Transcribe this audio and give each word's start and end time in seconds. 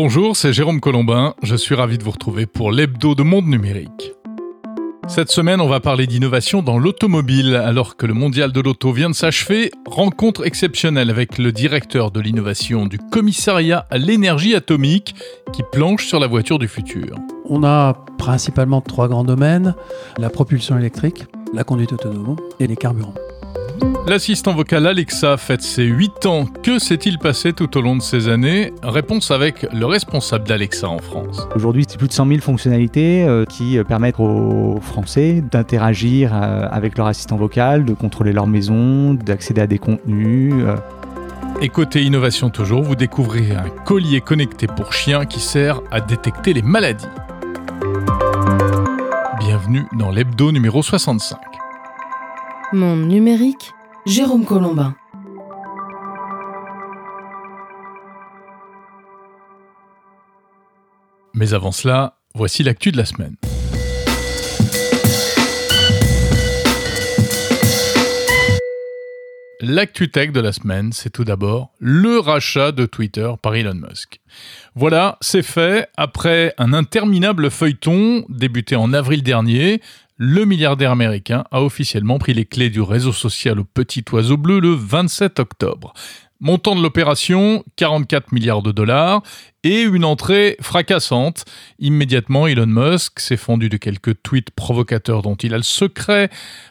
Bonjour, 0.00 0.36
c'est 0.36 0.52
Jérôme 0.52 0.78
Colombin. 0.78 1.34
Je 1.42 1.56
suis 1.56 1.74
ravi 1.74 1.98
de 1.98 2.04
vous 2.04 2.12
retrouver 2.12 2.46
pour 2.46 2.70
l'hebdo 2.70 3.16
de 3.16 3.24
Monde 3.24 3.48
Numérique. 3.48 4.12
Cette 5.08 5.32
semaine, 5.32 5.60
on 5.60 5.66
va 5.66 5.80
parler 5.80 6.06
d'innovation 6.06 6.62
dans 6.62 6.78
l'automobile. 6.78 7.56
Alors 7.56 7.96
que 7.96 8.06
le 8.06 8.14
mondial 8.14 8.52
de 8.52 8.60
l'auto 8.60 8.92
vient 8.92 9.10
de 9.10 9.14
s'achever, 9.16 9.72
rencontre 9.88 10.46
exceptionnelle 10.46 11.10
avec 11.10 11.36
le 11.36 11.50
directeur 11.50 12.12
de 12.12 12.20
l'innovation 12.20 12.86
du 12.86 12.98
commissariat 12.98 13.86
à 13.90 13.98
l'énergie 13.98 14.54
atomique 14.54 15.16
qui 15.52 15.64
planche 15.72 16.06
sur 16.06 16.20
la 16.20 16.28
voiture 16.28 16.60
du 16.60 16.68
futur. 16.68 17.16
On 17.46 17.64
a 17.64 17.94
principalement 18.18 18.80
trois 18.80 19.08
grands 19.08 19.24
domaines, 19.24 19.74
la 20.16 20.30
propulsion 20.30 20.78
électrique, 20.78 21.26
la 21.52 21.64
conduite 21.64 21.92
autonome 21.92 22.36
et 22.60 22.68
les 22.68 22.76
carburants. 22.76 23.14
L'assistant 24.08 24.54
vocal 24.54 24.86
Alexa 24.86 25.36
fête 25.36 25.60
ses 25.60 25.84
8 25.84 26.24
ans. 26.24 26.46
Que 26.62 26.78
s'est-il 26.78 27.18
passé 27.18 27.52
tout 27.52 27.76
au 27.76 27.82
long 27.82 27.94
de 27.94 28.00
ces 28.00 28.28
années? 28.28 28.72
Réponse 28.82 29.30
avec 29.30 29.66
le 29.70 29.84
responsable 29.84 30.48
d'Alexa 30.48 30.88
en 30.88 30.96
France. 30.96 31.46
Aujourd'hui, 31.54 31.84
c'est 31.86 31.98
plus 31.98 32.08
de 32.08 32.14
100 32.14 32.26
000 32.26 32.40
fonctionnalités 32.40 33.24
euh, 33.28 33.44
qui 33.44 33.78
permettent 33.86 34.18
aux 34.18 34.80
Français 34.80 35.42
d'interagir 35.42 36.32
euh, 36.34 36.66
avec 36.70 36.96
leur 36.96 37.06
assistant 37.06 37.36
vocal, 37.36 37.84
de 37.84 37.92
contrôler 37.92 38.32
leur 38.32 38.46
maison, 38.46 39.12
d'accéder 39.12 39.60
à 39.60 39.66
des 39.66 39.78
contenus. 39.78 40.54
Euh. 40.56 40.76
Et 41.60 41.68
côté 41.68 42.02
innovation 42.02 42.48
toujours, 42.48 42.82
vous 42.82 42.96
découvrez 42.96 43.50
un 43.50 43.68
collier 43.84 44.22
connecté 44.22 44.66
pour 44.68 44.94
chien 44.94 45.26
qui 45.26 45.40
sert 45.40 45.82
à 45.90 46.00
détecter 46.00 46.54
les 46.54 46.62
maladies. 46.62 47.04
Bienvenue 49.38 49.84
dans 49.98 50.10
l'hebdo 50.10 50.50
numéro 50.50 50.82
65. 50.82 51.57
Monde 52.74 53.08
numérique, 53.08 53.72
Jérôme 54.04 54.44
Colombin. 54.44 54.94
Mais 61.32 61.54
avant 61.54 61.72
cela, 61.72 62.18
voici 62.34 62.62
l'actu 62.62 62.92
de 62.92 62.98
la 62.98 63.06
semaine. 63.06 63.36
L'actu 69.60 70.10
tech 70.10 70.32
de 70.32 70.40
la 70.40 70.52
semaine, 70.52 70.92
c'est 70.92 71.10
tout 71.10 71.24
d'abord 71.24 71.72
le 71.80 72.18
rachat 72.18 72.70
de 72.70 72.84
Twitter 72.84 73.30
par 73.40 73.54
Elon 73.54 73.74
Musk. 73.74 74.20
Voilà, 74.74 75.16
c'est 75.20 75.42
fait. 75.42 75.88
Après 75.96 76.54
un 76.58 76.72
interminable 76.72 77.50
feuilleton 77.50 78.24
débuté 78.28 78.76
en 78.76 78.92
avril 78.92 79.22
dernier, 79.22 79.80
le 80.18 80.44
milliardaire 80.44 80.90
américain 80.90 81.44
a 81.52 81.62
officiellement 81.62 82.18
pris 82.18 82.34
les 82.34 82.44
clés 82.44 82.70
du 82.70 82.80
réseau 82.80 83.12
social 83.12 83.60
au 83.60 83.64
petit 83.64 84.04
oiseau 84.12 84.36
bleu 84.36 84.58
le 84.58 84.72
27 84.72 85.38
octobre. 85.38 85.94
Montant 86.40 86.76
de 86.76 86.82
l'opération, 86.82 87.64
44 87.76 88.32
milliards 88.32 88.62
de 88.62 88.72
dollars 88.72 89.22
et 89.62 89.82
une 89.82 90.04
entrée 90.04 90.56
fracassante. 90.60 91.44
Immédiatement, 91.78 92.46
Elon 92.46 92.66
Musk 92.66 93.20
s'est 93.20 93.36
fendu 93.36 93.68
de 93.68 93.76
quelques 93.76 94.22
tweets 94.22 94.50
provocateurs 94.50 95.22
dont 95.22 95.36
il 95.36 95.54
a 95.54 95.56
le 95.56 95.62
secret. 95.62 96.30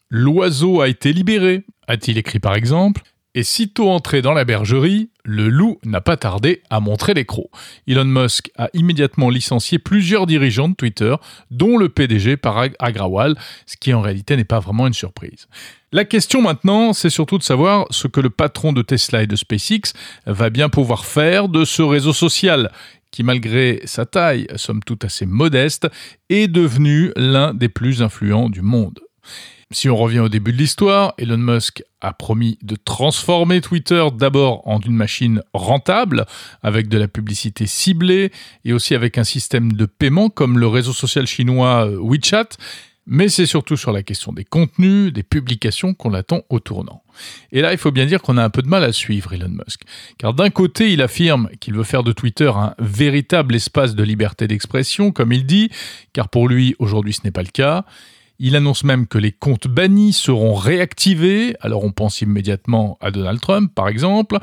L'oiseau 0.09 0.81
a 0.81 0.90
été 0.90 1.12
libéré, 1.12 1.66
a-t-il 1.88 2.18
écrit 2.18 2.40
par 2.40 2.56
exemple. 2.56 3.02
Et 3.36 3.44
sitôt 3.44 3.89
entré 3.89 4.22
dans 4.22 4.33
la 4.33 4.45
bergerie, 4.45 5.09
le 5.23 5.50
loup 5.50 5.78
n'a 5.86 6.02
pas 6.02 6.17
tardé 6.17 6.64
à 6.70 6.80
montrer 6.80 7.14
les. 7.14 7.52
Elon 7.88 8.06
Musk 8.06 8.50
a 8.58 8.69
immédiatement 8.73 9.30
licencié 9.30 9.78
plusieurs 9.78 10.25
dirigeants 10.25 10.69
de 10.69 10.73
Twitter, 10.73 11.16
dont 11.52 11.78
le 11.78 11.89
PDG 11.89 12.38
Parag 12.38 12.73
Agrawal, 12.80 13.36
ce 13.66 13.75
qui 13.78 13.94
en 13.94 14.02
réalité 14.02 14.38
n'est 14.38 14.44
pas 14.44 14.59
vraiment 14.59 14.88
une 14.88 14.94
surprise. 14.94 15.47
La 15.92 16.03
question 16.03 16.42
maintenant, 16.42 16.94
c'est 16.94 17.09
surtout 17.09 17.38
de 17.38 17.44
savoir 17.44 17.86
ce 17.92 18.08
que 18.08 18.19
le 18.19 18.30
patron 18.30 18.73
de 18.73 18.81
Tesla 18.81 19.23
et 19.23 19.28
de 19.28 19.36
SpaceX 19.36 19.94
va 20.25 20.50
bien 20.50 20.69
pouvoir 20.69 21.06
faire 21.06 21.47
de 21.47 21.64
ce 21.64 21.81
réseau 21.81 22.14
social 22.14 22.72
qui, 23.12 23.23
malgré 23.23 23.81
sa 23.86 24.06
taille, 24.06 24.47
somme 24.56 24.84
toute 24.84 25.06
assez 25.06 25.25
modeste, 25.25 25.88
est 26.30 26.47
devenu 26.47 27.12
l'un 27.16 27.53
des 27.53 27.69
plus 27.69 28.02
influents 28.02 28.50
du 28.50 28.62
monde. 28.62 29.00
Si 29.71 29.89
on 29.89 29.97
revient 29.97 30.19
au 30.19 30.29
début 30.29 30.53
de 30.53 30.57
l'histoire, 30.57 31.13
Elon 31.17 31.38
Musk 31.38 31.83
a 32.00 32.13
promis 32.13 32.57
de 32.61 32.78
transformer 32.78 33.59
Twitter 33.59 34.05
d'abord 34.16 34.66
en 34.66 34.79
une 34.79 34.95
machine 34.95 35.41
rentable, 35.53 36.25
avec 36.63 36.88
de 36.88 36.97
la 36.97 37.09
publicité 37.09 37.67
ciblée 37.67 38.31
et 38.63 38.72
aussi 38.72 38.95
avec 38.95 39.17
un 39.17 39.25
système 39.25 39.73
de 39.73 39.85
paiement 39.85 40.29
comme 40.29 40.57
le 40.57 40.67
réseau 40.67 40.94
social 40.94 41.27
chinois 41.27 41.85
euh, 41.85 42.00
WeChat. 42.00 42.47
Mais 43.07 43.27
c'est 43.27 43.45
surtout 43.45 43.75
sur 43.75 43.91
la 43.91 44.03
question 44.03 44.31
des 44.31 44.45
contenus, 44.45 45.11
des 45.11 45.23
publications 45.23 45.94
qu'on 45.94 46.11
l'attend 46.11 46.44
au 46.50 46.61
tournant. 46.61 47.03
Et 47.51 47.61
là, 47.61 47.73
il 47.73 47.77
faut 47.77 47.91
bien 47.91 48.06
dire 48.06 48.22
qu'on 48.22 48.38
a 48.38 48.44
un 48.44 48.50
peu 48.50 48.61
de 48.61 48.67
mal 48.69 48.85
à 48.85 48.94
suivre 48.94 49.33
Elon 49.33 49.50
Musk. 49.50 49.81
Car 50.17 50.33
d'un 50.33 50.50
côté, 50.50 50.94
il 50.94 51.01
affirme 51.01 51.50
qu'il 51.59 51.73
veut 51.73 51.83
faire 51.83 52.03
de 52.03 52.13
Twitter 52.13 52.51
un 52.53 52.73
véritable 52.79 53.56
espace 53.56 53.95
de 53.95 54.03
liberté 54.03 54.47
d'expression, 54.47 55.11
comme 55.11 55.33
il 55.33 55.45
dit, 55.45 55.69
car 56.13 56.29
pour 56.29 56.47
lui, 56.47 56.75
aujourd'hui, 56.79 57.13
ce 57.13 57.22
n'est 57.25 57.31
pas 57.31 57.44
le 57.44 57.50
cas. 57.50 57.85
Il 58.40 58.56
annonce 58.56 58.84
même 58.84 59.08
que 59.08 59.18
les 59.18 59.31
comptes 59.31 59.68
bannis 59.68 60.14
seront 60.14 60.53
réactivés, 60.53 61.56
alors 61.62 61.84
on 61.84 61.92
pense 61.92 62.22
immédiatement 62.22 62.98
à 63.02 63.12
Donald 63.12 63.40
Trump 63.40 63.72
par 63.74 63.88
exemple, 63.88 64.38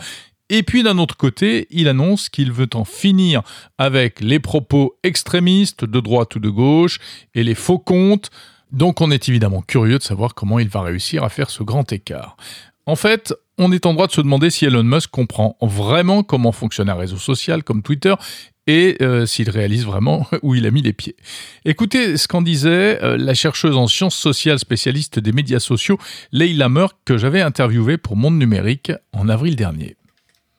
et 0.50 0.62
puis 0.62 0.82
d'un 0.82 0.98
autre 0.98 1.16
côté, 1.16 1.66
il 1.70 1.88
annonce 1.88 2.28
qu'il 2.28 2.52
veut 2.52 2.68
en 2.74 2.84
finir 2.84 3.42
avec 3.78 4.20
les 4.20 4.40
propos 4.40 4.96
extrémistes 5.02 5.84
de 5.84 6.00
droite 6.00 6.36
ou 6.36 6.38
de 6.38 6.50
gauche 6.50 6.98
et 7.34 7.42
les 7.42 7.54
faux 7.54 7.78
comptes, 7.78 8.30
donc 8.70 9.00
on 9.00 9.10
est 9.10 9.28
évidemment 9.28 9.62
curieux 9.62 9.98
de 9.98 10.02
savoir 10.02 10.34
comment 10.34 10.58
il 10.58 10.68
va 10.68 10.82
réussir 10.82 11.22
à 11.22 11.28
faire 11.28 11.50
ce 11.50 11.62
grand 11.62 11.90
écart. 11.92 12.36
En 12.86 12.96
fait, 12.96 13.32
on 13.56 13.72
est 13.72 13.86
en 13.86 13.94
droit 13.94 14.06
de 14.06 14.12
se 14.12 14.20
demander 14.20 14.50
si 14.50 14.64
Elon 14.64 14.82
Musk 14.82 15.10
comprend 15.10 15.56
vraiment 15.62 16.22
comment 16.22 16.52
fonctionne 16.52 16.90
un 16.90 16.94
réseau 16.94 17.16
social 17.16 17.62
comme 17.62 17.82
Twitter 17.82 18.14
et 18.66 18.96
euh, 19.02 19.26
s'il 19.26 19.50
réalise 19.50 19.84
vraiment 19.84 20.26
où 20.42 20.54
il 20.54 20.66
a 20.66 20.70
mis 20.70 20.82
les 20.82 20.92
pieds. 20.92 21.16
Écoutez 21.64 22.16
ce 22.16 22.28
qu'en 22.28 22.42
disait 22.42 23.02
euh, 23.02 23.16
la 23.16 23.34
chercheuse 23.34 23.76
en 23.76 23.86
sciences 23.86 24.16
sociales 24.16 24.58
spécialiste 24.58 25.18
des 25.18 25.32
médias 25.32 25.60
sociaux, 25.60 25.98
Leila 26.32 26.68
Merck, 26.68 26.96
que 27.04 27.16
j'avais 27.18 27.40
interviewée 27.40 27.98
pour 27.98 28.16
Monde 28.16 28.38
Numérique 28.38 28.92
en 29.12 29.28
avril 29.28 29.56
dernier 29.56 29.96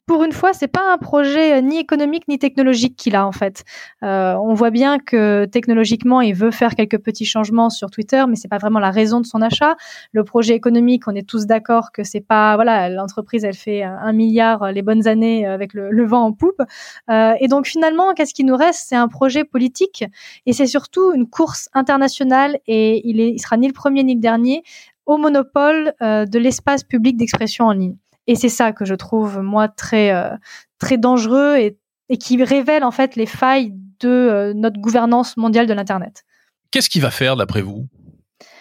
pour 0.06 0.24
une 0.24 0.32
fois, 0.32 0.54
c'est 0.54 0.68
pas 0.68 0.94
un 0.94 0.98
projet 0.98 1.58
euh, 1.58 1.62
ni 1.62 1.78
économique 1.78 2.28
ni 2.28 2.38
technologique 2.38 2.96
qu'il 2.96 3.16
a 3.16 3.26
en 3.26 3.32
fait. 3.32 3.64
Euh, 4.04 4.36
on 4.36 4.54
voit 4.54 4.70
bien 4.70 5.00
que 5.00 5.46
technologiquement, 5.46 6.22
il 6.22 6.36
veut 6.36 6.52
faire 6.52 6.76
quelques 6.76 7.00
petits 7.00 7.26
changements 7.26 7.70
sur 7.70 7.90
Twitter, 7.90 8.24
mais 8.28 8.36
c'est 8.36 8.48
pas 8.48 8.58
vraiment 8.58 8.80
la 8.80 8.92
raison 8.92 9.20
de 9.20 9.26
son 9.26 9.42
achat. 9.42 9.76
Le 10.12 10.24
projet 10.24 10.54
économique, 10.54 11.08
on 11.08 11.16
est 11.16 11.28
tous 11.28 11.46
d'accord 11.46 11.92
que 11.92 12.04
c'est 12.04 12.22
pas 12.22 12.56
voilà, 12.56 12.90
l'entreprise, 12.90 13.44
elle 13.44 13.56
fait 13.56 13.84
un 13.84 14.14
milliard 14.14 14.72
les 14.72 14.82
bonnes 14.82 15.08
années 15.08 15.46
avec 15.46 15.74
le, 15.74 16.06
vent 16.06 16.26
en 16.26 16.34
poupe. 16.34 16.62
Euh, 17.10 17.34
et 17.40 17.48
donc 17.48 17.66
finalement, 17.66 18.14
qu'est-ce 18.14 18.34
qui 18.34 18.44
nous 18.44 18.56
reste? 18.56 18.86
C'est 18.88 18.96
un 18.96 19.08
projet 19.08 19.44
politique 19.44 20.04
et 20.46 20.54
c'est 20.54 20.68
surtout 20.68 21.14
une 21.14 21.28
course 21.28 21.70
internationale 21.74 22.60
et 22.68 23.02
il, 23.10 23.20
est, 23.20 23.32
il 23.32 23.40
sera 23.40 23.58
ni 23.58 23.68
le 23.68 23.74
premier 23.74 24.04
ni 24.04 24.16
le 24.16 24.22
dernier 24.22 24.64
au 25.06 25.18
monopole 25.18 25.94
euh, 26.02 26.26
de 26.26 26.40
l'espace 26.40 26.84
public 26.84 27.18
d'expression 27.18 27.66
en 27.66 27.72
ligne. 27.74 27.96
Et 28.28 28.36
c'est 28.36 28.50
ça 28.50 28.72
que 28.72 28.86
je 28.86 28.96
trouve 28.96 29.40
moi 29.40 29.68
très 29.68 30.12
euh, 30.12 30.36
très 30.80 30.98
dangereux 30.98 31.58
et, 31.58 31.78
et, 32.10 32.18
qui 32.18 32.44
révèle 32.44 32.84
en 32.84 32.92
fait 32.92 33.16
les 33.16 33.26
failles 33.26 33.74
de 34.00 34.10
euh, 34.10 34.54
notre 34.54 34.80
gouvernance 34.80 35.38
mondiale 35.38 35.68
de 35.68 35.74
l'internet. 35.74 36.24
Qu'est-ce 36.72 36.90
qu'il 36.90 37.02
va 37.02 37.12
faire 37.12 37.36
d'après 37.36 37.62
vous? 37.62 37.88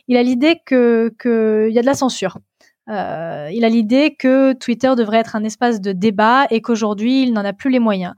Il 0.06 0.16
a 0.16 0.22
l'idée 0.22 0.60
que 0.66 1.14
qu'il 1.20 1.74
y 1.74 1.78
a 1.78 1.82
de 1.82 1.86
la 1.86 1.94
censure. 1.94 2.38
Euh, 2.90 3.48
il 3.52 3.64
a 3.64 3.68
l'idée 3.70 4.14
que 4.14 4.52
Twitter 4.52 4.92
devrait 4.96 5.18
être 5.18 5.36
un 5.36 5.44
espace 5.44 5.80
de 5.80 5.92
débat 5.92 6.46
et 6.50 6.60
qu'aujourd'hui 6.60 7.22
il 7.22 7.32
n'en 7.32 7.44
a 7.44 7.54
plus 7.54 7.70
les 7.70 7.78
moyens 7.78 8.14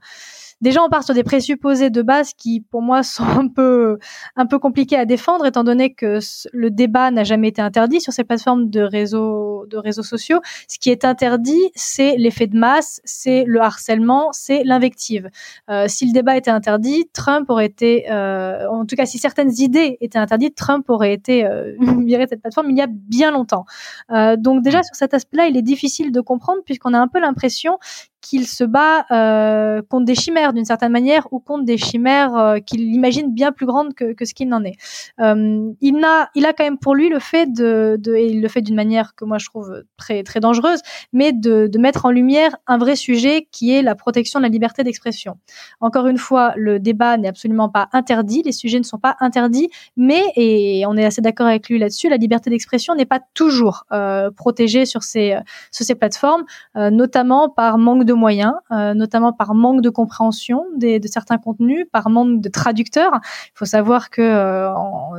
déjà 0.61 0.81
on 0.83 0.89
part 0.89 1.03
sur 1.03 1.13
des 1.13 1.23
présupposés 1.23 1.89
de 1.89 2.01
base 2.01 2.33
qui 2.33 2.61
pour 2.61 2.81
moi 2.81 3.03
sont 3.03 3.23
un 3.23 3.47
peu 3.47 3.99
un 4.35 4.45
peu 4.45 4.59
compliqués 4.59 4.97
à 4.97 5.05
défendre 5.05 5.45
étant 5.45 5.63
donné 5.63 5.93
que 5.93 6.19
le 6.53 6.71
débat 6.71 7.11
n'a 7.11 7.23
jamais 7.23 7.49
été 7.49 7.61
interdit 7.61 8.01
sur 8.01 8.13
ces 8.13 8.23
plateformes 8.23 8.69
de 8.69 8.81
réseaux 8.81 9.65
de 9.67 9.77
réseaux 9.77 10.03
sociaux. 10.03 10.39
Ce 10.67 10.79
qui 10.79 10.89
est 10.89 11.05
interdit, 11.05 11.71
c'est 11.75 12.15
l'effet 12.17 12.47
de 12.47 12.57
masse, 12.57 13.01
c'est 13.03 13.43
le 13.45 13.61
harcèlement, 13.61 14.29
c'est 14.31 14.63
l'invective. 14.63 15.29
Euh, 15.69 15.85
si 15.87 16.05
le 16.05 16.13
débat 16.13 16.37
était 16.37 16.51
interdit, 16.51 17.09
Trump 17.13 17.49
aurait 17.49 17.65
été, 17.65 18.11
euh, 18.11 18.67
en 18.69 18.85
tout 18.85 18.95
cas 18.95 19.05
si 19.05 19.17
certaines 19.17 19.51
idées 19.59 19.97
étaient 20.01 20.19
interdites, 20.19 20.55
Trump 20.55 20.89
aurait 20.89 21.13
été 21.13 21.45
euh, 21.45 21.73
viré 22.05 22.25
de 22.25 22.29
cette 22.29 22.41
plateforme 22.41 22.71
il 22.71 22.77
y 22.77 22.81
a 22.81 22.87
bien 22.89 23.31
longtemps. 23.31 23.65
Euh, 24.11 24.35
donc 24.37 24.63
déjà 24.63 24.83
sur 24.83 24.95
cet 24.95 25.13
aspect-là, 25.13 25.47
il 25.47 25.57
est 25.57 25.61
difficile 25.61 26.11
de 26.11 26.21
comprendre 26.21 26.61
puisqu'on 26.65 26.93
a 26.93 26.99
un 26.99 27.07
peu 27.07 27.19
l'impression 27.19 27.77
qu'il 28.21 28.47
se 28.47 28.63
bat 28.63 29.05
euh, 29.11 29.81
contre 29.89 30.05
des 30.05 30.15
chimères 30.15 30.53
d'une 30.53 30.65
certaine 30.65 30.91
manière 30.91 31.27
ou 31.31 31.39
contre 31.39 31.65
des 31.65 31.77
chimères 31.77 32.35
euh, 32.35 32.57
qu'il 32.59 32.81
imagine 32.81 33.33
bien 33.33 33.51
plus 33.51 33.65
grandes 33.65 33.93
que, 33.93 34.13
que 34.13 34.25
ce 34.25 34.33
qu'il 34.33 34.49
n'en 34.49 34.63
est. 34.63 34.75
Euh, 35.19 35.71
il 35.81 36.03
a, 36.03 36.29
il 36.35 36.45
a 36.45 36.53
quand 36.53 36.63
même 36.63 36.77
pour 36.77 36.95
lui 36.95 37.09
le 37.09 37.19
fait 37.19 37.51
de, 37.51 37.97
de 37.99 38.15
et 38.15 38.27
il 38.27 38.41
le 38.41 38.47
fait 38.47 38.61
d'une 38.61 38.75
manière 38.75 39.15
que 39.15 39.25
moi 39.25 39.37
je 39.37 39.45
trouve 39.45 39.83
très 39.97 40.23
très 40.23 40.39
dangereuse, 40.39 40.79
mais 41.13 41.31
de, 41.31 41.67
de 41.67 41.79
mettre 41.79 42.05
en 42.05 42.11
lumière 42.11 42.55
un 42.65 42.77
vrai 42.77 42.95
sujet 42.95 43.47
qui 43.51 43.71
est 43.71 43.81
la 43.81 43.95
protection 43.95 44.39
de 44.39 44.43
la 44.43 44.49
liberté 44.49 44.83
d'expression. 44.83 45.37
Encore 45.79 46.07
une 46.07 46.17
fois, 46.17 46.53
le 46.55 46.79
débat 46.79 47.17
n'est 47.17 47.27
absolument 47.27 47.69
pas 47.69 47.87
interdit, 47.93 48.41
les 48.43 48.51
sujets 48.51 48.79
ne 48.79 48.83
sont 48.83 48.97
pas 48.97 49.15
interdits, 49.19 49.69
mais 49.95 50.23
et 50.35 50.85
on 50.87 50.97
est 50.97 51.05
assez 51.05 51.21
d'accord 51.21 51.47
avec 51.47 51.69
lui 51.69 51.77
là-dessus, 51.77 52.09
la 52.09 52.17
liberté 52.17 52.49
d'expression 52.49 52.95
n'est 52.95 53.05
pas 53.05 53.19
toujours 53.33 53.85
euh, 53.91 54.31
protégée 54.31 54.85
sur 54.85 55.03
ces 55.03 55.37
sur 55.71 55.85
ces 55.85 55.95
plateformes, 55.95 56.45
euh, 56.75 56.89
notamment 56.89 57.49
par 57.49 57.77
manque 57.77 58.06
de 58.07 58.13
moyens, 58.13 58.53
euh, 58.71 58.95
notamment 58.95 59.31
par 59.31 59.53
manque 59.53 59.81
de 59.81 59.89
compréhension 59.89 60.65
des, 60.75 60.99
de 60.99 61.07
certains 61.07 61.37
contenus, 61.37 61.85
par 61.91 62.09
manque 62.09 62.41
de 62.41 62.49
traducteurs. 62.49 63.11
Il 63.13 63.57
faut 63.57 63.65
savoir 63.65 64.09
que 64.09 64.21
euh, 64.23 64.71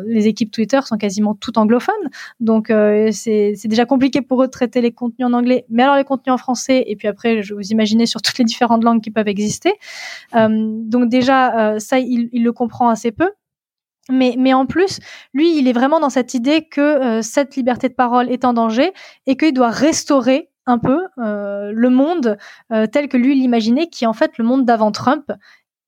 les 0.07 0.27
équipes 0.27 0.51
Twitter 0.51 0.81
sont 0.85 0.97
quasiment 0.97 1.35
toutes 1.35 1.59
anglophones, 1.59 1.95
donc 2.41 2.71
euh, 2.71 3.11
c'est 3.13 3.55
déjà 3.67 3.87
compliqué 3.87 4.21
pour 4.23 4.43
eux 4.43 4.47
de 4.47 4.51
traiter 4.51 4.81
les 4.81 4.91
contenus 4.91 5.29
en 5.29 5.33
anglais, 5.33 5.65
mais 5.69 5.85
alors 5.85 5.97
les 5.97 6.05
contenus 6.05 6.35
en 6.35 6.39
français, 6.39 6.83
et 6.89 6.97
puis 6.97 7.07
après, 7.07 7.43
je 7.43 7.55
vous 7.55 7.71
imaginer 7.71 8.07
sur 8.07 8.21
toutes 8.21 8.39
les 8.39 8.45
différentes 8.45 8.83
langues 8.83 9.01
qui 9.01 9.13
peuvent 9.13 9.29
exister. 9.29 9.75
donc 10.35 11.09
déjà, 11.09 11.79
ça, 11.79 11.99
il, 11.99 12.29
il 12.33 12.43
le 12.43 12.53
comprend 12.53 12.89
assez 12.89 13.13
peu. 13.13 13.31
Mais, 14.11 14.35
mais 14.39 14.55
en 14.55 14.67
plus, 14.67 15.01
lui, 15.35 15.59
il 15.59 15.69
est 15.69 15.73
vraiment 15.73 16.01
dans 16.01 16.11
cette 16.11 16.35
idée 16.35 16.63
que 16.63 16.81
euh, 16.81 17.23
cette 17.23 17.57
liberté 17.57 17.89
de 17.89 17.95
parole 17.95 18.31
est 18.31 18.45
en 18.45 18.53
danger 18.55 18.93
et 19.27 19.37
qu'il 19.37 19.53
doit 19.53 19.71
restaurer 19.71 20.51
un 20.69 20.79
peu 20.79 21.07
euh, 21.19 21.73
le 21.75 21.91
monde 21.91 22.37
euh, 22.73 22.87
tel 22.87 23.09
que 23.09 23.17
lui 23.17 23.35
l'imaginait, 23.35 23.89
qui 23.89 24.05
est 24.05 24.07
en 24.07 24.13
fait 24.13 24.39
le 24.39 24.45
monde 24.45 24.65
d'avant 24.65 24.93
Trump 24.93 25.33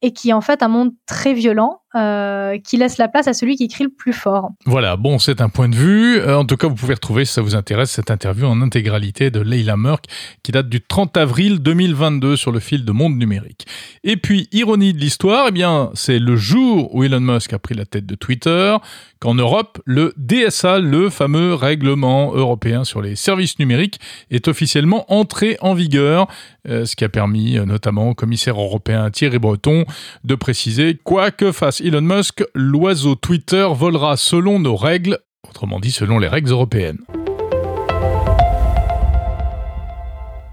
et 0.02 0.12
qui 0.12 0.30
est 0.30 0.32
en 0.32 0.40
fait 0.40 0.62
un 0.62 0.68
monde 0.68 0.92
très 1.06 1.34
violent 1.34 1.79
euh, 1.96 2.56
qui 2.58 2.76
laisse 2.76 2.98
la 2.98 3.08
place 3.08 3.26
à 3.26 3.32
celui 3.32 3.56
qui 3.56 3.66
crie 3.66 3.82
le 3.82 3.90
plus 3.90 4.12
fort. 4.12 4.52
Voilà, 4.64 4.96
bon, 4.96 5.18
c'est 5.18 5.40
un 5.40 5.48
point 5.48 5.68
de 5.68 5.74
vue. 5.74 6.18
Euh, 6.20 6.38
en 6.38 6.44
tout 6.44 6.56
cas, 6.56 6.68
vous 6.68 6.76
pouvez 6.76 6.94
retrouver, 6.94 7.24
si 7.24 7.32
ça 7.32 7.42
vous 7.42 7.56
intéresse, 7.56 7.90
cette 7.90 8.12
interview 8.12 8.46
en 8.46 8.62
intégralité 8.62 9.32
de 9.32 9.40
Leila 9.40 9.76
Merck, 9.76 10.04
qui 10.44 10.52
date 10.52 10.68
du 10.68 10.80
30 10.80 11.16
avril 11.16 11.58
2022 11.58 12.36
sur 12.36 12.52
le 12.52 12.60
fil 12.60 12.84
de 12.84 12.92
Monde 12.92 13.16
Numérique. 13.16 13.66
Et 14.04 14.16
puis, 14.16 14.48
ironie 14.52 14.92
de 14.92 14.98
l'histoire, 14.98 15.46
eh 15.48 15.50
bien, 15.50 15.90
c'est 15.94 16.20
le 16.20 16.36
jour 16.36 16.94
où 16.94 17.02
Elon 17.02 17.18
Musk 17.18 17.52
a 17.54 17.58
pris 17.58 17.74
la 17.74 17.86
tête 17.86 18.06
de 18.06 18.14
Twitter, 18.14 18.76
qu'en 19.18 19.34
Europe, 19.34 19.80
le 19.84 20.14
DSA, 20.16 20.78
le 20.78 21.10
fameux 21.10 21.54
règlement 21.54 22.32
européen 22.36 22.84
sur 22.84 23.02
les 23.02 23.16
services 23.16 23.58
numériques, 23.58 23.98
est 24.30 24.46
officiellement 24.46 25.12
entré 25.12 25.56
en 25.60 25.74
vigueur, 25.74 26.28
euh, 26.68 26.84
ce 26.84 26.94
qui 26.94 27.04
a 27.04 27.08
permis 27.08 27.58
notamment 27.66 28.10
au 28.10 28.14
commissaire 28.14 28.60
européen 28.60 29.10
Thierry 29.10 29.40
Breton 29.40 29.84
de 30.22 30.34
préciser 30.36 30.96
quoi 31.02 31.32
que 31.32 31.50
fasse 31.50 31.79
Elon 31.80 32.02
Musk, 32.02 32.44
l'oiseau 32.54 33.14
Twitter 33.14 33.66
volera 33.72 34.16
selon 34.16 34.58
nos 34.58 34.76
règles, 34.76 35.18
autrement 35.48 35.80
dit 35.80 35.90
selon 35.90 36.18
les 36.18 36.28
règles 36.28 36.50
européennes. 36.50 36.98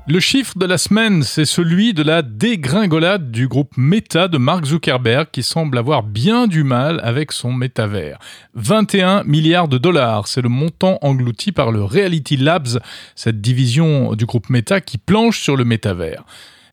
Le 0.09 0.21
chiffre 0.21 0.57
de 0.57 0.65
la 0.65 0.77
semaine, 0.77 1.23
c'est 1.23 1.43
celui 1.43 1.93
de 1.93 2.01
la 2.01 2.21
dégringolade 2.21 3.29
du 3.29 3.49
groupe 3.49 3.75
Meta 3.75 4.29
de 4.29 4.37
Mark 4.37 4.65
Zuckerberg 4.65 5.27
qui 5.31 5.43
semble 5.43 5.77
avoir 5.77 6.03
bien 6.03 6.47
du 6.47 6.63
mal 6.63 7.01
avec 7.03 7.33
son 7.33 7.51
métavers. 7.51 8.17
21 8.53 9.25
milliards 9.25 9.67
de 9.67 9.77
dollars, 9.77 10.29
c'est 10.29 10.41
le 10.41 10.47
montant 10.47 10.97
englouti 11.01 11.51
par 11.51 11.71
le 11.71 11.83
Reality 11.83 12.37
Labs, 12.37 12.79
cette 13.15 13.41
division 13.41 14.13
du 14.13 14.25
groupe 14.25 14.49
Meta 14.49 14.79
qui 14.79 14.97
planche 14.97 15.41
sur 15.41 15.57
le 15.57 15.65
métavers. 15.65 16.23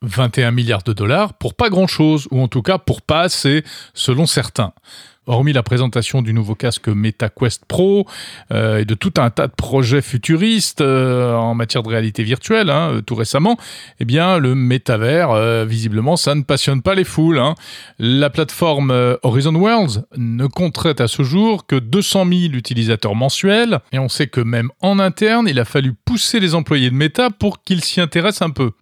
21 0.09 0.51
milliards 0.51 0.83
de 0.83 0.93
dollars 0.93 1.35
pour 1.35 1.55
pas 1.55 1.71
grand-chose, 1.71 2.29
ou 2.31 2.41
en 2.41 2.49
tout 2.49 2.63
cas 2.63 2.79
pour 2.79 3.03
pas 3.03 3.21
assez, 3.21 3.65
selon 3.95 4.27
certains. 4.27 4.73
Hormis 5.27 5.55
la 5.55 5.63
présentation 5.63 6.21
du 6.21 6.35
nouveau 6.35 6.55
casque 6.55 6.89
MetaQuest 6.89 7.65
Pro 7.65 8.07
euh, 8.53 8.81
et 8.81 8.85
de 8.85 8.95
tout 8.95 9.15
un 9.17 9.31
tas 9.31 9.47
de 9.47 9.55
projets 9.55 10.03
futuristes 10.03 10.83
euh, 10.83 11.35
en 11.35 11.55
matière 11.55 11.83
de 11.83 11.89
réalité 11.89 12.23
virtuelle, 12.23 12.69
hein, 12.69 13.01
tout 13.07 13.15
récemment, 13.15 13.57
eh 14.01 14.05
bien 14.05 14.37
le 14.37 14.55
métavers, 14.55 15.31
euh, 15.31 15.65
visiblement, 15.65 16.17
ça 16.17 16.35
ne 16.35 16.43
passionne 16.43 16.83
pas 16.83 16.95
les 16.95 17.05
foules. 17.05 17.39
Hein. 17.39 17.55
La 17.99 18.29
plateforme 18.29 19.17
Horizon 19.23 19.55
Worlds 19.55 20.05
ne 20.19 20.47
compterait 20.47 21.01
à 21.01 21.09
ce 21.09 21.23
jour 21.23 21.67
que 21.67 21.77
200 21.77 22.27
000 22.27 22.41
utilisateurs 22.53 23.15
mensuels, 23.15 23.81
et 23.93 23.99
on 23.99 24.11
sait 24.11 24.27
que 24.27 24.43
même 24.43 24.71
en 24.83 24.99
interne, 24.99 25.49
il 25.49 25.59
a 25.59 25.65
fallu 25.65 25.95
pousser 26.05 26.39
les 26.39 26.55
employés 26.55 26.91
de 26.91 26.95
Meta 26.95 27.31
pour 27.31 27.63
qu'ils 27.63 27.83
s'y 27.83 28.03
intéressent 28.03 28.47
un 28.47 28.51
peu. 28.51 28.73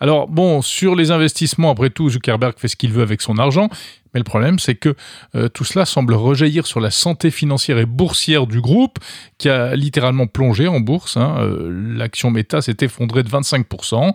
Alors 0.00 0.28
bon, 0.28 0.62
sur 0.62 0.94
les 0.94 1.10
investissements, 1.10 1.70
après 1.70 1.90
tout, 1.90 2.08
Zuckerberg 2.08 2.54
fait 2.56 2.68
ce 2.68 2.76
qu'il 2.76 2.92
veut 2.92 3.02
avec 3.02 3.20
son 3.20 3.38
argent, 3.38 3.68
mais 4.14 4.20
le 4.20 4.24
problème, 4.24 4.58
c'est 4.58 4.74
que 4.74 4.94
euh, 5.34 5.48
tout 5.48 5.64
cela 5.64 5.84
semble 5.84 6.14
rejaillir 6.14 6.66
sur 6.66 6.80
la 6.80 6.90
santé 6.90 7.30
financière 7.30 7.78
et 7.78 7.86
boursière 7.86 8.46
du 8.46 8.60
groupe, 8.60 8.98
qui 9.38 9.48
a 9.48 9.74
littéralement 9.74 10.26
plongé 10.26 10.68
en 10.68 10.80
bourse. 10.80 11.16
Hein. 11.16 11.36
Euh, 11.40 11.94
l'action 11.96 12.30
Meta 12.30 12.62
s'est 12.62 12.76
effondrée 12.80 13.22
de 13.22 13.28
25%. 13.28 14.14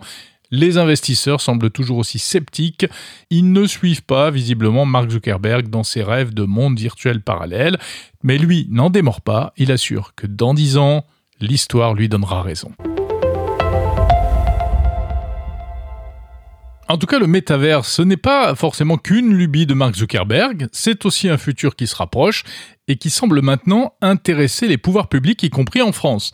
Les 0.50 0.78
investisseurs 0.78 1.40
semblent 1.40 1.70
toujours 1.70 1.98
aussi 1.98 2.18
sceptiques. 2.18 2.86
Ils 3.30 3.52
ne 3.52 3.66
suivent 3.66 4.04
pas, 4.04 4.30
visiblement, 4.30 4.84
Mark 4.84 5.10
Zuckerberg 5.10 5.68
dans 5.68 5.82
ses 5.82 6.02
rêves 6.02 6.32
de 6.32 6.44
monde 6.44 6.78
virtuel 6.78 7.20
parallèle. 7.20 7.78
Mais 8.22 8.38
lui 8.38 8.66
n'en 8.70 8.90
démord 8.90 9.20
pas. 9.20 9.52
Il 9.56 9.72
assure 9.72 10.14
que 10.14 10.26
dans 10.26 10.54
10 10.54 10.76
ans, 10.76 11.04
l'histoire 11.40 11.94
lui 11.94 12.08
donnera 12.08 12.42
raison. 12.42 12.70
En 16.88 16.98
tout 16.98 17.06
cas, 17.06 17.18
le 17.18 17.26
métavers, 17.26 17.84
ce 17.86 18.02
n'est 18.02 18.18
pas 18.18 18.54
forcément 18.54 18.98
qu'une 18.98 19.32
lubie 19.32 19.64
de 19.64 19.72
Mark 19.72 19.94
Zuckerberg, 19.94 20.68
c'est 20.70 21.06
aussi 21.06 21.30
un 21.30 21.38
futur 21.38 21.76
qui 21.76 21.86
se 21.86 21.96
rapproche 21.96 22.44
et 22.88 22.96
qui 22.96 23.08
semble 23.08 23.40
maintenant 23.40 23.94
intéresser 24.02 24.68
les 24.68 24.76
pouvoirs 24.76 25.08
publics, 25.08 25.42
y 25.42 25.48
compris 25.48 25.80
en 25.80 25.92
France. 25.92 26.32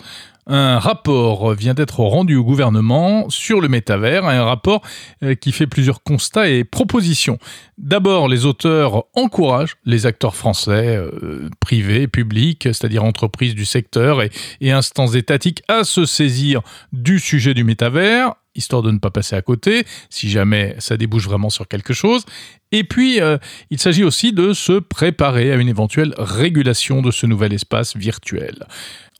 Un 0.48 0.80
rapport 0.80 1.54
vient 1.54 1.74
d'être 1.74 2.00
rendu 2.00 2.34
au 2.34 2.42
gouvernement 2.42 3.30
sur 3.30 3.60
le 3.60 3.68
métavers, 3.68 4.26
un 4.26 4.42
rapport 4.42 4.82
euh, 5.22 5.36
qui 5.36 5.52
fait 5.52 5.68
plusieurs 5.68 6.02
constats 6.02 6.48
et 6.48 6.64
propositions. 6.64 7.38
D'abord, 7.78 8.26
les 8.26 8.46
auteurs 8.46 9.04
encouragent 9.14 9.76
les 9.84 10.06
acteurs 10.06 10.34
français, 10.34 10.96
euh, 10.96 11.48
privés, 11.60 12.08
publics, 12.08 12.64
c'est-à-dire 12.64 13.04
entreprises 13.04 13.54
du 13.54 13.64
secteur 13.64 14.22
et, 14.22 14.30
et 14.60 14.72
instances 14.72 15.14
étatiques, 15.14 15.62
à 15.68 15.84
se 15.84 16.04
saisir 16.04 16.62
du 16.92 17.20
sujet 17.20 17.54
du 17.54 17.62
métavers 17.62 18.34
histoire 18.54 18.82
de 18.82 18.90
ne 18.90 18.98
pas 18.98 19.10
passer 19.10 19.36
à 19.36 19.42
côté, 19.42 19.84
si 20.08 20.30
jamais 20.30 20.74
ça 20.78 20.96
débouche 20.96 21.24
vraiment 21.24 21.50
sur 21.50 21.68
quelque 21.68 21.92
chose. 21.92 22.24
Et 22.72 22.84
puis, 22.84 23.20
euh, 23.20 23.38
il 23.70 23.80
s'agit 23.80 24.04
aussi 24.04 24.32
de 24.32 24.52
se 24.52 24.78
préparer 24.78 25.52
à 25.52 25.56
une 25.56 25.68
éventuelle 25.68 26.14
régulation 26.18 27.02
de 27.02 27.10
ce 27.10 27.26
nouvel 27.26 27.52
espace 27.52 27.96
virtuel. 27.96 28.66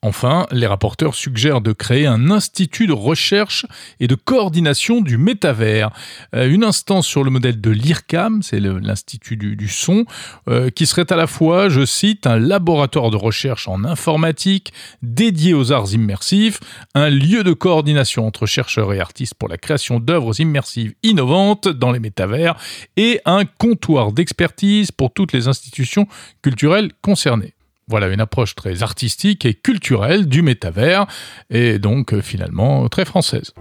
Enfin, 0.03 0.47
les 0.51 0.67
rapporteurs 0.67 1.15
suggèrent 1.15 1.61
de 1.61 1.73
créer 1.73 2.07
un 2.07 2.31
institut 2.31 2.87
de 2.87 2.95
recherche 2.95 3.67
et 4.01 4.07
de 4.07 4.15
coordination 4.15 5.03
du 5.03 5.19
métavers, 5.19 5.91
euh, 6.35 6.51
une 6.51 6.65
instance 6.65 7.07
sur 7.07 7.23
le 7.23 7.31
modèle 7.31 7.61
de 7.61 7.71
l'IRCAM, 7.71 8.43
c'est 8.43 8.61
l'institut 8.61 9.37
du, 9.37 9.69
son, 9.69 10.07
euh, 10.49 10.71
qui 10.71 10.87
serait 10.87 11.13
à 11.13 11.17
la 11.17 11.27
fois, 11.27 11.69
je 11.69 11.85
cite, 11.85 12.27
un 12.27 12.39
laboratoire 12.39 13.11
de 13.11 13.19
recherche 13.19 13.69
en 13.69 13.85
informatique 13.85 14.73
dédié 15.03 15.53
aux 15.53 15.71
arts 15.71 15.93
immersifs, 15.93 16.61
un 16.95 17.11
lieu 17.11 17.45
de 17.45 17.53
coordination 17.53 18.27
entre 18.27 18.47
chercheurs 18.47 18.95
et 18.95 19.01
artistes 19.01 19.35
pour 19.35 19.51
la 19.51 19.59
création 19.59 20.01
d'œuvres 20.01 20.41
immersives 20.41 20.95
innovantes 21.03 21.69
dans 21.69 21.93
les 21.93 22.01
métavers, 22.01 22.57
et 22.97 23.21
un 23.27 23.45
comptoir 23.45 24.13
d'expertise 24.13 24.93
pour 24.93 25.13
toutes 25.13 25.35
les 25.35 25.47
institutions 25.47 26.07
culturelles 26.41 26.91
concernées. 27.03 27.53
Voilà 27.91 28.07
une 28.07 28.21
approche 28.21 28.55
très 28.55 28.85
artistique 28.85 29.45
et 29.45 29.53
culturelle 29.53 30.29
du 30.29 30.43
métavers, 30.43 31.09
et 31.51 31.81
donc 31.81 32.15
euh, 32.15 32.23
finalement 32.23 32.89
très 32.89 33.05
française. 33.05 33.53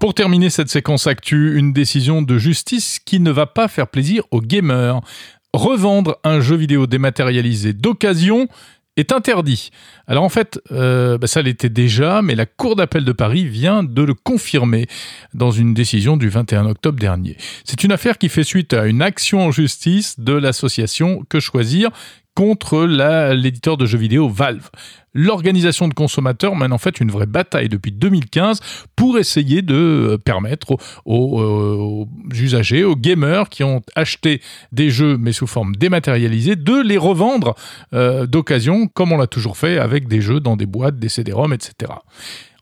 Pour 0.00 0.14
terminer 0.14 0.48
cette 0.48 0.70
séquence 0.70 1.06
actu, 1.06 1.58
une 1.58 1.74
décision 1.74 2.22
de 2.22 2.38
justice 2.38 2.98
qui 2.98 3.20
ne 3.20 3.30
va 3.30 3.44
pas 3.44 3.68
faire 3.68 3.88
plaisir 3.88 4.22
aux 4.30 4.40
gamers. 4.40 5.02
Revendre 5.52 6.16
un 6.24 6.40
jeu 6.40 6.56
vidéo 6.56 6.86
dématérialisé 6.86 7.74
d'occasion 7.74 8.48
est 8.96 9.12
interdit. 9.12 9.70
Alors 10.06 10.24
en 10.24 10.28
fait, 10.28 10.60
euh, 10.72 11.18
bah, 11.18 11.26
ça 11.26 11.42
l'était 11.42 11.68
déjà, 11.68 12.22
mais 12.22 12.34
la 12.34 12.46
Cour 12.46 12.76
d'appel 12.76 13.04
de 13.04 13.12
Paris 13.12 13.46
vient 13.46 13.82
de 13.82 14.02
le 14.02 14.14
confirmer 14.14 14.86
dans 15.34 15.50
une 15.50 15.74
décision 15.74 16.16
du 16.16 16.28
21 16.28 16.66
octobre 16.66 16.98
dernier. 16.98 17.36
C'est 17.64 17.84
une 17.84 17.92
affaire 17.92 18.18
qui 18.18 18.28
fait 18.28 18.44
suite 18.44 18.72
à 18.72 18.86
une 18.86 19.02
action 19.02 19.40
en 19.40 19.50
justice 19.50 20.18
de 20.18 20.32
l'association 20.32 21.24
Que 21.28 21.40
Choisir 21.40 21.90
contre 22.36 22.84
l'éditeur 22.84 23.78
de 23.78 23.86
jeux 23.86 23.98
vidéo 23.98 24.28
Valve. 24.28 24.68
L'organisation 25.14 25.88
de 25.88 25.94
consommateurs 25.94 26.54
mène 26.54 26.74
en 26.74 26.78
fait 26.78 27.00
une 27.00 27.10
vraie 27.10 27.26
bataille 27.26 27.70
depuis 27.70 27.90
2015 27.90 28.60
pour 28.94 29.18
essayer 29.18 29.62
de 29.62 29.74
euh, 29.74 30.18
permettre 30.18 30.76
aux, 31.06 32.06
usagers, 32.34 32.84
aux 32.84 32.94
gamers 32.94 33.48
qui 33.48 33.64
ont 33.64 33.80
acheté 33.94 34.42
des 34.72 34.90
jeux 34.90 35.16
mais 35.16 35.32
sous 35.32 35.46
forme 35.46 35.74
dématérialisée, 35.74 36.54
de 36.54 36.82
les 36.82 36.98
revendre 36.98 37.54
euh, 37.94 38.26
d'occasion 38.26 38.86
comme 38.88 39.12
on 39.12 39.16
l'a 39.16 39.26
toujours 39.26 39.56
fait 39.56 39.78
avec 39.78 40.06
des 40.06 40.20
jeux 40.20 40.40
dans 40.40 40.58
des 40.58 40.66
boîtes, 40.66 40.98
des 40.98 41.08
CD-ROM, 41.08 41.54
etc. 41.54 41.92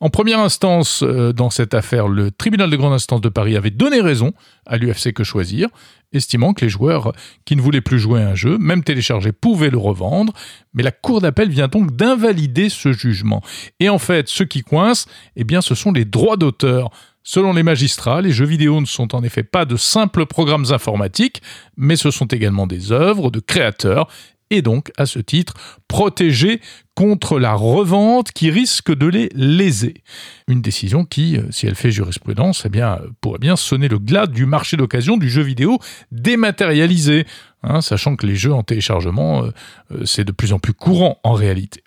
En 0.04 0.10
première 0.10 0.40
instance, 0.40 1.02
euh, 1.02 1.32
dans 1.32 1.48
cette 1.48 1.72
affaire, 1.72 2.08
le 2.08 2.30
tribunal 2.30 2.68
de 2.68 2.76
grande 2.76 2.92
instance 2.92 3.22
de 3.22 3.30
Paris 3.30 3.56
avait 3.56 3.70
donné 3.70 4.02
raison 4.02 4.34
à 4.66 4.76
l'UFC 4.76 5.14
Que 5.14 5.24
Choisir, 5.24 5.68
estimant 6.12 6.52
que 6.52 6.62
les 6.62 6.68
joueurs 6.68 7.14
qui 7.46 7.56
ne 7.56 7.62
voulaient 7.62 7.80
plus 7.80 7.98
jouer 7.98 8.20
à 8.20 8.28
un 8.28 8.34
jeu, 8.34 8.58
même 8.58 8.84
téléchargé, 8.84 9.32
pouvaient 9.32 9.70
le 9.70 9.78
revendre, 9.78 10.34
mais 10.74 10.82
la 10.82 10.90
Cour 10.90 11.22
d'appel 11.22 11.48
vient 11.48 11.68
donc 11.68 11.96
d'invalider 11.96 12.68
ce 12.68 12.92
jugement. 12.92 13.40
Et 13.80 13.88
en 13.88 13.98
fait, 13.98 14.28
ce 14.28 14.44
qui 14.44 14.60
coince, 14.60 15.06
eh 15.36 15.44
bien, 15.44 15.62
ce 15.62 15.74
sont 15.74 15.90
les 15.90 16.04
droits 16.04 16.36
d'auteur. 16.36 16.90
Selon 17.22 17.54
les 17.54 17.62
magistrats, 17.62 18.20
les 18.20 18.32
jeux 18.32 18.44
vidéo 18.44 18.82
ne 18.82 18.86
sont 18.86 19.14
en 19.14 19.22
effet 19.22 19.42
pas 19.42 19.64
de 19.64 19.76
simples 19.76 20.26
programmes 20.26 20.66
informatiques, 20.68 21.40
mais 21.78 21.96
ce 21.96 22.10
sont 22.10 22.26
également 22.26 22.66
des 22.66 22.92
œuvres 22.92 23.30
de 23.30 23.40
créateurs 23.40 24.08
et 24.50 24.62
donc, 24.62 24.92
à 24.96 25.06
ce 25.06 25.18
titre, 25.18 25.54
protégés 25.88 26.60
contre 26.94 27.38
la 27.38 27.54
revente 27.54 28.32
qui 28.32 28.50
risque 28.50 28.94
de 28.94 29.06
les 29.06 29.28
léser. 29.34 30.02
Une 30.48 30.62
décision 30.62 31.04
qui, 31.04 31.36
euh, 31.36 31.42
si 31.50 31.66
elle 31.66 31.74
fait 31.74 31.90
jurisprudence, 31.90 32.62
eh 32.66 32.68
bien, 32.68 33.00
pourrait 33.20 33.38
bien 33.38 33.56
sonner 33.56 33.88
le 33.88 33.98
glas 33.98 34.26
du 34.26 34.46
marché 34.46 34.76
d'occasion 34.76 35.16
du 35.16 35.28
jeu 35.28 35.42
vidéo 35.42 35.78
dématérialisé, 36.12 37.26
hein, 37.62 37.80
sachant 37.80 38.16
que 38.16 38.26
les 38.26 38.36
jeux 38.36 38.52
en 38.52 38.62
téléchargement, 38.62 39.44
euh, 39.44 39.50
euh, 39.92 40.04
c'est 40.04 40.24
de 40.24 40.32
plus 40.32 40.52
en 40.52 40.58
plus 40.58 40.74
courant 40.74 41.18
en 41.24 41.32
réalité. 41.32 41.82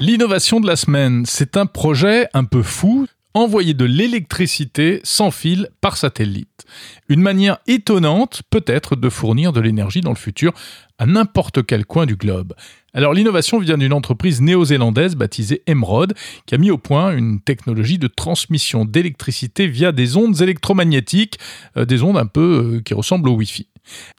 L'innovation 0.00 0.60
de 0.60 0.66
la 0.68 0.76
semaine, 0.76 1.24
c'est 1.26 1.56
un 1.56 1.66
projet 1.66 2.28
un 2.32 2.44
peu 2.44 2.62
fou, 2.62 3.08
envoyer 3.34 3.74
de 3.74 3.84
l'électricité 3.84 5.00
sans 5.04 5.30
fil 5.30 5.68
par 5.80 5.96
satellite. 5.96 6.64
Une 7.08 7.20
manière 7.20 7.58
étonnante 7.66 8.42
peut-être 8.50 8.96
de 8.96 9.08
fournir 9.08 9.52
de 9.52 9.60
l'énergie 9.60 10.00
dans 10.00 10.10
le 10.10 10.16
futur 10.16 10.52
à 10.98 11.06
n'importe 11.06 11.64
quel 11.64 11.86
coin 11.86 12.06
du 12.06 12.16
globe. 12.16 12.54
Alors 12.94 13.14
l'innovation 13.14 13.58
vient 13.58 13.78
d'une 13.78 13.92
entreprise 13.92 14.40
néo-zélandaise 14.40 15.14
baptisée 15.14 15.62
Emerald 15.66 16.14
qui 16.46 16.54
a 16.54 16.58
mis 16.58 16.70
au 16.70 16.78
point 16.78 17.16
une 17.16 17.40
technologie 17.40 17.98
de 17.98 18.08
transmission 18.08 18.84
d'électricité 18.84 19.66
via 19.66 19.92
des 19.92 20.16
ondes 20.16 20.40
électromagnétiques, 20.40 21.38
euh, 21.76 21.84
des 21.84 22.02
ondes 22.02 22.18
un 22.18 22.26
peu 22.26 22.76
euh, 22.76 22.80
qui 22.80 22.94
ressemblent 22.94 23.28
au 23.28 23.36
Wi-Fi. 23.36 23.68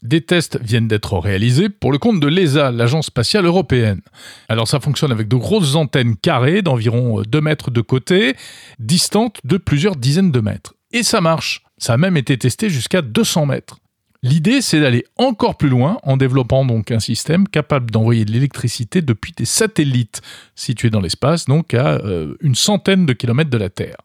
Des 0.04 0.22
tests 0.22 0.60
viennent 0.62 0.88
d'être 0.88 1.18
réalisés 1.18 1.70
pour 1.70 1.92
le 1.92 1.98
compte 1.98 2.20
de 2.20 2.28
l'ESA, 2.28 2.72
l'Agence 2.72 3.08
spatiale 3.08 3.46
européenne. 3.46 4.02
Alors 4.48 4.68
ça 4.68 4.80
fonctionne 4.80 5.12
avec 5.12 5.28
de 5.28 5.36
grosses 5.36 5.76
antennes 5.76 6.16
carrées 6.16 6.62
d'environ 6.62 7.22
2 7.22 7.42
mètres 7.42 7.72
de 7.72 7.82
côté, 7.82 8.36
distantes 8.80 9.40
de 9.44 9.58
plusieurs 9.58 9.96
dizaines 9.96 10.32
de 10.32 10.40
mètres. 10.40 10.74
Et 10.92 11.04
ça 11.04 11.22
marche. 11.22 11.64
Ça 11.78 11.94
a 11.94 11.98
même 11.98 12.18
été 12.18 12.38
testé 12.38 12.70
jusqu'à 12.70 13.02
200 13.02 13.46
mètres. 13.46 13.78
L'idée, 14.22 14.62
c'est 14.62 14.82
d'aller 14.82 15.06
encore 15.16 15.56
plus 15.56 15.70
loin 15.70 15.98
en 16.04 16.18
développant 16.18 16.66
donc 16.66 16.92
un 16.92 17.00
système 17.00 17.48
capable 17.48 17.90
d'envoyer 17.90 18.26
de 18.26 18.32
l'électricité 18.34 19.02
depuis 19.02 19.32
des 19.32 19.46
satellites 19.46 20.22
situés 20.56 20.90
dans 20.90 21.00
l'espace, 21.00 21.46
donc 21.46 21.74
à 21.74 22.00
euh, 22.00 22.36
une 22.42 22.56
centaine 22.56 23.06
de 23.06 23.14
kilomètres 23.14 23.50
de 23.50 23.58
la 23.58 23.70
Terre. 23.70 23.96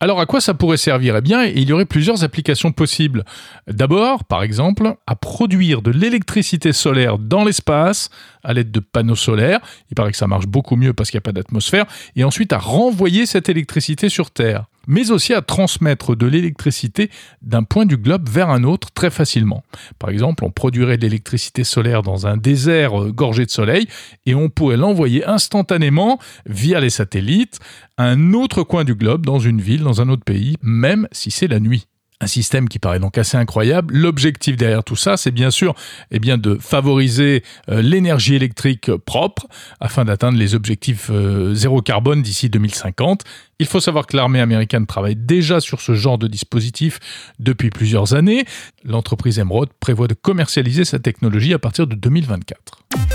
Alors 0.00 0.20
à 0.20 0.26
quoi 0.26 0.40
ça 0.40 0.54
pourrait 0.54 0.76
servir? 0.76 1.16
Eh 1.16 1.20
bien, 1.20 1.44
il 1.44 1.68
y 1.68 1.72
aurait 1.72 1.86
plusieurs 1.86 2.24
applications 2.24 2.72
possibles. 2.72 3.24
D'abord, 3.68 4.24
par 4.24 4.42
exemple, 4.42 4.96
à 5.06 5.16
produire 5.16 5.82
de 5.82 5.90
l'électricité 5.90 6.72
solaire 6.72 7.18
dans 7.18 7.44
l'espace 7.44 8.10
à 8.42 8.52
l'aide 8.52 8.70
de 8.70 8.80
panneaux 8.80 9.14
solaires. 9.14 9.60
Il 9.90 9.94
paraît 9.94 10.10
que 10.10 10.16
ça 10.16 10.26
marche 10.26 10.46
beaucoup 10.46 10.76
mieux 10.76 10.92
parce 10.92 11.10
qu'il 11.10 11.16
n'y 11.18 11.22
a 11.22 11.28
pas 11.28 11.32
d'atmosphère. 11.32 11.86
Et 12.16 12.24
ensuite 12.24 12.52
à 12.52 12.58
renvoyer 12.58 13.24
cette 13.24 13.48
électricité 13.48 14.08
sur 14.08 14.30
Terre 14.30 14.66
mais 14.86 15.10
aussi 15.10 15.34
à 15.34 15.42
transmettre 15.42 16.16
de 16.16 16.26
l'électricité 16.26 17.10
d'un 17.42 17.62
point 17.62 17.86
du 17.86 17.96
globe 17.96 18.28
vers 18.28 18.50
un 18.50 18.64
autre 18.64 18.90
très 18.92 19.10
facilement. 19.10 19.62
Par 19.98 20.10
exemple, 20.10 20.44
on 20.44 20.50
produirait 20.50 20.96
de 20.96 21.02
l'électricité 21.02 21.64
solaire 21.64 22.02
dans 22.02 22.26
un 22.26 22.36
désert 22.36 23.00
euh, 23.00 23.12
gorgé 23.12 23.46
de 23.46 23.50
soleil 23.50 23.86
et 24.26 24.34
on 24.34 24.48
pourrait 24.48 24.76
l'envoyer 24.76 25.24
instantanément 25.24 26.18
via 26.46 26.80
les 26.80 26.90
satellites 26.90 27.58
à 27.96 28.04
un 28.04 28.32
autre 28.32 28.62
coin 28.62 28.84
du 28.84 28.94
globe, 28.94 29.24
dans 29.24 29.38
une 29.38 29.60
ville, 29.60 29.82
dans 29.82 30.00
un 30.00 30.08
autre 30.08 30.24
pays, 30.24 30.56
même 30.62 31.08
si 31.12 31.30
c'est 31.30 31.48
la 31.48 31.60
nuit. 31.60 31.86
Un 32.20 32.26
système 32.26 32.68
qui 32.68 32.78
paraît 32.78 33.00
donc 33.00 33.18
assez 33.18 33.36
incroyable. 33.36 33.92
L'objectif 33.94 34.56
derrière 34.56 34.84
tout 34.84 34.96
ça, 34.96 35.16
c'est 35.16 35.32
bien 35.32 35.50
sûr 35.50 35.74
eh 36.10 36.18
de 36.18 36.56
favoriser 36.60 37.42
euh, 37.68 37.82
l'énergie 37.82 38.34
électrique 38.34 38.90
propre 39.04 39.46
afin 39.80 40.04
d'atteindre 40.04 40.38
les 40.38 40.54
objectifs 40.54 41.10
euh, 41.10 41.54
zéro 41.54 41.82
carbone 41.82 42.22
d'ici 42.22 42.48
2050. 42.48 43.22
Il 43.58 43.66
faut 43.66 43.80
savoir 43.80 44.06
que 44.06 44.16
l'armée 44.16 44.40
américaine 44.40 44.86
travaille 44.86 45.16
déjà 45.16 45.60
sur 45.60 45.80
ce 45.80 45.94
genre 45.94 46.18
de 46.18 46.26
dispositif 46.26 46.98
depuis 47.38 47.70
plusieurs 47.70 48.14
années. 48.14 48.44
L'entreprise 48.84 49.38
Emerald 49.38 49.70
prévoit 49.80 50.08
de 50.08 50.14
commercialiser 50.14 50.84
sa 50.84 50.98
technologie 50.98 51.52
à 51.52 51.58
partir 51.58 51.86
de 51.86 51.94
2024. 51.94 53.13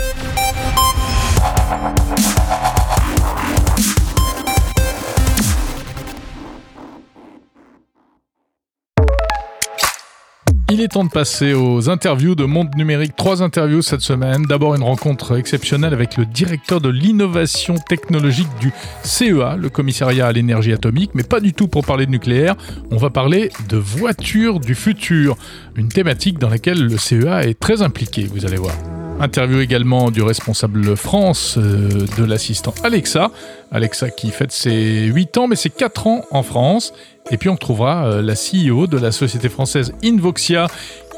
Il 10.72 10.80
est 10.80 10.88
temps 10.88 11.02
de 11.02 11.10
passer 11.10 11.52
aux 11.52 11.90
interviews 11.90 12.36
de 12.36 12.44
Monde 12.44 12.76
Numérique. 12.76 13.16
Trois 13.16 13.42
interviews 13.42 13.82
cette 13.82 14.02
semaine. 14.02 14.42
D'abord 14.42 14.76
une 14.76 14.84
rencontre 14.84 15.36
exceptionnelle 15.36 15.92
avec 15.92 16.16
le 16.16 16.24
directeur 16.24 16.80
de 16.80 16.88
l'innovation 16.88 17.74
technologique 17.88 18.46
du 18.60 18.72
CEA, 19.02 19.56
le 19.56 19.68
commissariat 19.68 20.28
à 20.28 20.32
l'énergie 20.32 20.72
atomique, 20.72 21.10
mais 21.14 21.24
pas 21.24 21.40
du 21.40 21.54
tout 21.54 21.66
pour 21.66 21.84
parler 21.84 22.06
de 22.06 22.12
nucléaire. 22.12 22.54
On 22.92 22.98
va 22.98 23.10
parler 23.10 23.50
de 23.68 23.78
voitures 23.78 24.60
du 24.60 24.76
futur, 24.76 25.36
une 25.74 25.88
thématique 25.88 26.38
dans 26.38 26.48
laquelle 26.48 26.80
le 26.80 26.96
CEA 26.96 27.48
est 27.48 27.58
très 27.58 27.82
impliqué, 27.82 28.28
vous 28.32 28.46
allez 28.46 28.56
voir. 28.56 28.74
Interview 29.20 29.60
également 29.60 30.10
du 30.10 30.22
responsable 30.22 30.96
France 30.96 31.58
euh, 31.58 32.06
de 32.16 32.24
l'assistant 32.24 32.74
Alexa. 32.82 33.30
Alexa 33.70 34.08
qui 34.08 34.30
fête 34.30 34.50
ses 34.50 35.04
8 35.04 35.36
ans, 35.36 35.46
mais 35.46 35.56
ses 35.56 35.68
4 35.68 36.06
ans 36.06 36.24
en 36.30 36.42
France. 36.42 36.94
Et 37.30 37.36
puis 37.36 37.50
on 37.50 37.56
trouvera 37.56 38.06
euh, 38.06 38.22
la 38.22 38.32
CEO 38.32 38.86
de 38.86 38.96
la 38.96 39.12
société 39.12 39.50
française 39.50 39.92
Invoxia 40.02 40.68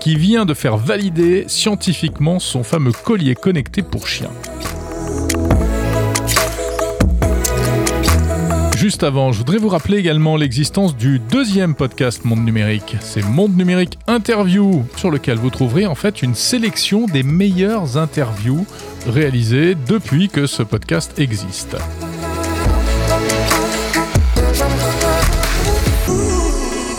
qui 0.00 0.16
vient 0.16 0.44
de 0.44 0.52
faire 0.52 0.76
valider 0.76 1.44
scientifiquement 1.46 2.40
son 2.40 2.64
fameux 2.64 2.90
collier 2.90 3.36
connecté 3.36 3.82
pour 3.82 4.08
chien. 4.08 4.30
Juste 8.82 9.04
avant, 9.04 9.30
je 9.30 9.38
voudrais 9.38 9.58
vous 9.58 9.68
rappeler 9.68 9.98
également 9.98 10.34
l'existence 10.34 10.96
du 10.96 11.20
deuxième 11.20 11.76
podcast 11.76 12.24
Monde 12.24 12.44
Numérique. 12.44 12.96
C'est 13.00 13.22
Monde 13.22 13.56
Numérique 13.56 13.96
Interview, 14.08 14.84
sur 14.96 15.08
lequel 15.08 15.38
vous 15.38 15.50
trouverez 15.50 15.86
en 15.86 15.94
fait 15.94 16.20
une 16.20 16.34
sélection 16.34 17.06
des 17.06 17.22
meilleures 17.22 17.96
interviews 17.96 18.66
réalisées 19.06 19.76
depuis 19.76 20.28
que 20.28 20.48
ce 20.48 20.64
podcast 20.64 21.16
existe. 21.20 21.76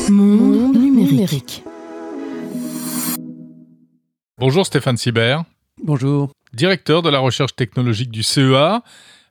Monde 0.10 0.78
numérique. 0.78 1.66
Bonjour 4.38 4.66
Stéphane 4.66 4.96
Sibert, 4.96 5.44
Bonjour. 5.84 6.32
directeur 6.54 7.02
de 7.02 7.10
la 7.10 7.20
recherche 7.20 7.58
technologique 7.58 8.10
du 8.10 8.24
CEA. 8.24 8.84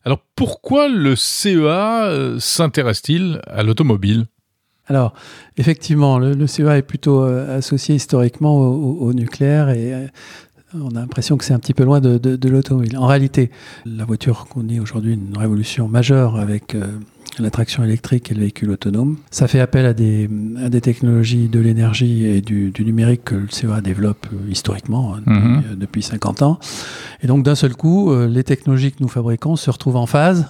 Alors 0.04 0.20
pourquoi 0.34 0.88
le 0.88 1.14
CEA 1.16 2.06
euh, 2.06 2.38
s'intéresse-t-il 2.38 3.40
à 3.46 3.62
l'automobile? 3.62 4.26
Alors, 4.86 5.14
effectivement, 5.56 6.18
le, 6.18 6.46
CEA 6.46 6.78
est 6.78 6.82
plutôt 6.82 7.24
euh, 7.24 7.58
associé 7.58 7.94
historiquement 7.94 8.56
au, 8.58 9.12
nucléaire 9.12 9.68
et 9.68 9.94
euh, 9.94 10.06
on 10.74 10.90
a 10.96 11.00
l'impression 11.00 11.36
que 11.36 11.44
c'est 11.44 11.54
un 11.54 11.58
petit 11.58 11.74
peu 11.74 11.84
loin 11.84 12.00
de, 12.00 12.48
l'automobile. 12.48 12.98
En 12.98 13.06
réalité, 13.06 13.50
la 13.86 14.04
voiture 14.04 14.46
est 14.70 14.80
aujourd'hui 14.80 15.14
une 15.14 15.36
révolution 15.36 15.86
majeure 15.86 16.36
avec 16.36 16.74
la 17.38 17.50
traction 17.50 17.82
électrique 17.82 18.30
et 18.30 18.34
le 18.34 18.40
véhicule 18.40 18.70
autonome. 18.70 19.16
Ça 19.30 19.48
fait 19.48 19.60
appel 19.60 19.86
à 19.86 19.94
des, 19.94 20.28
à 20.62 20.68
des 20.68 20.80
technologies 20.80 21.48
de 21.48 21.60
l'énergie 21.60 22.26
et 22.26 22.40
du, 22.42 22.70
du 22.70 22.84
numérique 22.84 23.24
que 23.24 23.34
le 23.34 23.48
CEA 23.50 23.80
développe 23.80 24.26
euh, 24.32 24.50
historiquement 24.50 25.14
hein, 25.14 25.22
Mhm. 25.26 25.56
depuis, 25.56 25.70
euh, 25.72 25.76
depuis 25.76 26.02
50 26.02 26.42
ans. 26.42 26.58
Et 27.22 27.26
donc, 27.26 27.42
d'un 27.44 27.54
seul 27.54 27.74
coup, 27.74 28.10
euh, 28.12 28.26
les 28.26 28.44
technologies 28.44 28.92
que 28.92 28.98
nous 29.00 29.08
fabriquons 29.08 29.56
se 29.56 29.70
retrouvent 29.70 29.96
en 29.96 30.06
phase 30.06 30.46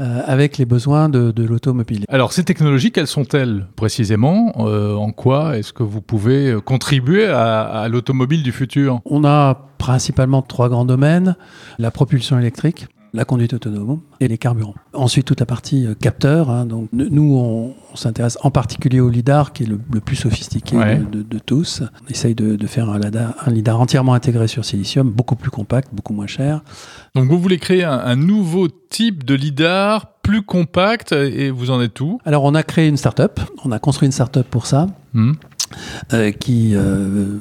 euh, 0.00 0.20
avec 0.26 0.58
les 0.58 0.66
besoins 0.66 1.08
de, 1.08 1.30
de 1.32 1.42
l'automobile. 1.44 2.04
Alors 2.08 2.32
ces 2.32 2.44
technologies, 2.44 2.92
quelles 2.92 3.06
sont-elles 3.06 3.66
précisément 3.76 4.52
Euh, 4.58 4.94
En 4.94 5.12
quoi 5.12 5.56
est-ce 5.58 5.72
que 5.72 5.82
vous 5.82 6.02
pouvez 6.02 6.50
euh, 6.50 6.60
contribuer 6.60 7.26
à, 7.26 7.62
à 7.64 7.88
l'automobile 7.88 8.42
du 8.42 8.52
futur? 8.52 9.00
On 9.06 9.24
a 9.24 9.68
principalement 9.78 10.42
trois 10.42 10.68
grands 10.68 10.84
domaines 10.84 11.36
la 11.78 11.90
propulsion 11.90 12.38
électrique, 12.38 12.86
la 13.16 13.24
conduite 13.24 13.54
autonome 13.54 14.00
et 14.20 14.28
les 14.28 14.38
carburants. 14.38 14.74
Ensuite, 14.92 15.26
toute 15.26 15.40
la 15.40 15.46
partie 15.46 15.86
euh, 15.86 15.94
capteur. 15.94 16.50
hein, 16.50 16.66
donc, 16.66 16.88
nous, 16.92 17.34
on, 17.34 17.74
on 17.92 17.96
s'intéresse 17.96 18.38
en 18.42 18.50
particulier 18.50 19.00
au 19.00 19.08
lidar, 19.08 19.52
qui 19.52 19.64
est 19.64 19.66
le, 19.66 19.80
le 19.92 20.00
plus 20.00 20.16
sophistiqué 20.16 20.76
Ouais. 20.76 20.98
de, 20.98 21.04
de- 21.04 21.22
de 21.22 21.38
tous. 21.38 21.82
On 22.04 22.10
essaye 22.10 22.34
de, 22.34 22.56
de 22.56 22.66
faire 22.66 22.88
un 22.90 22.98
lidar, 22.98 23.34
un 23.44 23.50
lidar 23.50 23.80
entièrement 23.80 24.14
intégré 24.14 24.46
sur 24.48 24.64
silicium, 24.64 25.10
beaucoup 25.10 25.34
plus 25.36 25.50
compact, 25.50 25.88
beaucoup 25.92 26.12
moins 26.12 26.26
cher. 26.26 26.62
Donc 27.14 27.28
vous 27.28 27.38
voulez 27.40 27.58
créer 27.58 27.82
un, 27.84 27.98
un 27.98 28.16
nouveau 28.16 28.68
type 28.68 29.24
de 29.24 29.34
lidar 29.34 30.12
plus 30.22 30.42
compact 30.42 31.12
et 31.12 31.50
vous 31.50 31.70
en 31.70 31.80
êtes 31.80 32.00
où? 32.00 32.18
Alors, 32.24 32.44
on 32.44 32.54
a 32.54 32.62
créé 32.62 32.88
une 32.88 32.96
start-up. 32.96 33.40
On 33.64 33.72
a 33.72 33.78
construit 33.78 34.06
une 34.06 34.12
start-up 34.12 34.46
pour 34.50 34.66
ça. 34.66 34.88
Hmm 35.14 35.32
euh, 36.12 36.30
qui 36.30 36.72
euh, 36.76 37.38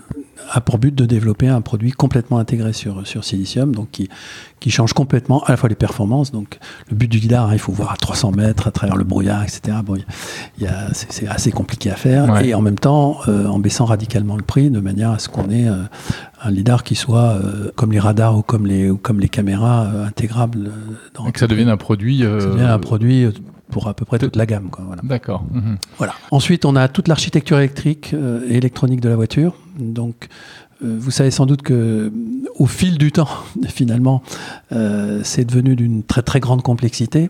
a 0.52 0.62
pour 0.62 0.78
but 0.78 0.94
de 0.94 1.06
développer 1.06 1.48
un 1.48 1.62
produit 1.62 1.92
complètement 1.92 2.38
intégré 2.40 2.74
sur, 2.74 3.06
sur 3.08 3.24
silicium, 3.24 3.74
donc 3.74 3.90
qui, 3.92 4.10
qui 4.60 4.70
change 4.70 4.94
complètement 4.94 5.44
à 5.44 5.52
la 5.52 5.58
fois 5.58 5.70
les 5.70 5.76
performances. 5.76 6.32
Donc 6.32 6.60
le 6.90 6.96
but 6.96 7.08
du 7.10 7.20
lidar, 7.20 7.48
hein, 7.50 7.54
il 7.54 7.60
faut 7.60 7.72
voir 7.72 7.92
à 7.92 7.98
300 7.98 8.32
mètres 8.32 8.68
à 8.68 8.72
travers 8.72 8.96
le 8.96 9.04
brouillard, 9.04 9.44
etc. 9.44 9.78
Bon, 9.84 9.96
y 10.60 10.66
a, 10.68 10.88
c'est, 10.94 11.28
assez 11.28 11.52
compliqué 11.52 11.92
à 11.92 11.96
faire, 11.96 12.30
Ouais. 12.30 12.48
et 12.50 12.54
en 12.54 12.62
même 12.62 12.78
temps 12.80 13.18
euh, 13.28 13.48
en 13.48 13.60
baissant 13.60 13.86
radicalement 13.86 14.36
le 14.38 14.44
prix, 14.44 14.70
de 14.70 14.80
manière 14.80 15.12
à 15.12 15.20
ce 15.20 15.30
qu'on 15.30 15.50
ait 15.50 15.68
euh, 15.68 15.84
un 16.44 16.52
lidar 16.52 16.84
qui 16.84 16.96
soit 16.96 17.34
euh, 17.34 17.72
comme 17.76 17.92
les 17.92 18.00
radars 18.00 18.38
ou 18.38 18.42
comme 18.42 18.66
les, 18.66 18.90
ou 18.90 18.98
comme 18.98 19.20
les 19.20 19.30
caméras 19.30 19.88
intégrables. 20.06 20.72
dans 21.14 21.28
Et 21.28 21.32
que 21.32 21.40
ça 21.40 21.48
devienne 21.48 21.70
un 21.70 21.78
produit. 21.78 22.20
ça 22.20 22.48
devient 22.48 22.64
un 22.64 22.80
produit 22.80 23.28
pour 23.72 23.88
à 23.88 23.94
peu 23.94 24.06
près 24.06 24.20
toute 24.20 24.36
la 24.36 24.46
gamme. 24.46 24.70
Quoi, 24.70 24.84
voilà. 24.86 25.02
D'accord. 25.04 25.44
Mhm. 25.52 25.78
Voilà. 25.98 26.14
Ensuite, 26.32 26.66
on 26.66 26.76
a 26.76 26.88
toute 26.88 27.08
l'architecture 27.08 27.58
électrique 27.58 28.14
et 28.50 28.56
électronique 28.58 29.02
de 29.02 29.10
la 29.10 29.16
voiture. 29.16 29.56
Donc, 29.78 30.28
euh, 30.84 30.98
vous 31.00 31.12
savez 31.12 31.32
sans 31.32 31.46
doute 31.46 31.62
que, 31.62 32.12
au 32.56 32.66
fil 32.66 32.98
du 32.98 33.12
temps, 33.12 33.30
finalement, 33.68 34.22
euh, 34.72 35.22
c'est 35.24 35.46
devenu 35.46 35.76
d'une 35.76 36.04
très 36.04 36.22
très 36.22 36.40
grande 36.40 36.62
complexité. 36.62 37.30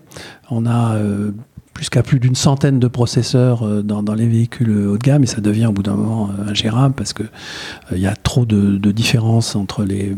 On 0.49 0.65
a 0.65 0.95
euh, 0.95 1.31
jusqu'à 1.77 2.03
plus 2.03 2.19
d'une 2.19 2.35
centaine 2.35 2.79
de 2.79 2.87
processeurs 2.87 3.63
euh, 3.63 3.81
dans, 3.81 4.01
dans 4.01 4.13
les 4.13 4.27
véhicules 4.27 4.69
haut 4.87 4.97
de 4.97 5.03
gamme 5.03 5.23
et 5.23 5.27
ça 5.27 5.41
devient 5.41 5.65
au 5.67 5.71
bout 5.71 5.83
d'un 5.83 5.95
moment 5.95 6.29
euh, 6.39 6.49
ingérable 6.49 6.95
parce 6.95 7.13
que 7.13 7.23
euh, 7.23 7.27
il 7.91 7.99
y 7.99 8.07
a 8.07 8.15
trop 8.15 8.45
de, 8.45 8.77
de 8.77 8.91
différences 8.91 9.55
entre 9.55 9.83
les 9.83 10.15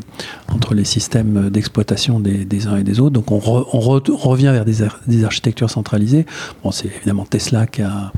entre 0.54 0.74
les 0.74 0.86
systèmes 0.86 1.50
d'exploitation 1.50 2.20
des, 2.20 2.46
des 2.46 2.68
uns 2.68 2.78
et 2.78 2.84
des 2.84 3.00
autres. 3.00 3.12
Donc 3.14 3.32
on, 3.32 3.40
re- 3.40 3.66
on 3.74 3.80
re- 3.80 4.12
on 4.12 4.30
revient 4.30 4.52
vers 4.54 4.66
des, 4.66 4.84
ar- 4.84 5.00
des 5.08 5.24
architectures 5.24 5.70
centralisées. 5.70 6.26
Bon, 6.64 6.72
c'est 6.72 6.88
évidemment 6.88 7.26
Tesla 7.26 7.66
qui 7.68 7.82
a 7.82 8.12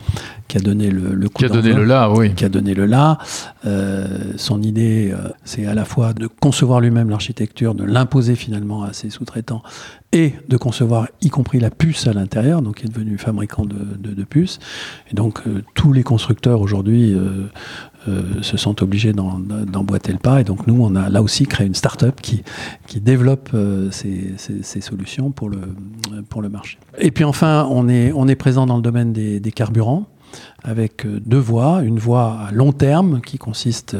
qui 0.47 0.57
a 0.57 0.61
donné 0.61 0.89
le, 0.89 1.13
le 1.13 1.29
coup 1.29 1.37
Qui 1.37 1.45
a 1.45 1.49
donné 1.49 1.73
le 1.73 1.83
là, 1.83 2.09
oui. 2.11 2.33
qui 2.33 2.43
a 2.43 2.49
donné 2.49 2.73
le 2.73 2.87
là. 2.87 3.19
Euh, 3.67 4.07
son 4.35 4.63
idée, 4.63 5.13
c'est 5.45 5.67
à 5.67 5.75
la 5.75 5.85
fois 5.85 6.13
de 6.13 6.25
concevoir 6.25 6.81
lui-même 6.81 7.07
l'architecture, 7.11 7.75
de 7.75 7.83
l'imposer 7.83 8.33
finalement 8.33 8.81
à 8.81 8.91
ses 8.91 9.11
sous-traitants, 9.11 9.61
et 10.11 10.33
de 10.47 10.57
concevoir 10.57 11.07
y 11.21 11.29
compris 11.29 11.59
la 11.59 11.69
puce 11.69 12.07
à 12.07 12.13
l'intérieur, 12.13 12.61
donc 12.61 12.81
il 12.81 12.87
est 12.87 12.93
devenu 12.93 13.17
fabricant 13.17 13.65
de, 13.65 13.75
de- 13.75 14.23
puces. 14.23 14.59
Et 15.11 15.15
donc 15.15 15.41
euh, 15.47 15.63
tous 15.75 15.93
les 15.93 16.03
constructeurs 16.03 16.61
aujourd'hui 16.61 17.13
euh, 17.13 17.47
euh, 18.07 18.41
se 18.41 18.57
sont 18.57 18.83
obligés 18.83 19.13
d'emboîter 19.13 20.11
le 20.11 20.17
pas. 20.17 20.41
Et 20.41 20.43
donc 20.43 20.67
nous, 20.67 20.83
on 20.83 20.95
a 20.95 21.09
là 21.09 21.21
aussi 21.21 21.45
créé 21.45 21.65
une 21.65 21.75
start-up 21.75 22.21
qui, 22.21 22.43
développe 22.99 23.55
ces, 23.91 24.81
solutions 24.81 25.31
pour 25.31 25.49
le, 25.49 26.49
marché. 26.49 26.77
Et 26.97 27.11
puis 27.11 27.23
enfin, 27.23 27.67
on 27.69 27.87
est, 27.87 28.35
présent 28.35 28.65
dans 28.65 28.77
le 28.77 28.81
domaine 28.81 29.13
des, 29.13 29.51
carburants 29.51 30.07
avec 30.63 31.05
deux 31.07 31.39
voies. 31.39 31.81
Une 31.83 31.99
voie 31.99 32.39
à 32.47 32.51
long 32.51 32.71
terme 32.71 33.21
qui 33.21 33.37
consiste 33.37 33.95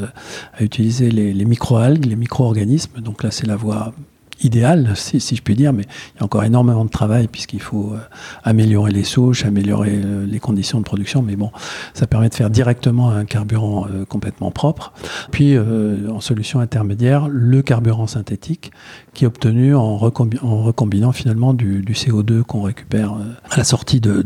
à 0.54 0.64
utiliser 0.64 1.12
les 1.12 1.46
microalgues, 1.46 2.06
les 2.06 2.16
micro-organismes. 2.16 3.00
Donc 3.02 3.24
là, 3.24 3.32
c'est 3.32 3.48
la 3.48 3.56
voie 3.56 3.94
idéale, 4.42 4.94
si, 4.96 5.20
je 5.20 5.42
puis 5.42 5.56
dire, 5.56 5.74
mais 5.74 5.84
il 5.84 6.20
y 6.20 6.22
a 6.22 6.26
encore 6.26 6.44
énormément 6.44 6.86
de 6.86 6.90
travail 6.90 7.28
puisqu'il 7.28 7.62
faut 7.62 7.92
euh, 7.94 8.00
améliorer 8.44 8.92
les 8.92 9.04
souches, 9.04 9.46
améliorer 9.46 10.02
euh, 10.04 10.26
les 10.26 10.40
conditions 10.40 10.80
de 10.80 10.84
production. 10.84 11.22
Mais 11.22 11.36
bon, 11.36 11.52
ça 11.94 12.08
permet 12.08 12.30
de 12.30 12.36
faire 12.36 12.50
directement 12.50 13.10
un 13.10 13.26
carburant 13.26 13.86
euh, 13.88 14.06
complètement 14.06 14.52
propre. 14.52 14.94
Puis, 15.32 15.58
en 15.60 16.20
solution 16.20 16.60
intermédiaire, 16.60 17.28
le 17.30 17.62
carburant 17.62 18.08
synthétique 18.08 18.72
qui 19.14 19.24
est 19.24 19.28
obtenu 19.28 19.76
en, 19.76 19.98
recombi- 19.98 20.42
en 20.42 20.64
recombinant 20.64 21.12
finalement 21.12 21.54
du, 21.54 21.82
du 21.82 21.94
CO2 21.94 22.44
qu'on 22.44 22.62
récupère 22.62 23.14
à 23.50 23.58
la 23.58 23.64
sortie 23.64 24.00
de, 24.00 24.22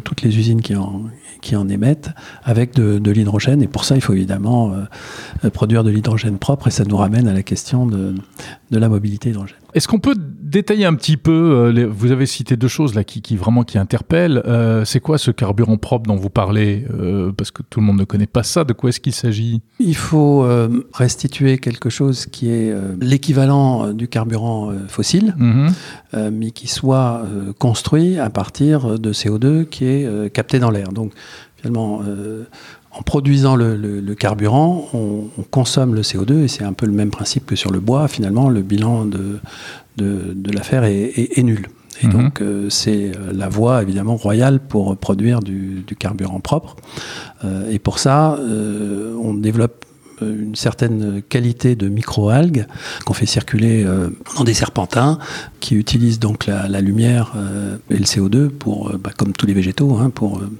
toutes 0.00 0.22
les 0.22 0.36
usines 0.38 0.60
qui 0.60 0.74
en, 0.76 1.68
émettent 1.68 2.10
avec 2.44 2.74
de, 2.74 3.10
l'hydrogène. 3.10 3.62
Et 3.62 3.66
pour 3.66 3.84
ça, 3.84 3.94
il 3.96 4.00
faut 4.00 4.12
évidemment 4.12 4.72
produire 5.52 5.84
de 5.84 5.90
l'hydrogène 5.90 6.38
propre 6.38 6.68
et 6.68 6.70
ça 6.70 6.84
nous 6.84 6.96
ramène 6.96 7.28
à 7.28 7.32
la 7.32 7.42
question 7.42 7.86
de, 7.86 8.14
de 8.70 8.78
la 8.78 8.88
mobilité 8.88 9.32
hydrogène. 9.38 9.58
Est-ce 9.74 9.86
qu'on 9.88 9.98
peut 9.98 10.14
détailler 10.18 10.86
un 10.86 10.94
petit 10.94 11.16
peu 11.16 11.30
euh, 11.32 11.72
les- 11.72 11.84
Vous 11.84 12.10
avez 12.10 12.26
cité 12.26 12.56
deux 12.56 12.68
choses 12.68 12.94
là 12.94 13.04
qui, 13.04 13.20
qui 13.22 13.36
vraiment 13.36 13.62
qui 13.64 13.78
interpellent. 13.78 14.42
Euh, 14.46 14.84
c'est 14.84 15.00
quoi 15.00 15.18
ce 15.18 15.30
carburant 15.30 15.76
propre 15.76 16.06
dont 16.08 16.16
vous 16.16 16.30
parlez 16.30 16.84
Euh, 16.98 17.32
Parce 17.32 17.50
que 17.50 17.62
tout 17.68 17.80
le 17.80 17.86
monde 17.86 17.98
ne 17.98 18.04
connaît 18.04 18.26
pas 18.26 18.42
ça. 18.42 18.64
De 18.64 18.72
quoi 18.72 18.88
est-ce 18.90 19.00
qu'il 19.00 19.12
s'agit? 19.12 19.60
Il 19.78 19.96
faut 19.96 20.42
euh, 20.44 20.86
restituer 20.94 21.58
quelque 21.58 21.90
chose 21.90 22.26
qui 22.26 22.48
est 22.50 22.70
euh, 22.70 22.94
l'équivalent 23.00 23.92
du 23.92 24.08
carburant 24.08 24.70
euh, 24.70 24.74
fossile, 24.88 25.34
Mhm. 25.38 25.68
euh, 26.14 26.30
mais 26.32 26.50
qui 26.50 26.66
soit 26.66 27.22
euh, 27.24 27.52
construit 27.58 28.18
à 28.18 28.30
partir 28.30 28.98
de 28.98 29.12
CO2 29.12 29.64
qui 29.66 29.84
est 29.84 30.04
euh, 30.06 30.28
capté 30.28 30.58
dans 30.58 30.70
l'air. 30.70 30.92
Donc 30.92 31.12
finalement, 31.56 32.00
euh, 32.06 32.44
en 32.98 33.02
produisant 33.02 33.54
le, 33.56 33.76
le- 33.76 34.00
le 34.00 34.14
carburant, 34.14 34.88
on, 34.92 35.24
on 35.38 35.42
consomme 35.42 35.94
le 35.94 36.02
CO2 36.02 36.42
et 36.44 36.48
c'est 36.48 36.64
un 36.64 36.72
peu 36.72 36.86
le 36.86 36.92
même 36.92 37.10
principe 37.10 37.46
que 37.46 37.54
sur 37.56 37.70
le 37.70 37.80
bois. 37.80 38.08
Finalement, 38.08 38.48
le 38.48 38.60
bilan 38.62 39.04
de, 39.04 39.38
de, 39.96 40.32
de 40.34 40.50
l'affaire 40.52 40.82
est, 40.84 40.96
est- 41.16 41.38
est 41.38 41.42
nul. 41.42 41.68
Et 42.02 42.06
Mhm. 42.06 42.12
donc, 42.12 42.40
euh, 42.40 42.68
c'est 42.70 43.10
euh, 43.16 43.32
la 43.32 43.48
voie 43.48 43.82
évidemment 43.82 44.16
royale 44.16 44.60
pour 44.60 44.96
produire 44.96 45.40
du, 45.40 45.82
du 45.86 45.96
carburant 45.96 46.40
propre. 46.40 46.76
Euh, 47.44 47.70
et 47.70 47.78
pour 47.78 47.98
ça, 47.98 48.34
euh, 48.40 49.14
on 49.22 49.34
développe 49.34 49.84
une 50.22 50.54
certaine 50.54 51.22
qualité 51.28 51.74
de 51.76 51.88
microalgues 51.88 52.66
qu'on 53.04 53.14
fait 53.14 53.26
circuler 53.26 53.84
euh, 53.84 54.10
dans 54.36 54.44
des 54.44 54.54
serpentins 54.54 55.18
qui 55.60 55.74
utilisent 55.74 56.18
donc 56.20 56.46
la, 56.46 56.68
la 56.68 56.80
lumière 56.80 57.32
euh, 57.36 57.76
et 57.90 57.96
le 57.98 58.04
CO2 58.04 58.48
pour, 58.48 58.90
euh, 58.90 58.98
bah, 59.02 59.10
comme 59.16 59.32
tous 59.32 59.46
les 59.46 59.54
végétaux, 59.54 59.96
hein, 59.96 60.10
pour. 60.10 60.38
euh, 60.38 60.50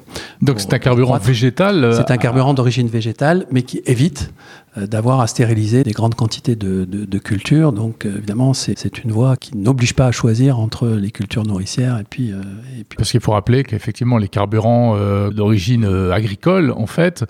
Donc 0.42 0.60
c'est 0.60 0.72
un 0.74 0.78
carburant 0.78 1.18
végétal. 1.18 1.84
euh, 1.84 1.92
c'est 1.92 2.10
un 2.10 2.16
carburant 2.18 2.54
d'origine 2.54 2.88
végétale, 2.88 3.46
mais 3.50 3.62
qui 3.62 3.80
évite 3.86 4.30
euh, 4.30 4.67
d'avoir 4.86 5.20
à 5.20 5.26
stériliser 5.26 5.82
des 5.82 5.92
grandes 5.92 6.14
quantités 6.14 6.56
de, 6.56 6.84
de, 6.84 7.04
de 7.04 7.18
cultures. 7.18 7.72
Donc 7.72 8.06
euh, 8.06 8.16
évidemment, 8.18 8.54
c'est 8.54 9.02
une 9.04 9.12
voie 9.12 9.36
qui 9.36 9.56
n'oblige 9.56 9.94
pas 9.94 10.06
à 10.06 10.12
choisir 10.12 10.58
entre 10.58 10.88
les 10.88 11.10
cultures 11.10 11.44
nourricières 11.44 11.98
et 11.98 12.04
puis. 12.04 12.32
euh, 12.32 12.36
et 12.78 12.84
puis 12.84 12.96
Parce 12.96 13.10
qu'il 13.10 13.20
faut 13.20 13.32
rappeler 13.32 13.64
qu'effectivement, 13.64 14.18
les 14.18 14.28
carburants 14.28 14.94
euh, 14.96 15.30
d'origine 15.30 15.84
euh, 15.84 16.12
agricole, 16.12 16.72
en 16.76 16.86
fait, 16.86 17.24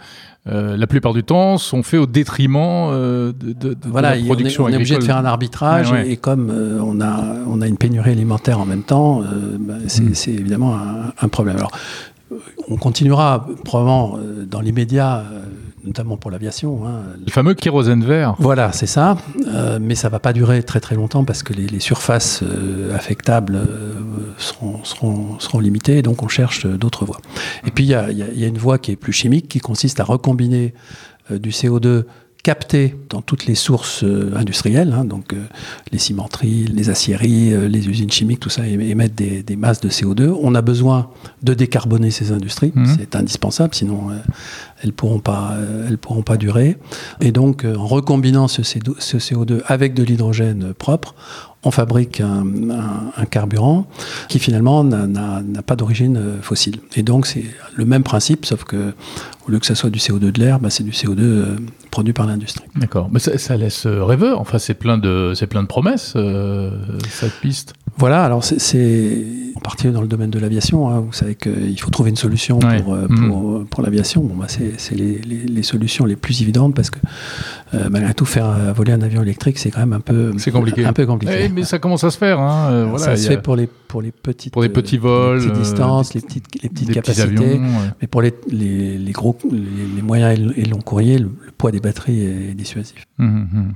euh, 0.49 0.77
la 0.77 0.87
plupart 0.87 1.13
du 1.13 1.23
temps, 1.25 1.59
sont 1.59 1.83
faits 1.83 2.01
au 2.01 2.07
détriment 2.07 2.57
euh, 2.91 3.33
de, 3.33 3.53
de- 3.53 3.75
de 3.75 3.77
voilà, 3.89 4.11
la 4.11 4.17
il- 4.17 4.23
on 4.23 4.25
est, 4.25 4.29
production 4.29 4.65
on 4.65 4.69
est 4.69 4.77
obligé 4.77 4.97
de 4.97 5.03
faire 5.05 5.17
un 5.19 5.25
arbitrage 5.25 5.91
Ouais, 5.93 5.99
ouais. 6.05 6.11
et 6.13 6.17
comme 6.17 6.51
euh, 6.51 6.81
on, 6.83 7.01
a, 7.01 7.23
on 7.47 7.61
a 7.61 7.67
une 7.67 7.77
pénurie 7.77 8.13
alimentaire 8.13 8.59
en 8.59 8.65
même 8.67 8.83
temps, 8.83 9.23
euh, 9.23 9.57
bah, 9.59 9.75
c'est 9.89 10.03
Mm. 10.03 10.15
c'est 10.15 10.33
évidemment 10.33 10.77
un, 10.77 11.13
un 11.21 11.29
problème. 11.29 11.57
Alors, 11.57 11.73
euh, 12.33 12.37
on 12.69 12.77
continuera 12.77 13.47
probablement 13.65 14.17
euh, 14.19 14.45
dans 14.47 14.61
l'immédiat, 14.61 15.19
euh, 15.31 15.41
notamment 15.85 16.17
pour 16.17 16.31
l'aviation. 16.31 16.87
hein. 16.87 17.03
Le 17.25 17.31
fameux 17.31 17.55
kérosène 17.55 18.05
vert. 18.05 18.35
Voilà, 18.39 18.73
c'est 18.73 18.87
ça, 18.87 19.17
Euh, 19.47 19.79
mais 19.81 19.95
ça 19.95 20.09
va 20.09 20.19
pas 20.19 20.33
durer 20.33 20.63
très 20.63 20.81
très 20.81 20.95
longtemps 20.95 21.25
parce 21.25 21.43
que 21.43 21.53
les, 21.53 21.67
les 21.67 21.81
surfaces 21.81 22.43
euh, 22.43 22.95
affectables 22.95 23.57
euh, 23.57 23.95
seront, 24.37 24.85
seront, 24.85 25.39
seront 25.39 25.61
limitées, 25.61 25.99
et 25.99 26.03
donc 26.03 26.23
on 26.23 26.29
cherche 26.29 26.67
euh, 26.67 26.77
d'autres 26.77 27.05
voies. 27.05 27.21
Et 27.67 27.71
puis 27.71 27.85
il 27.85 27.89
y 27.91 28.13
y 28.15 28.41
y 28.41 28.45
a 28.45 28.49
une 28.49 28.59
voie 28.59 28.79
qui 28.79 28.91
est 28.93 28.97
plus 28.97 29.13
chimique, 29.13 29.49
qui 29.49 29.59
consiste 29.61 30.01
à 30.01 30.05
recombiner 30.05 30.75
euh, 31.31 31.39
du 31.39 31.51
CO2 31.51 32.05
capté 32.43 32.95
dans 33.11 33.21
toutes 33.21 33.47
les 33.47 33.55
sources 33.55 34.05
euh, 34.05 34.33
industrielles, 34.37 34.95
hein, 34.97 35.05
donc 35.05 35.33
euh, 35.33 35.43
les 35.93 35.99
cimenteries, 35.99 36.65
les 36.67 36.89
aciéries, 36.89 37.53
euh, 37.53 37.69
les 37.69 37.89
usines 37.89 38.11
chimiques, 38.11 38.41
tout 38.41 38.49
ça 38.49 38.63
émet- 38.67 38.89
émettent 38.89 39.15
des, 39.15 39.43
des 39.43 39.57
masses 39.57 39.81
de 39.81 39.89
CO2. 39.91 40.35
On 40.41 40.55
a 40.55 40.63
besoin 40.63 41.11
de 41.43 41.53
décarboner 41.55 42.11
ces 42.11 42.33
industries, 42.33 42.73
Mhm. 42.75 42.97
c'est 42.99 43.17
indispensable, 43.17 43.75
sinon 43.75 44.11
euh, 44.11 44.15
elles 44.83 44.93
pourront 44.93 45.19
pas, 45.19 45.57
elles 45.89 45.99
pourront 45.99 46.23
pas 46.23 46.37
durer. 46.37 46.77
Et 47.21 47.33
donc, 47.33 47.65
en 47.65 47.87
recombinant 47.87 48.47
ce, 48.49 48.63
CO2 48.63 48.95
ce 48.99 49.19
CO2 49.19 49.61
avec 49.67 49.93
de 49.95 50.03
l'hydrogène 50.05 50.73
propre, 50.73 51.15
on 51.65 51.71
fabrique 51.71 52.21
un, 52.21 52.45
carburant 53.31 53.87
qui 54.29 54.39
finalement 54.39 54.85
n'a- 54.85 55.43
pas 55.67 55.77
d'origine 55.77 56.17
euh, 56.17 56.41
fossile. 56.41 56.77
Et 56.95 57.03
donc, 57.03 57.27
c'est 57.27 57.45
le 57.75 57.85
même 57.85 58.05
principe, 58.05 58.47
sauf 58.47 58.65
que 58.65 58.95
au 59.47 59.51
lieu 59.51 59.59
que 59.59 59.67
ça 59.67 59.75
soit 59.75 59.91
du 59.91 59.99
CO2 59.99 60.31
de 60.31 60.39
l'air, 60.39 60.61
bah, 60.61 60.71
c'est 60.71 60.85
du 60.85 60.93
CO2 60.93 61.19
euh, 61.21 61.57
produit 61.91 62.13
par 62.13 62.27
l'industrie. 62.27 62.65
D'accord. 62.77 63.09
Mais 63.13 63.19
ça, 63.19 63.57
laisse 63.57 63.87
rêveur. 63.87 64.41
Enfin, 64.41 64.59
c'est 64.59 64.75
plein 64.75 64.99
de, 64.99 65.35
plein 65.47 65.63
de 65.63 65.69
promesses 65.69 66.13
euh, 66.17 66.71
cette 67.11 67.35
piste. 67.41 67.75
Voilà, 67.99 68.23
alors 68.25 68.45
c'est- 68.45 69.25
en 69.57 69.61
partie 69.61 69.89
dans 69.91 70.01
le 70.01 70.07
domaine 70.07 70.31
de 70.31 70.39
l'aviation. 70.39 70.89
hein. 70.89 71.01
Vous 71.01 71.13
savez 71.13 71.35
qu'il 71.35 71.79
faut 71.81 71.91
trouver 71.91 72.11
une 72.11 72.17
solution 72.17 72.61
Ouais. 72.61 72.81
pour, 72.81 72.95
euh, 72.95 73.09
pour, 73.09 73.65
pour 73.69 73.83
l'aviation. 73.83 74.23
Bon, 74.23 74.37
bah, 74.37 74.47
c'est 74.49 74.95
les, 74.95 75.19
les- 75.19 75.47
les 75.49 75.63
solutions 75.65 76.05
les 76.05 76.15
plus 76.15 76.41
évidentes 76.43 76.77
parce 76.77 76.91
que 76.91 77.01
euh, 77.75 77.89
malgré 77.91 78.15
tout, 78.15 78.25
faire 78.25 78.47
euh, 78.49 78.73
voler 78.73 78.93
un 78.93 79.03
avion 79.03 79.21
électrique, 79.23 79.59
c'est 79.59 79.71
quand 79.73 79.81
même 79.81 79.93
un 79.95 80.01
peu, 80.01 80.33
compliqué. 80.53 80.85
Un 80.85 80.93
peu 80.93 81.07
compliqué. 81.07 81.35
Eh, 81.47 81.49
mais 81.49 81.65
ça 81.65 81.81
commence 81.81 82.05
à 82.05 82.11
se 82.11 82.19
faire. 82.19 82.39
Hein. 82.39 82.71
euh, 82.71 82.85
voilà, 82.89 83.05
ça 83.05 83.17
se 83.17 83.27
a 83.27 83.31
fait 83.31 83.43
pour 83.43 83.57
les, 83.57 83.67
pour 83.67 84.01
les 84.01 84.13
petites 84.13 84.53
pour 84.53 84.63
les 84.63 84.69
euh, 84.69 84.73
petits 84.73 84.93
les 84.95 84.99
vols, 84.99 85.39
petites 85.41 85.51
euh, 85.57 85.59
distances, 85.59 86.15
les 86.15 86.21
petites, 86.21 86.63
les 86.63 86.69
petites 86.69 86.93
capacités. 86.93 87.23
avions. 87.23 87.43
ouais. 87.65 87.91
Mais 88.01 88.07
pour 88.07 88.23
les, 88.23 88.33
les, 88.49 88.97
les 88.97 89.13
gros, 89.13 89.37
les, 89.51 89.59
les 89.97 90.03
moyens 90.03 90.39
et 90.39 90.41
le- 90.41 90.57
et 90.59 90.65
long 90.67 90.79
courrier, 90.81 91.19
le, 91.19 91.25
le 91.45 91.51
poids 91.59 91.73
des 91.73 91.81
batteries 91.81 92.21
est 92.23 92.55
dissuasif. 92.55 93.05
Mhm, 93.19 93.49
mhm. 93.53 93.73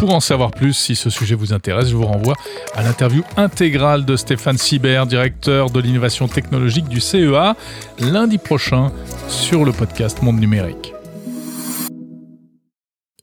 Pour 0.00 0.14
en 0.14 0.20
savoir 0.20 0.50
plus, 0.50 0.72
si 0.72 0.96
ce 0.96 1.10
sujet 1.10 1.34
vous 1.34 1.52
intéresse, 1.52 1.90
je 1.90 1.94
vous 1.94 2.06
renvoie 2.06 2.34
à 2.74 2.82
l'interview 2.82 3.22
intégrale 3.36 4.06
de 4.06 4.16
Stéphane 4.16 4.56
Sibert, 4.56 5.06
directeur 5.06 5.68
de 5.68 5.78
l'innovation 5.78 6.26
technologique 6.26 6.88
du 6.88 7.00
CEA, 7.00 7.54
lundi 7.98 8.38
prochain 8.38 8.92
sur 9.28 9.62
le 9.62 9.72
podcast 9.72 10.22
Monde 10.22 10.40
Numérique. 10.40 10.94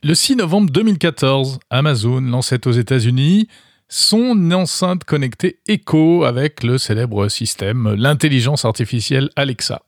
Le 0.04 0.14
6 0.14 0.36
novembre 0.36 0.70
2014, 0.70 1.58
Amazon 1.72 2.22
lançait 2.22 2.68
aux 2.68 2.74
États-Unis 2.74 3.48
son 3.90 4.52
enceinte 4.52 5.04
connectée 5.04 5.58
Echo 5.68 6.26
avec 6.26 6.62
le 6.62 6.78
célèbre 6.78 7.28
système 7.28 7.96
l'intelligence 7.96 8.66
artificielle 8.66 9.32
Alexa. 9.36 9.82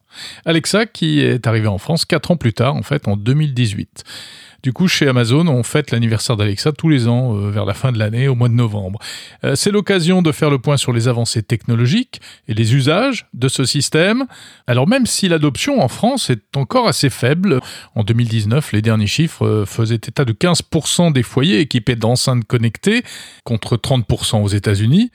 Alexa 0.44 0.88
qui 0.88 1.20
est 1.20 1.46
arrivé 1.46 1.68
en 1.68 1.78
France 1.78 2.06
quatre 2.06 2.32
ans 2.32 2.38
plus 2.38 2.54
tard, 2.54 2.76
en 2.76 2.82
fait, 2.82 3.08
en 3.08 3.16
2018. 3.16 4.04
Du 4.62 4.74
coup, 4.74 4.88
chez 4.88 5.08
Amazon, 5.08 5.48
on 5.48 5.64
fête 5.64 5.92
l'anniversaire 5.92 6.36
d'Alexa 6.36 6.72
tous 6.74 6.90
les 6.90 7.08
ans 7.08 7.36
euh, 7.36 7.50
vers 7.50 7.66
la 7.66 7.74
fin 7.74 7.92
de 7.92 8.00
l'année, 8.00 8.28
au 8.28 8.36
mois 8.36 8.50
de 8.50 8.54
novembre. 8.54 9.00
Euh, 9.44 9.56
c'est 9.56 9.72
l'occasion 9.72 10.22
de 10.22 10.32
faire 10.32 10.50
le 10.50 10.60
point 10.60 10.76
sur 10.76 10.92
les 10.92 11.08
avancées 11.08 11.44
technologiques 11.44 12.20
et 12.48 12.54
les 12.54 12.76
usages 12.76 13.28
de 13.34 13.48
ce 13.48 13.64
système. 13.64 14.26
Alors 14.68 14.88
même 14.88 15.06
si 15.06 15.30
l'adoption 15.30 15.82
en 15.82 15.88
France 15.88 16.30
est 16.30 16.58
encore 16.58 16.88
assez 16.88 17.10
faible, 17.10 17.62
en 17.96 18.04
2019, 18.04 18.74
les 18.74 18.82
derniers 18.82 19.08
chiffres 19.08 19.46
euh, 19.46 19.66
faisaient 19.66 19.96
état 19.96 20.26
de 20.26 20.34
15% 20.34 21.14
des 21.14 21.24
foyers 21.24 21.60
équipés 21.60 21.96
d'enceintes 21.96 22.44
connectées 22.46 23.04
contre 23.46 23.78
30% 23.78 24.44
aux 24.44 24.50
États-Unis. 24.50 25.12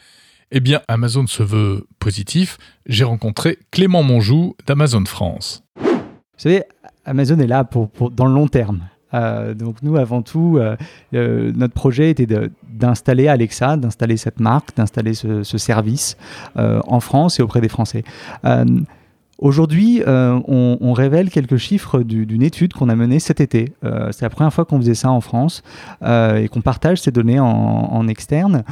Eh 0.52 0.60
bien, 0.60 0.80
Amazon 0.88 1.26
se 1.26 1.42
veut 1.42 1.86
positif. 1.98 2.58
J'ai 2.86 3.04
rencontré 3.04 3.58
Clément 3.70 4.02
Monjou 4.02 4.56
d'Amazon 4.66 5.04
France. 5.04 5.64
Vous 5.76 5.90
savez, 6.38 6.62
Amazon 7.04 7.38
est 7.38 7.46
là 7.46 7.64
pour, 7.64 7.90
dans 8.10 8.26
le 8.26 8.34
long 8.34 8.48
terme. 8.48 8.88
Euh, 9.14 9.54
donc 9.54 9.76
nous, 9.82 9.96
avant 9.96 10.22
tout, 10.22 10.56
euh, 10.58 10.76
euh, 11.14 11.52
notre 11.54 11.74
projet 11.74 12.10
était 12.10 12.26
d'installer 12.68 13.28
Alexa, 13.28 13.76
d'installer 13.76 14.16
cette 14.16 14.40
marque, 14.40 14.76
d'installer 14.76 15.14
ce, 15.14 15.42
ce, 15.42 15.58
service 15.58 16.16
en 16.56 17.00
France 17.00 17.38
et 17.38 17.42
auprès 17.42 17.60
des 17.60 17.68
Français. 17.68 18.04
Aujourd'hui, 19.38 20.02
on, 20.06 20.92
révèle 20.92 21.30
quelques 21.30 21.56
chiffres 21.56 22.00
d'une 22.00 22.42
étude 22.42 22.72
qu'on 22.72 22.88
a 22.88 22.94
menée 22.94 23.18
cet 23.18 23.40
été. 23.40 23.72
C'est 23.82 24.22
la 24.22 24.30
première 24.30 24.52
fois 24.52 24.64
qu'on 24.64 24.78
faisait 24.78 24.94
ça 24.94 25.10
en 25.10 25.20
France 25.20 25.62
et 26.04 26.48
qu'on 26.48 26.60
partage 26.60 27.00
ces 27.00 27.10
données 27.10 27.40
en, 27.40 28.08
externe. 28.08 28.64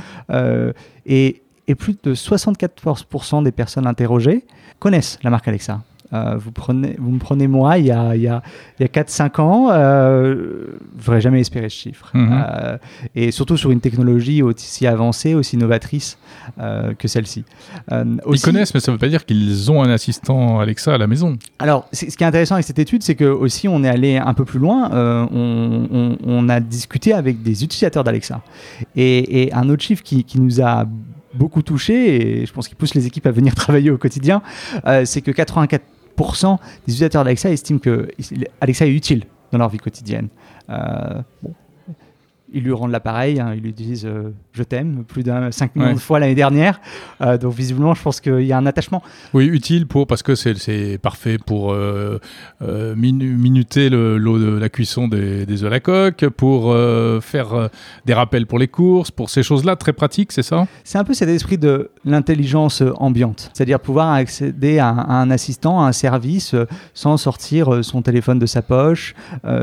Et, 1.07 1.43
plus 1.79 1.97
de 2.03 2.15
74% 2.15 3.43
des 3.45 3.53
personnes 3.53 3.87
interrogées 3.87 4.45
connaissent 4.79 5.19
la 5.23 5.31
marque 5.31 5.49
Alexa. 5.49 5.81
Euh, 6.13 6.37
vous, 6.37 6.53
prenez, 6.53 6.97
vous 6.99 7.11
me 7.11 7.19
prenez 7.19 7.47
moi, 7.47 7.79
il 7.79 7.87
y 7.87 7.91
a, 7.91 8.15
il 8.15 8.23
y 8.23 8.29
a, 8.29 8.43
il 8.79 8.83
y 8.83 8.85
a 8.85 9.03
4-5 9.03 9.41
ans, 9.41 9.69
euh, 9.71 10.67
je 11.01 11.07
n'aurais 11.07 11.21
jamais 11.21 11.41
espéré 11.41 11.69
ce 11.69 11.77
chiffre. 11.77 12.11
Mhm. 12.15 12.31
Euh, 12.33 12.79
et 13.15 13.31
surtout 13.31 13.57
sur 13.57 13.71
une 13.71 13.81
technologie 13.81 14.43
aussi 14.43 14.87
avancée, 14.87 15.35
aussi 15.35 15.57
novatrice 15.57 16.19
euh, 16.61 16.95
que 16.95 17.09
celle-ci. 17.09 17.45
Ils 17.91 18.41
connaissent, 18.41 18.75
mais 18.75 18.81
ça 18.81 18.93
ne 18.93 18.97
veut 18.97 19.01
pas 19.01 19.09
dire 19.09 19.25
qu'ils 19.25 19.71
ont 19.71 19.83
un 19.83 19.91
assistant 19.91 20.61
Alexa 20.61 20.95
à 20.95 20.99
la 20.99 21.07
maison. 21.07 21.39
Alors, 21.59 21.89
ce 21.93 22.05
qui 22.05 22.23
est 22.23 22.27
intéressant 22.27 22.55
avec 22.55 22.67
cette 22.67 22.79
étude, 22.79 23.03
c'est 23.03 23.15
que 23.15 23.25
aussi 23.25 23.69
on 23.69 23.83
est 23.85 23.89
allé 23.89 24.17
un 24.17 24.35
peu 24.35 24.45
plus 24.45 24.59
loin. 24.59 24.91
On, 24.93 25.89
on, 25.91 26.19
on, 26.25 26.49
a 26.49 26.61
discuté 26.61 27.13
avec 27.13 27.43
des 27.43 27.65
utilisateurs 27.65 28.05
d'Alexa. 28.05 28.43
Et, 28.97 29.43
et, 29.43 29.55
un 29.55 29.69
autre 29.69 29.83
chiffre 29.83 30.03
qui, 30.03 30.25
qui 30.25 30.41
nous 30.41 30.61
a 30.61 30.87
beaucoup 31.35 31.63
touché, 31.63 32.41
et 32.43 32.47
je 32.47 32.53
pense 32.53 32.69
qu'il 32.69 32.77
pousse 32.77 32.95
les 32.95 33.07
équipes 33.07 33.27
à 33.27 33.31
venir 33.31 33.55
travailler 33.57 33.91
au 33.91 33.99
quotidien, 33.99 34.43
euh, 34.87 35.05
c'est 35.05 35.23
que 35.23 35.31
84 35.31 35.85
des 36.87 36.93
utilisateurs 36.93 37.25
d'Alexa 37.25 37.51
estiment 37.51 37.79
que 37.79 38.09
Alexa 38.61 38.87
est 38.87 38.93
utile 38.93 39.25
dans 39.51 39.59
leur 39.59 39.69
vie 39.69 39.79
quotidienne. 39.79 40.29
Euh, 40.71 41.21
ils 42.55 42.63
lui 42.63 42.73
rendent 42.73 42.91
l'appareil, 42.93 43.41
hein, 43.41 43.53
ils 43.55 43.63
lui 43.63 43.73
disent 43.73 44.05
euh, 44.07 44.31
je 44.53 44.63
t'aime 44.63 45.05
plus 45.07 45.23
d'un 45.23 45.51
5 45.51 45.75
millions 45.77 45.89
Ouais. 45.89 45.95
de 45.95 45.99
fois 46.01 46.19
l'année 46.19 46.35
dernière. 46.35 46.81
Euh, 47.21 47.39
donc 47.39 47.55
visiblement, 47.55 47.95
je 47.95 48.03
pense 48.03 48.21
qu'il 48.21 48.41
y 48.43 48.53
a 48.53 48.59
un 48.59 48.67
attachement. 48.67 49.03
Oui, 49.35 49.47
utile 49.47 49.87
pour 49.87 50.07
parce 50.07 50.23
que 50.23 50.35
c'est- 50.35 50.55
c'est 50.59 50.99
parfait 50.99 51.39
pour 51.39 51.73
euh, 51.73 52.19
minu- 52.61 53.37
minuter 53.37 53.89
le- 53.89 54.19
l'eau 54.19 54.39
de 54.39 54.59
la 54.59 54.69
cuisson 54.69 55.09
des, 55.09 55.47
des 55.47 55.63
œufs 55.65 55.69
à 55.69 55.71
la 55.71 55.81
coque, 55.81 56.29
pour 56.29 56.75
faire 57.23 57.69
des 58.07 58.15
rappels 58.15 58.47
pour 58.47 58.59
les 58.59 58.69
courses, 58.69 59.11
pour 59.11 59.31
ces 59.31 59.43
choses-là 59.43 59.77
très 59.77 59.93
pratiques, 59.93 60.33
c'est 60.33 60.43
ça? 60.43 60.67
C'est 60.85 60.99
un 60.99 61.05
peu 61.05 61.15
cet 61.15 61.29
esprit 61.29 61.59
de 61.59 61.91
l'intelligence 62.05 62.83
ambiante, 62.97 63.51
c'est-à-dire 63.53 63.81
pouvoir 63.81 64.13
accéder 64.13 64.79
à 64.79 64.89
un, 64.89 64.99
à 64.99 65.15
un 65.15 65.31
assistant, 65.31 65.83
à 65.83 65.89
un 65.89 65.93
service, 65.93 66.55
sans 66.95 67.17
sortir 67.17 67.85
son 67.85 68.03
téléphone 68.03 68.39
de 68.39 68.47
sa 68.47 68.63
poche, 68.63 69.15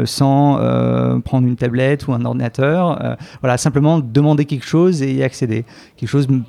sans 0.06 0.58
prendre 1.23 1.47
une 1.47 1.56
tablette 1.56 2.08
ou 2.08 2.13
un 2.13 2.23
ordinateur. 2.25 2.78
Euh, 2.79 3.15
voilà, 3.41 3.57
simplement 3.57 3.99
demander 3.99 4.45
quelque 4.45 4.65
chose 4.65 5.01
et 5.01 5.13
y 5.13 5.23
accéder. 5.23 5.65
Quelque 5.97 6.09
chose 6.09 6.27
me 6.27 6.41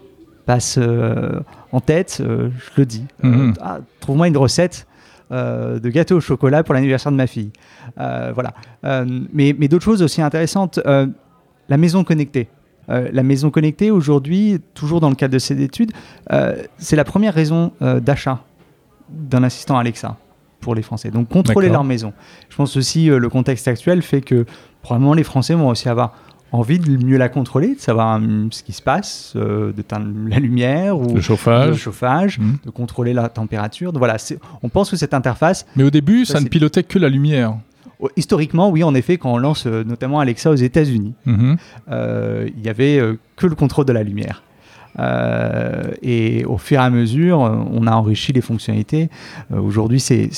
passe 0.47 0.77
euh, 0.79 1.41
en 1.73 1.81
tête, 1.81 2.19
euh, 2.21 2.51
je 2.59 2.81
le 2.81 2.87
dis. 2.87 3.05
Mhm. 3.23 3.55
ah, 3.61 3.79
Trouve-moi 4.01 4.29
une 4.29 4.37
recette. 4.37 4.87
de 5.31 5.89
gâteau 5.91 6.17
au 6.17 6.21
chocolat 6.21 6.65
pour 6.65 6.75
l'anniversaire 6.75 7.13
de 7.13 7.17
ma 7.17 7.29
fille. 7.29 7.53
Voilà. 7.97 8.53
Mais 9.33 9.55
mais 9.57 9.69
d'autres 9.69 9.85
choses 9.85 10.03
aussi 10.03 10.21
intéressantes. 10.21 10.81
La 11.69 11.77
maison 11.77 12.03
connectée. 12.03 12.49
Euh, 12.91 13.09
la 13.13 13.23
maison 13.23 13.51
connectée, 13.51 13.91
aujourd'hui, 13.91 14.61
toujours 14.75 15.01
dans 15.01 15.11
le 15.11 15.15
cadre 15.15 15.35
de 15.35 15.39
cette 15.39 15.61
étude, 15.61 15.93
euh, 16.33 16.57
c'est 16.79 16.97
la 16.97 17.05
première 17.05 17.35
raison 17.35 17.73
euh, 17.83 18.01
d'achat 18.01 18.41
d'un 19.09 19.43
assistant 19.43 19.79
Alexa 19.79 20.17
pour 20.61 20.75
les 20.75 20.83
Français. 20.83 21.11
Donc 21.11 21.29
contrôler 21.29 21.69
leur 21.69 21.85
maison. 21.85 22.13
Je 22.49 22.57
pense 22.57 22.77
aussi 22.77 23.11
euh, 23.11 23.19
le 23.19 23.29
contexte 23.29 23.67
actuel 23.69 24.03
fait 24.03 24.21
que 24.21 24.45
probablement 24.83 25.15
les 25.15 25.25
Français 25.25 25.55
vont 25.55 25.69
aussi 25.69 25.89
avoir 25.89 26.13
envie 26.53 26.79
de 26.81 27.05
mieux 27.05 27.17
la 27.17 27.29
contrôler, 27.29 27.77
de 27.77 27.81
savoir 27.81 28.17
hum, 28.17 28.49
ce 28.51 28.63
qui 28.65 28.73
se 28.73 28.83
passe, 28.83 29.35
euh, 29.37 29.73
d'éteindre 29.73 30.09
la 30.29 30.39
lumière 30.41 30.99
ou 30.99 31.09
Le 31.09 31.15
le 31.15 31.21
chauffage. 31.21 31.77
chauffage, 31.77 32.39
Mhm. 32.41 32.57
de 32.65 32.71
contrôler 32.71 33.13
la 33.13 33.29
température. 33.29 33.93
Voilà, 33.95 34.17
on 34.63 34.69
pense 34.69 34.91
que 34.91 34.97
cette 34.97 35.15
interface, 35.15 35.65
Mais 35.77 35.85
au 35.85 35.91
début, 35.91 36.25
Ça, 36.25 36.35
ça, 36.35 36.41
ne 36.41 36.49
pilotait 36.49 36.83
que 36.83 36.99
la 36.99 37.09
lumière. 37.09 37.55
oh, 38.01 38.09
historiquement, 38.17 38.69
oui, 38.71 38.83
en 38.83 38.95
effet, 38.97 39.17
quand 39.17 39.33
on 39.33 39.39
lance 39.39 39.65
euh, 39.67 39.85
notamment 39.85 40.19
Alexa 40.19 40.51
aux 40.51 40.55
États-Unis, 40.57 41.15
Mhm. 41.25 41.57
euh, 41.93 42.49
il 42.57 42.65
y 42.65 42.69
avait 42.69 42.99
euh, 42.99 43.17
que 43.37 43.47
le 43.47 43.55
contrôle 43.55 43.85
de 43.85 43.93
la 43.93 44.03
lumière. 44.03 44.43
Euh, 44.99 45.91
et 46.03 46.45
au 46.45 46.59
fur 46.59 46.79
et 46.81 46.83
à 46.85 46.91
mesure, 46.91 47.39
on 47.39 47.87
a 47.87 47.93
enrichi 47.93 48.33
les 48.33 48.41
fonctionnalités. 48.41 49.09
Euh, 49.53 49.61
Aujourd'hui, 49.61 50.01
c'est 50.01 50.31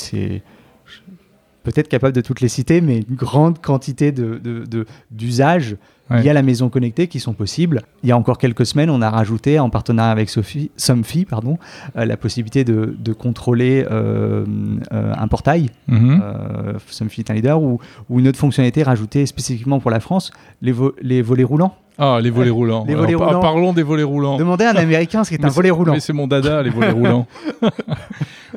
peut-être 1.63 1.87
capable 1.87 2.13
de 2.13 2.21
toutes 2.21 2.41
les 2.41 2.49
citer, 2.49 2.81
mais 2.81 2.99
une 3.09 3.15
grande 3.15 3.59
quantité 3.61 4.11
de- 4.11 4.37
de- 4.43 4.65
de- 4.65 4.85
d'usages 5.11 5.77
Ouais. 6.09 6.21
liés 6.21 6.29
à 6.31 6.33
la 6.33 6.41
maison 6.41 6.67
connectée 6.67 7.07
qui 7.07 7.21
sont 7.21 7.31
possibles. 7.33 7.81
Il 8.03 8.09
y 8.09 8.11
a 8.11 8.17
encore 8.17 8.37
quelques 8.37 8.65
semaines, 8.65 8.89
on 8.89 9.01
a 9.01 9.09
rajouté, 9.09 9.57
en 9.59 9.69
partenariat 9.69 10.11
avec 10.11 10.29
Sophie, 10.29 10.69
Somfy, 10.75 11.23
pardon, 11.23 11.57
euh, 11.95 12.03
la 12.03 12.17
possibilité 12.17 12.65
de, 12.65 12.93
de 12.99 13.13
contrôler 13.13 13.85
euh, 13.89 14.43
euh, 14.91 15.13
un 15.17 15.27
portail 15.29 15.69
Mhm. 15.87 16.21
euh, 16.21 16.73
Somfy 16.89 17.21
est 17.21 17.31
un 17.31 17.33
leader, 17.35 17.61
ou, 17.61 17.79
ou 18.09 18.19
une 18.19 18.27
autre 18.27 18.37
fonctionnalité 18.37 18.83
rajoutée 18.83 19.25
spécifiquement 19.25 19.79
pour 19.79 19.89
la 19.91 20.01
France, 20.01 20.31
les, 20.61 20.73
vo- 20.73 20.93
les 21.01 21.21
volets 21.21 21.45
roulants. 21.45 21.75
Ah, 21.97 22.19
les 22.21 22.29
volets 22.29 22.49
roulants. 22.49 22.85
les 22.87 22.95
volets 22.95 23.13
roulants. 23.15 23.39
Parlons 23.39 23.73
des 23.73 23.83
volets 23.83 24.03
roulants. 24.03 24.37
Demandez 24.37 24.65
à 24.65 24.71
un 24.71 24.75
Américain 24.77 25.23
ce 25.23 25.29
qu'est 25.29 25.43
un 25.45 25.49
volet 25.49 25.69
roulant. 25.69 25.93
Mais 25.93 25.99
c'est 25.99 26.13
mon 26.13 26.27
dada, 26.27 26.61
les 26.63 26.69
volets 26.69 26.89
roulants. 26.91 27.27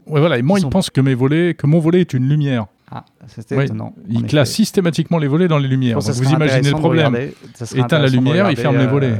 ouais, 0.06 0.20
voilà. 0.20 0.38
Et 0.38 0.42
moi, 0.42 0.58
Ils 0.58 0.60
il 0.60 0.64
sont- 0.64 0.70
pense 0.70 0.90
que 0.90 1.00
mes 1.00 1.14
volets, 1.14 1.54
que 1.54 1.66
mon 1.66 1.78
volet 1.78 2.00
est 2.00 2.12
une 2.14 2.28
lumière. 2.28 2.66
Ah, 2.90 3.04
c'était 3.26 3.56
Ouais, 3.56 3.64
étonnant. 3.66 3.86
En 3.86 3.94
Il 4.08 4.18
effet. 4.18 4.26
classe 4.28 4.50
systématiquement 4.52 5.18
les 5.18 5.26
volets 5.26 5.48
dans 5.48 5.58
les 5.58 5.64
Je 5.64 5.70
lumières. 5.70 5.94
pense 5.96 6.06
que 6.06 6.12
Donc 6.12 6.22
ça 6.24 6.28
vous 6.30 6.34
imaginez 6.36 6.46
le 6.46 6.58
intéressant 6.60 6.76
de 6.76 6.80
problème. 6.80 7.06
regarder- 7.14 7.34
ça 7.54 7.64
la 7.76 7.84
intéressant 7.84 8.12
de 8.12 8.16
lumière, 8.16 8.34
il 8.34 8.40
regarder, 8.40 8.62
ferme 8.62 8.76
les 8.78 8.84
euh, 8.84 8.88
volets. 8.88 9.14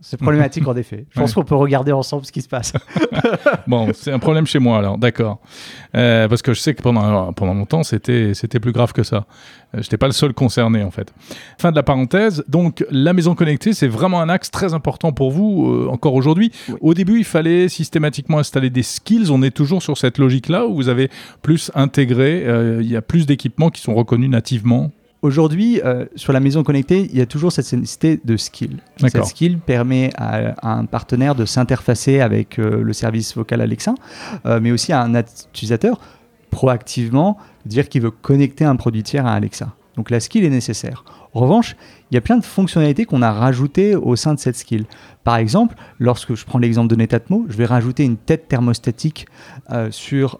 C'est- 0.00 0.16
problématique 0.16 0.66
en 0.66 0.76
effet. 0.76 1.06
Je 1.10 1.20
pense 1.20 1.30
Ouais. 1.30 1.34
qu'on 1.42 1.44
peut 1.44 1.54
regarder 1.54 1.92
ensemble 1.92 2.24
ce 2.24 2.32
qui 2.32 2.42
se 2.42 2.48
passe. 2.48 2.72
Bon, 3.66 3.88
c'est 3.94 4.12
un 4.12 4.18
problème 4.18 4.46
chez 4.46 4.58
moi 4.58 4.78
alors, 4.78 4.98
d'accord. 4.98 5.38
Euh, 5.96 6.28
parce 6.28 6.42
que 6.42 6.52
je 6.54 6.60
sais 6.60 6.74
que 6.74 6.82
pendant, 6.82 7.32
pendant 7.32 7.54
longtemps, 7.54 7.82
c'était, 7.82 8.34
c'était 8.34 8.60
plus 8.60 8.72
grave 8.72 8.92
que 8.92 9.02
ça. 9.02 9.16
Euh, 9.16 9.22
Je 9.74 9.78
n'étais 9.78 9.96
pas 9.96 10.06
le 10.06 10.12
seul 10.12 10.34
concerné 10.34 10.82
en 10.82 10.90
fait. 10.90 11.12
Fin 11.58 11.70
de 11.70 11.76
la 11.76 11.82
parenthèse. 11.82 12.44
Donc, 12.48 12.84
la 12.90 13.12
maison 13.12 13.34
connectée, 13.34 13.72
c'est 13.72 13.88
vraiment 13.88 14.20
un 14.20 14.28
axe 14.28 14.50
très 14.50 14.74
important 14.74 15.12
pour 15.12 15.30
vous 15.30 15.66
euh, 15.70 15.88
encore 15.90 16.14
aujourd'hui. 16.14 16.50
Oui. 16.68 16.74
Au 16.80 16.94
début, 16.94 17.18
il 17.18 17.24
fallait 17.24 17.68
systématiquement 17.68 18.38
installer 18.38 18.70
des 18.70 18.82
skills. 18.82 19.30
On 19.30 19.42
est 19.42 19.50
toujours 19.50 19.82
sur 19.82 19.96
cette 19.98 20.18
logique-là 20.18 20.66
où 20.66 20.74
vous 20.74 20.88
avez 20.88 21.10
plus 21.42 21.70
intégré, 21.74 22.44
il 22.80 22.86
y 22.90 22.96
a 22.96 23.02
plus 23.02 23.26
d'équipements 23.26 23.70
qui 23.70 23.80
sont 23.80 23.94
reconnus 23.94 24.28
nativement. 24.30 24.90
Aujourd'hui, 25.24 25.80
euh, 25.82 26.04
sur 26.16 26.34
la 26.34 26.40
maison 26.40 26.62
connectée, 26.62 27.08
il 27.10 27.16
y 27.16 27.22
a 27.22 27.24
toujours 27.24 27.50
cette 27.50 27.72
nécessité 27.72 28.20
de 28.22 28.36
skill. 28.36 28.80
Cette 28.98 29.24
skill 29.24 29.58
permet 29.58 30.10
à, 30.18 30.52
à 30.60 30.74
un 30.74 30.84
partenaire 30.84 31.34
de 31.34 31.46
s'interfacer 31.46 32.20
avec 32.20 32.58
euh, 32.58 32.82
le 32.82 32.92
service 32.92 33.34
vocal 33.34 33.62
Alexa, 33.62 33.94
euh, 34.44 34.60
mais 34.60 34.70
aussi 34.70 34.92
à 34.92 35.00
un 35.00 35.14
utilisateur 35.14 35.98
proactivement 36.50 37.38
dire 37.64 37.88
qu'il 37.88 38.02
veut 38.02 38.10
connecter 38.10 38.66
un 38.66 38.76
produit 38.76 39.02
tiers 39.02 39.26
à 39.26 39.32
Alexa. 39.32 39.72
Donc 39.96 40.10
la 40.10 40.20
skill 40.20 40.44
est 40.44 40.50
nécessaire. 40.50 41.06
En 41.32 41.40
revanche, 41.40 41.74
il 42.10 42.16
y 42.16 42.18
a 42.18 42.20
plein 42.20 42.36
de 42.36 42.44
fonctionnalités 42.44 43.06
qu'on 43.06 43.22
a 43.22 43.32
rajoutées 43.32 43.96
au 43.96 44.16
sein 44.16 44.34
de 44.34 44.38
cette 44.38 44.56
skill. 44.56 44.84
Par 45.24 45.36
exemple, 45.36 45.74
lorsque 45.98 46.34
je 46.34 46.44
prends 46.44 46.58
l'exemple 46.58 46.88
de 46.88 46.96
Netatmo, 46.96 47.46
je 47.48 47.56
vais 47.56 47.64
rajouter 47.64 48.04
une 48.04 48.18
tête 48.18 48.46
thermostatique 48.48 49.26
sur, 49.88 50.38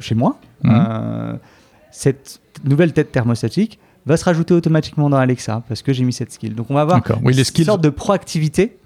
chez 0.00 0.16
moi. 0.16 0.40
Mhm. 0.64 1.38
Cette 1.92 2.40
nouvelle 2.64 2.92
tête 2.92 3.12
thermostatique 3.12 3.78
va 4.06 4.16
se 4.16 4.24
rajouter 4.24 4.54
automatiquement 4.54 5.10
dans 5.10 5.16
Alexa 5.16 5.62
parce 5.68 5.82
que 5.82 5.92
j'ai 5.92 6.04
mis 6.04 6.12
cette 6.12 6.32
skill. 6.32 6.54
Donc 6.54 6.70
on 6.70 6.74
va 6.74 6.82
avoir. 6.82 7.02
Oui, 7.22 7.36
une 7.36 7.44
skills. 7.44 7.64
sorte 7.64 7.82
de 7.82 7.90
proactivité 7.90 8.78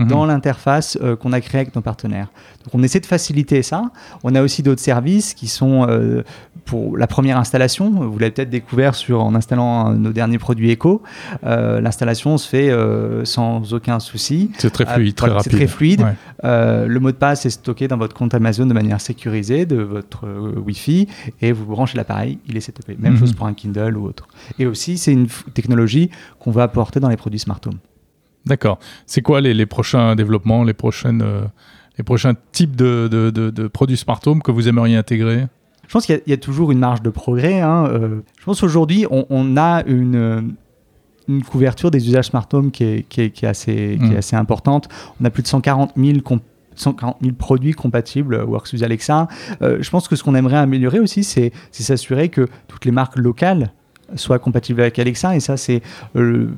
mmh. 0.00 0.08
dans 0.08 0.26
l'interface 0.26 0.98
euh, 1.02 1.16
qu'on 1.16 1.32
a 1.32 1.40
créée 1.40 1.60
avec 1.62 1.74
nos 1.74 1.82
partenaires. 1.82 2.28
Donc 2.64 2.74
on 2.74 2.82
essaie 2.82 3.00
de 3.00 3.06
faciliter 3.06 3.62
ça. 3.62 3.90
On 4.22 4.34
a 4.34 4.42
aussi 4.42 4.62
d'autres 4.62 4.80
services 4.80 5.34
qui 5.34 5.48
sont 5.48 5.86
euh, 5.88 6.22
pour 6.64 6.96
la 6.96 7.06
première 7.06 7.38
installation. 7.38 7.90
Vous 7.90 8.18
l'avez 8.18 8.32
peut-être 8.32 8.50
découvert 8.50 8.94
sur, 8.94 9.22
en 9.22 9.34
installant 9.34 9.92
nos 9.92 10.12
derniers 10.12 10.38
produits 10.38 10.70
Echo. 10.70 11.02
L'installation 11.42 12.38
se 12.38 12.48
fait 12.48 12.70
sans 13.24 13.72
aucun 13.72 13.98
souci. 13.98 14.50
C'est 14.58 14.70
très 14.70 14.86
fluide, 14.86 15.14
très 15.14 15.30
rapide. 15.30 15.50
C'est 15.50 15.56
très 15.56 15.66
fluide. 15.66 16.06
le 16.42 16.98
mot 16.98 17.10
de 17.10 17.16
passe 17.16 17.46
est 17.46 17.50
stocké 17.50 17.88
dans 17.88 17.96
votre 17.96 18.14
compte 18.14 18.34
Amazon 18.34 18.66
de 18.66 18.74
manière 18.74 19.00
sécurisée 19.00 19.66
de 19.66 19.76
votre 19.76 20.26
Wi-Fi 20.58 21.08
et 21.40 21.52
vous 21.52 21.64
branchez 21.64 21.96
l'appareil, 21.96 22.38
il 22.46 22.56
est 22.56 22.60
setupé. 22.60 22.96
Même 22.98 23.14
mmh. 23.14 23.18
chose 23.18 23.32
pour 23.32 23.46
un 23.46 23.54
Kindle 23.54 23.96
ou 23.96 24.06
autre. 24.06 24.28
Et 24.58 24.66
aussi, 24.66 24.98
c'est 24.98 25.12
une 25.12 25.28
technologie 25.54 26.10
qu'on 26.38 26.50
va 26.50 26.64
apporter 26.64 27.00
dans 27.00 27.08
les 27.08 27.16
produits 27.16 27.38
Smart 27.40 27.60
Home. 27.66 27.78
D'accord. 28.46 28.78
C'est 29.06 29.22
quoi 29.22 29.40
les, 29.40 29.66
prochains 29.66 30.14
développements, 30.14 30.64
les, 30.64 30.74
prochaines, 30.74 31.22
euh, 31.22 31.42
les 31.98 32.04
prochains 32.04 32.34
types 32.52 32.76
de, 32.76 33.08
de, 33.08 33.68
produits 33.68 33.96
Smart 33.96 34.20
Home 34.26 34.42
que 34.42 34.50
vous 34.50 34.68
aimeriez 34.68 34.96
intégrer? 34.96 35.46
Je 35.86 35.92
pense 35.92 36.06
qu'il 36.06 36.22
y, 36.26 36.32
a 36.32 36.36
toujours 36.36 36.70
une 36.70 36.78
marge 36.78 37.02
de 37.02 37.10
progrès. 37.10 37.60
Hein. 37.60 37.86
Euh, 37.86 38.20
je 38.38 38.44
pense 38.44 38.60
qu'aujourd'hui, 38.60 39.06
on, 39.10 39.56
a 39.56 39.82
une, 39.86 40.54
une 41.28 41.42
couverture 41.42 41.90
des 41.90 42.06
usages 42.06 42.26
Smart 42.26 42.48
Home 42.52 42.70
qui 42.70 42.84
est, 42.84 43.02
qui 43.02 43.20
est, 43.22 43.44
assez, 43.44 43.98
qui 44.00 44.14
est 44.14 44.18
assez 44.18 44.36
importante. 44.36 44.88
On 45.20 45.24
a 45.24 45.30
plus 45.30 45.42
de 45.42 45.48
140 45.48 45.92
000 45.96 46.18
140 46.76 47.16
000 47.22 47.34
produits 47.34 47.72
compatibles 47.72 48.42
WorkSUS 48.42 48.82
Alexa. 48.82 49.28
Euh, 49.62 49.78
je 49.80 49.90
pense 49.90 50.08
que 50.08 50.16
ce 50.16 50.24
qu'on 50.24 50.34
aimerait 50.34 50.56
améliorer 50.56 51.00
aussi, 51.00 51.24
c'est 51.24 51.52
s'assurer 51.72 52.28
que 52.28 52.48
toutes 52.68 52.84
les 52.84 52.92
marques 52.92 53.16
locales 53.16 53.72
soit 54.16 54.38
compatible 54.38 54.80
avec 54.80 54.98
Alexa. 54.98 55.36
Et 55.36 55.40
ça, 55.40 55.56
c'est 55.56 55.82
euh, 56.16 56.48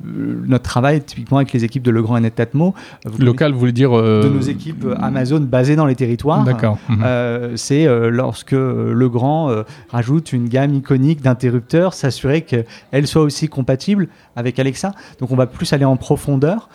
notre 0.45 0.63
travail 0.63 1.01
typiquement 1.01 1.37
avec 1.37 1.53
les 1.53 1.63
équipes 1.63 1.83
de 1.83 1.91
Legrand 1.91 2.17
et 2.17 2.21
Netatmo. 2.21 2.73
Local, 3.19 3.53
vous 3.53 3.59
voulez 3.59 3.71
dire 3.71 3.97
euh, 3.97 4.23
De 4.23 4.29
nos 4.29 4.41
équipes 4.41 4.85
euh, 4.85 4.95
Amazon 5.01 5.39
basées 5.39 5.75
dans 5.75 5.85
les 5.85 5.95
territoires. 5.95 6.43
D'accord. 6.43 6.77
Mhm. 6.89 7.55
c'est 7.55 7.87
lorsque 8.09 8.51
Legrand 8.51 9.63
rajoute 9.89 10.33
une 10.33 10.47
gamme 10.47 10.73
iconique 10.73 11.21
d'interrupteurs, 11.21 11.93
s'assurer 11.93 12.41
qu'elle 12.41 13.07
soit 13.07 13.21
aussi 13.21 13.47
compatible 13.47 14.07
avec 14.35 14.59
Alexa. 14.59 14.93
Donc 15.19 15.31
on 15.31 15.35
va 15.35 15.47
plus 15.47 15.71
aller 15.73 15.85
en 15.85 15.97
profondeur, 15.97 16.69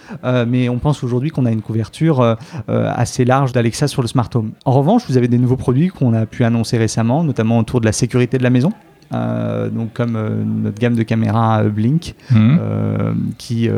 mais 0.46 0.68
on 0.68 0.78
pense 0.78 1.02
aujourd'hui 1.02 1.30
qu'on 1.30 1.46
a 1.46 1.50
une 1.50 1.62
couverture 1.62 2.36
assez 2.68 3.24
large 3.24 3.52
d'Alexa 3.52 3.88
sur 3.88 4.02
le 4.02 4.08
smart 4.08 4.30
home. 4.34 4.52
En 4.64 4.72
revanche, 4.72 5.04
vous 5.08 5.16
avez 5.16 5.28
des 5.28 5.38
nouveaux 5.38 5.56
produits 5.56 5.88
qu'on 5.88 6.14
a 6.14 6.26
pu 6.26 6.44
annoncer 6.44 6.78
récemment, 6.78 7.24
notamment 7.24 7.58
autour 7.58 7.80
de 7.80 7.86
la 7.86 7.92
sécurité 7.92 8.38
de 8.38 8.42
la 8.42 8.50
maison. 8.50 8.72
Euh, 9.14 9.70
donc 9.70 9.94
comme 9.94 10.16
euh, 10.16 10.28
notre 10.44 10.78
gamme 10.78 10.94
de 10.94 11.02
caméras 11.02 11.62
euh, 11.62 11.70
Blink, 11.70 12.14
mhm. 12.30 13.32
qui 13.38 13.68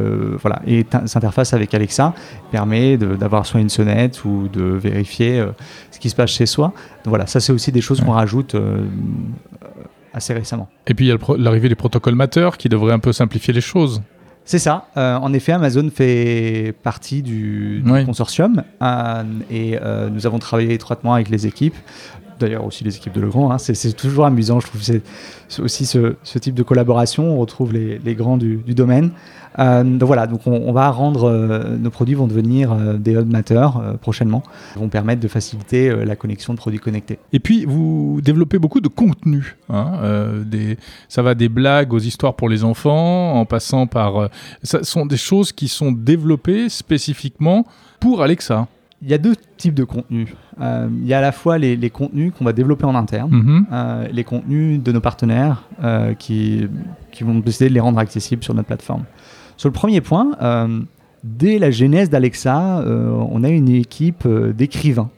voilà, 0.40 0.62
s'interface 1.07 1.55
avec 1.55 1.73
Alexa, 1.75 2.14
permet 2.51 2.97
d'avoir 2.97 3.47
soit 3.47 3.61
une 3.61 3.69
sonnette 3.69 4.25
ou 4.25 4.49
de 4.53 4.62
vérifier 4.62 5.45
ce 5.90 5.99
qui 5.99 6.11
se 6.11 6.16
passe 6.16 6.31
chez 6.31 6.47
soi. 6.47 6.73
Donc 7.05 7.11
voilà, 7.11 7.27
ça 7.27 7.40
c'est 7.40 7.53
aussi 7.53 7.73
des 7.73 7.81
choses 7.81 8.01
qu'on 8.01 8.12
rajoute 8.12 8.57
assez 10.12 10.35
récemment. 10.35 10.69
Et 10.87 10.95
puis 10.95 11.07
il 11.07 11.09
y 11.09 11.12
a 11.12 11.16
l'arrivée 11.38 11.69
des 11.69 11.75
protocoles 11.75 12.14
mateurs 12.14 12.57
qui 12.57 12.69
devraient 12.69 12.93
un 12.93 12.99
peu 12.99 13.12
simplifier 13.12 13.53
les 13.55 13.61
choses. 13.61 14.03
C'est 14.45 14.59
ça. 14.59 14.87
en 14.97 15.33
effet, 15.33 15.53
Amazon 15.53 15.88
fait 15.95 16.75
partie 16.83 17.23
du, 17.23 17.85
consortium 18.07 18.62
et 19.51 19.79
nous 20.11 20.27
avons 20.27 20.38
travaillé 20.38 20.75
étroitement 20.75 21.14
avec 21.14 21.29
les 21.29 21.47
équipes 21.47 21.77
d'ailleurs 22.40 22.64
aussi 22.64 22.85
les 22.85 22.96
équipes 22.96 23.12
de 23.12 23.20
Legrand. 23.20 23.53
Hein. 23.53 23.59
C'est 23.59 23.96
toujours 23.96 24.26
amusant, 24.26 24.61
je 24.61 24.66
trouve. 24.66 24.83
C'est 24.83 25.03
aussi 25.59 25.87
ce, 25.87 26.14
type 26.38 26.55
de 26.55 26.62
collaboration. 26.62 27.37
On 27.37 27.38
retrouve 27.38 27.72
les, 27.72 28.14
grands 28.14 28.37
du, 28.37 28.59
domaine. 28.68 29.11
Euh, 29.59 29.83
donc 29.83 30.07
voilà, 30.07 30.26
donc 30.26 30.46
on, 30.46 30.72
va 30.72 30.90
rendre 30.90 31.24
euh, 31.24 31.76
nos 31.76 31.90
produits 31.90 32.14
vont 32.14 32.29
devenir 32.29 32.72
euh, 32.72 32.96
des 32.96 33.14
hub 33.14 33.35
prochainement, 34.00 34.44
vont 34.76 34.88
permettre 34.88 35.20
de 35.20 35.26
faciliter 35.26 35.92
la 36.05 36.14
connexion 36.14 36.55
de 36.55 36.59
produits 36.59 36.79
connectés. 36.79 37.18
Et 37.33 37.40
puis 37.40 37.64
vous 37.64 38.20
développez 38.22 38.59
beaucoup 38.59 38.81
de 38.81 38.88
contenu. 38.88 39.57
Hein, 39.68 39.98
ça 41.09 41.22
va 41.22 41.35
des 41.35 41.48
blagues 41.48 41.92
aux 41.92 41.98
histoires 41.98 42.35
pour 42.35 42.48
les 42.48 42.62
enfants, 42.62 43.35
en 43.35 43.44
passant 43.44 43.87
par, 43.87 44.31
ça 44.62 44.85
sont 44.85 45.05
des 45.05 45.16
choses 45.16 45.53
qui 45.53 45.66
sont 45.66 45.90
développées 45.90 46.68
spécifiquement 46.68 47.66
pour 47.98 48.22
Alexa 48.22 48.68
il 49.02 49.08
y 49.08 49.14
a 49.14 49.18
deux 49.18 49.34
types 49.56 49.74
de 49.74 49.84
contenus. 49.84 50.28
Euh, 50.60 50.88
il 51.00 51.06
y 51.06 51.14
a 51.14 51.18
à 51.18 51.20
la 51.22 51.32
fois 51.32 51.58
les, 51.58 51.90
contenus 51.90 52.32
qu'on 52.36 52.44
va 52.44 52.52
développer 52.52 52.84
en 52.84 52.94
interne, 52.94 53.30
mhm. 53.30 53.66
euh, 53.72 54.08
les 54.12 54.24
contenus 54.24 54.82
de 54.82 54.92
nos 54.92 55.00
partenaires 55.00 55.64
euh, 55.82 56.14
qui, 56.14 56.66
qui 57.10 57.24
vont 57.24 57.38
décider 57.38 57.68
de 57.68 57.74
les 57.74 57.80
rendre 57.80 57.98
accessibles 57.98 58.44
sur 58.44 58.54
notre 58.54 58.66
plateforme. 58.66 59.04
Sur 59.56 59.68
le 59.68 59.72
premier 59.72 60.00
point, 60.00 60.32
dès 61.22 61.58
la 61.58 61.70
genèse 61.70 62.08
d'Alexa, 62.08 62.82
on 62.86 63.44
a 63.44 63.48
une 63.50 63.68
équipe 63.68 64.26
d'écrivains 64.26 65.10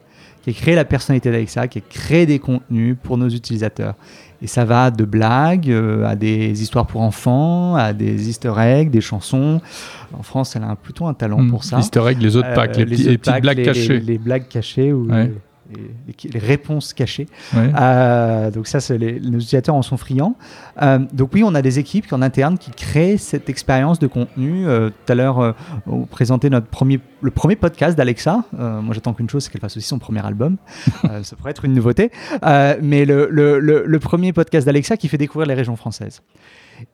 qui 0.43 0.51
a 0.51 0.53
créé 0.53 0.75
la 0.75 0.85
personnalité 0.85 1.31
d'Alexa, 1.31 1.69
qui 1.69 1.79
a 1.79 1.83
créé 1.89 2.27
des 2.27 2.41
contenus 2.41 2.97
pour 3.01 3.19
nos 3.19 3.29
utilisateurs. 3.29 3.95
Et 4.43 4.49
ça 4.49 4.65
va 4.65 4.91
de 4.91 5.05
blagues 5.05 5.71
euh, 5.71 6.05
à 6.05 6.17
des 6.17 6.63
histoires 6.63 6.87
pour 6.87 7.01
enfants, 7.01 7.77
à 7.77 7.93
des 7.93 8.29
easter 8.29 8.53
eggs, 8.59 8.91
des 8.91 9.01
chansons. 9.01 9.61
En 10.13 10.25
France, 10.25 10.57
elle 10.57 10.65
a 10.65 10.75
plutôt 10.75 11.07
un 11.07 11.15
talent 11.15 11.43
hmm. 11.43 11.51
pour 11.51 11.63
ça. 11.63 11.79
Easter 11.79 12.03
eggs, 12.09 12.21
les 12.21 12.37
autres 12.37 12.53
packs, 12.53 12.77
les, 12.77 13.09
euh, 13.09 13.19
petites 13.19 13.41
blagues 13.41 13.63
cachées. 13.63 14.01
Les, 14.01 14.19
blagues 14.19 14.49
cachées 14.49 14.93
ou 14.93 15.09
les, 16.25 16.39
réponses 16.39 16.93
cachées. 16.93 17.27
Euh, 17.55 18.51
donc 18.51 18.67
ça, 18.67 18.79
les, 18.97 19.21
nos 19.21 19.39
utilisateurs 19.39 19.75
en 19.75 19.83
sont 19.83 19.97
friands. 19.97 20.37
Euh, 20.81 20.99
donc 21.13 21.31
oui, 21.35 21.43
on 21.45 21.55
a 21.55 21.63
des 21.63 21.79
équipes 21.79 22.13
en 22.13 22.23
interne 22.23 22.59
qui 22.59 22.71
créent 22.71 23.17
cette 23.17 23.49
expérience 23.49 23.99
de 23.99 24.07
contenu. 24.07 24.67
Euh, 24.67 24.91
tout 24.91 25.13
à 25.13 25.15
l'heure, 25.15 25.55
on 25.87 26.07
présentait 26.07 26.51
notre 26.51 26.67
premier, 26.67 27.01
le 27.21 27.31
premier 27.31 27.57
podcast 27.57 27.97
d'Alexa. 27.97 28.45
moi, 28.53 28.93
j'attends 28.93 29.15
qu'une 29.15 29.29
chose, 29.29 29.45
c'est 29.45 29.51
qu'elle 29.51 29.61
fasse 29.61 29.77
aussi 29.77 29.87
son 29.87 29.99
premier 29.99 30.25
album. 30.25 30.57
ça 31.23 31.37
pourrait 31.37 31.51
être 31.51 31.65
une 31.65 31.75
nouveauté. 31.75 32.11
mais 32.43 33.05
le, 33.05 33.29
le, 33.31 33.59
le, 33.61 33.99
premier 33.99 34.33
podcast 34.33 34.67
d'Alexa 34.67 34.97
qui 34.97 35.09
fait 35.09 35.19
découvrir 35.19 35.47
les 35.47 35.55
régions 35.55 35.77
françaises. 35.77 36.23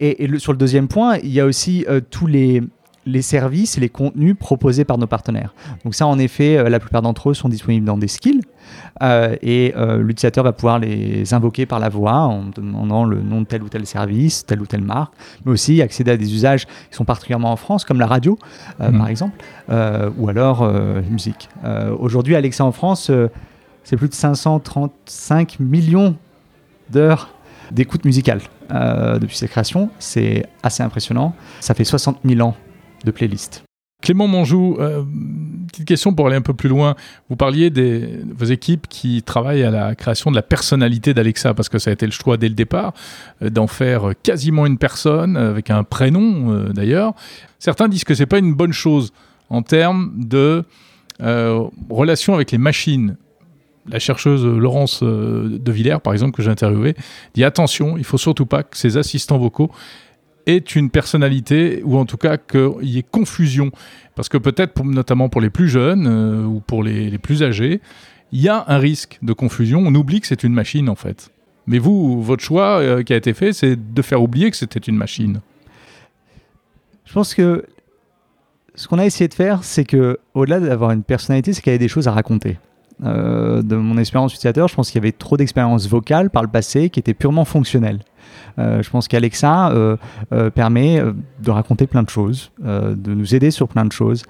Et, 0.00 0.24
et 0.24 0.38
sur 0.38 0.52
le 0.52 0.58
deuxième 0.58 0.88
point, 0.88 1.16
il 1.18 1.30
y 1.30 1.40
a 1.40 1.46
aussi 1.46 1.86
tous 2.10 2.26
les 2.26 2.62
les 3.08 3.22
services 3.22 3.78
et 3.78 3.80
les 3.80 3.88
contenus 3.88 4.36
proposés 4.38 4.84
par 4.84 4.98
nos 4.98 5.06
partenaires. 5.06 5.54
Donc 5.84 5.94
ça, 5.94 6.06
en 6.06 6.18
effet, 6.18 6.58
euh, 6.58 6.68
la 6.68 6.78
plupart 6.78 7.02
d'entre 7.02 7.30
eux 7.30 7.34
sont 7.34 7.48
disponibles 7.48 7.86
dans 7.86 7.96
des 7.96 8.08
skills 8.08 8.42
euh, 9.02 9.34
et 9.42 9.72
euh, 9.76 10.02
l'utilisateur 10.02 10.44
va 10.44 10.52
pouvoir 10.52 10.78
les 10.78 11.32
invoquer 11.32 11.64
par 11.64 11.80
la 11.80 11.88
voix 11.88 12.20
en 12.20 12.44
demandant 12.44 13.04
le 13.04 13.22
nom 13.22 13.40
de 13.40 13.46
tel 13.46 13.62
ou 13.62 13.68
tel 13.68 13.86
service, 13.86 14.44
telle 14.44 14.60
ou 14.60 14.66
telle 14.66 14.82
marque, 14.82 15.14
mais 15.44 15.52
aussi 15.52 15.80
accéder 15.80 16.10
à 16.10 16.16
des 16.16 16.34
usages 16.34 16.66
qui 16.66 16.96
sont 16.96 17.04
particulièrement 17.04 17.50
en 17.50 17.56
France, 17.56 17.84
comme 17.84 17.98
la 17.98 18.06
radio, 18.06 18.38
mmh. 18.78 18.98
par 18.98 19.08
exemple, 19.08 19.36
ou 20.18 20.28
alors 20.28 20.66
la 20.66 21.00
musique. 21.02 21.48
Aujourd'hui, 21.98 22.34
Alexa 22.34 22.64
en 22.64 22.72
France, 22.72 23.10
c'est 23.84 23.96
plus 23.96 24.08
de 24.08 24.14
535 24.14 25.60
millions 25.60 26.16
d'heures 26.90 27.30
d'écoute 27.70 28.04
musicale 28.04 28.40
depuis 28.70 29.36
sa 29.36 29.48
création. 29.48 29.90
C'est 29.98 30.46
assez 30.62 30.82
impressionnant. 30.82 31.34
Ça 31.60 31.74
fait 31.74 31.84
60 31.84 32.18
000 32.24 32.40
ans 32.46 32.54
de 33.04 33.10
playlist. 33.10 33.64
Clément 34.00 34.28
Monjou, 34.28 34.76
euh, 34.78 35.02
petite 35.66 35.84
question 35.84 36.14
pour 36.14 36.28
aller 36.28 36.36
un 36.36 36.40
peu 36.40 36.54
plus 36.54 36.68
loin. 36.68 36.94
Vous 37.28 37.34
parliez 37.34 37.68
de 37.68 38.20
vos 38.32 38.44
équipes 38.44 38.86
qui 38.88 39.22
travaillent 39.24 39.64
à 39.64 39.72
la 39.72 39.96
création 39.96 40.30
de 40.30 40.36
la 40.36 40.42
personnalité 40.42 41.14
d'Alexa, 41.14 41.52
parce 41.52 41.68
que 41.68 41.80
ça 41.80 41.90
a 41.90 41.92
été 41.94 42.06
le 42.06 42.12
choix 42.12 42.36
dès 42.36 42.48
le 42.48 42.54
départ 42.54 42.94
euh, 43.42 43.50
d'en 43.50 43.66
faire 43.66 44.12
quasiment 44.22 44.66
une 44.66 44.78
personne, 44.78 45.36
avec 45.36 45.70
un 45.70 45.82
prénom 45.82 46.52
euh, 46.52 46.72
d'ailleurs. 46.72 47.14
Certains 47.58 47.88
disent 47.88 48.04
que 48.04 48.14
c'est 48.14 48.26
pas 48.26 48.38
une 48.38 48.54
bonne 48.54 48.72
chose 48.72 49.12
en 49.50 49.62
termes 49.62 50.12
de 50.16 50.64
relation 51.90 52.34
avec 52.34 52.52
les 52.52 52.58
machines. 52.58 53.16
La 53.88 53.98
chercheuse 53.98 54.44
Laurence 54.44 55.02
de 55.02 55.72
Villers, 55.72 55.98
par 56.00 56.12
exemple, 56.12 56.36
que 56.36 56.42
j'ai 56.42 56.50
interviewée, 56.50 56.94
dit 57.34 57.42
attention, 57.42 57.96
il 57.98 58.04
faut 58.04 58.18
surtout 58.18 58.46
pas 58.46 58.62
que 58.62 58.76
ces 58.76 58.98
assistants 58.98 59.38
vocaux 59.38 59.72
est 60.46 60.76
une 60.76 60.90
personnalité, 60.90 61.82
ou 61.84 61.98
en 61.98 62.06
tout 62.06 62.16
cas 62.16 62.36
qu'il 62.36 62.88
y 62.88 62.98
ait 62.98 63.02
confusion. 63.02 63.70
Parce 64.14 64.28
que 64.28 64.38
peut-être, 64.38 64.82
notamment 64.84 65.28
pour 65.28 65.40
les 65.40 65.50
plus 65.50 65.68
jeunes 65.68 66.06
euh, 66.06 66.44
ou 66.44 66.60
pour 66.60 66.82
les, 66.82 67.18
plus 67.18 67.42
âgés, 67.42 67.80
il 68.32 68.40
y 68.40 68.48
a 68.48 68.64
un 68.66 68.78
risque 68.78 69.18
de 69.22 69.32
confusion. 69.32 69.82
On 69.84 69.94
oublie 69.94 70.20
que 70.20 70.26
c'est 70.26 70.44
une 70.44 70.54
machine, 70.54 70.88
en 70.88 70.94
fait. 70.94 71.30
Mais 71.66 71.78
vous, 71.78 72.22
votre 72.22 72.42
choix 72.42 72.80
euh, 72.80 73.02
qui 73.02 73.12
a 73.12 73.16
été 73.16 73.34
fait, 73.34 73.52
c'est 73.52 73.76
de 73.76 74.02
faire 74.02 74.22
oublier 74.22 74.50
que 74.50 74.56
c'était 74.56 74.78
une 74.78 74.96
machine. 74.96 75.40
Je 77.04 77.12
pense 77.12 77.34
que 77.34 77.64
ce 78.74 78.86
qu'on 78.86 78.98
a 78.98 79.04
essayé 79.04 79.28
de 79.28 79.34
faire, 79.34 79.64
c'est 79.64 79.84
que 79.84 80.18
au-delà 80.34 80.60
d'avoir 80.60 80.92
une 80.92 81.02
personnalité, 81.02 81.52
c'est 81.52 81.60
qu'il 81.60 81.70
y 81.70 81.74
avait 81.74 81.84
des 81.84 81.88
choses 81.88 82.08
à 82.08 82.12
raconter. 82.12 82.58
Euh, 83.04 83.62
de 83.62 83.76
mon 83.76 83.96
expérience 83.96 84.32
utilisateur, 84.32 84.68
je 84.68 84.74
pense 84.74 84.90
qu'il 84.90 85.00
y 85.00 85.04
avait 85.04 85.12
trop 85.12 85.36
d'expériences 85.36 85.88
vocales 85.88 86.30
par 86.30 86.42
le 86.42 86.48
passé 86.48 86.90
qui 86.90 86.98
étaient 86.98 87.14
purement 87.14 87.44
fonctionnelles. 87.44 88.00
Euh, 88.58 88.82
je 88.82 88.90
pense 88.90 89.08
qu'Alexa 89.08 89.70
euh, 89.70 89.96
permet 90.50 91.02
de 91.40 91.50
raconter 91.50 91.86
plein 91.86 92.02
de 92.02 92.10
choses, 92.10 92.50
de 92.60 93.14
nous 93.14 93.34
aider 93.34 93.50
sur 93.50 93.68
plein 93.68 93.84
de 93.84 93.92
choses. 93.92 94.24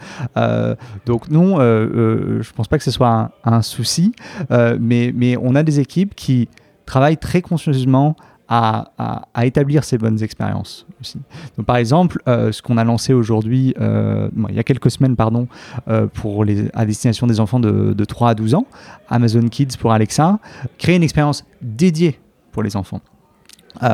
donc 1.06 1.30
non, 1.30 1.58
je 1.58 2.38
ne 2.38 2.54
pense 2.54 2.68
pas 2.68 2.78
que 2.78 2.84
ce 2.84 2.90
soit 2.90 3.30
un, 3.44 3.62
souci, 3.62 4.12
mais, 4.50 5.36
on 5.40 5.54
a 5.54 5.62
des 5.62 5.80
équipes 5.80 6.14
qui 6.14 6.48
travaillent 6.86 7.18
très 7.18 7.42
consciencieusement 7.42 8.16
à, 8.48 9.44
établir 9.44 9.84
ces 9.84 9.98
bonnes 9.98 10.22
expériences 10.22 10.86
aussi. 11.00 11.18
Par 11.66 11.76
exemple, 11.76 12.22
euh, 12.26 12.50
ce 12.50 12.62
qu'on 12.62 12.78
a 12.78 12.84
lancé 12.84 13.12
aujourd'hui, 13.12 13.74
euh, 13.78 14.30
il 14.48 14.54
y 14.54 14.58
a 14.58 14.64
quelques 14.64 14.90
semaines, 14.90 15.16
pardon, 15.16 15.48
euh, 15.88 16.06
pour 16.06 16.44
à 16.72 16.86
destination 16.86 17.26
des 17.26 17.40
enfants 17.40 17.60
de, 17.60 17.92
de 17.92 18.04
3 18.04 18.30
à 18.30 18.34
12 18.34 18.54
ans, 18.54 18.66
Amazon 19.10 19.46
Kids 19.48 19.76
pour 19.78 19.92
Alexa, 19.92 20.38
créer 20.78 20.96
une 20.96 21.02
expérience 21.02 21.44
dédiée 21.60 22.18
pour 22.52 22.62
les 22.62 22.76
enfants. 22.76 23.00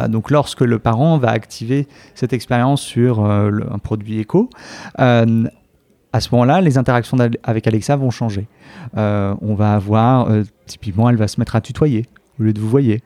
Donc 0.09 0.31
lorsque 0.31 0.63
le 0.63 0.79
parent 0.79 1.19
va 1.19 1.31
activer 1.31 1.87
cette 2.15 2.33
expérience 2.33 2.81
sur 2.81 3.25
un 3.25 3.79
produit 3.79 4.19
éco, 4.19 4.49
à 4.97 6.21
ce 6.21 6.29
moment-là, 6.33 6.61
les 6.61 6.79
interactions 6.79 7.19
avec 7.43 7.67
Alexa 7.67 7.97
vont 7.97 8.11
changer. 8.11 8.47
on 8.95 9.55
va 9.55 9.75
avoir, 9.75 10.29
typiquement, 10.67 11.11
elle 11.11 11.17
va 11.17 11.29
se 11.29 11.41
mettre 11.41 11.57
à 11.57 11.61
tutoyer 11.61 12.07
au 12.39 12.43
lieu 12.43 12.53
de 12.53 12.61
vous 12.61 12.69
voyez. 12.69 13.03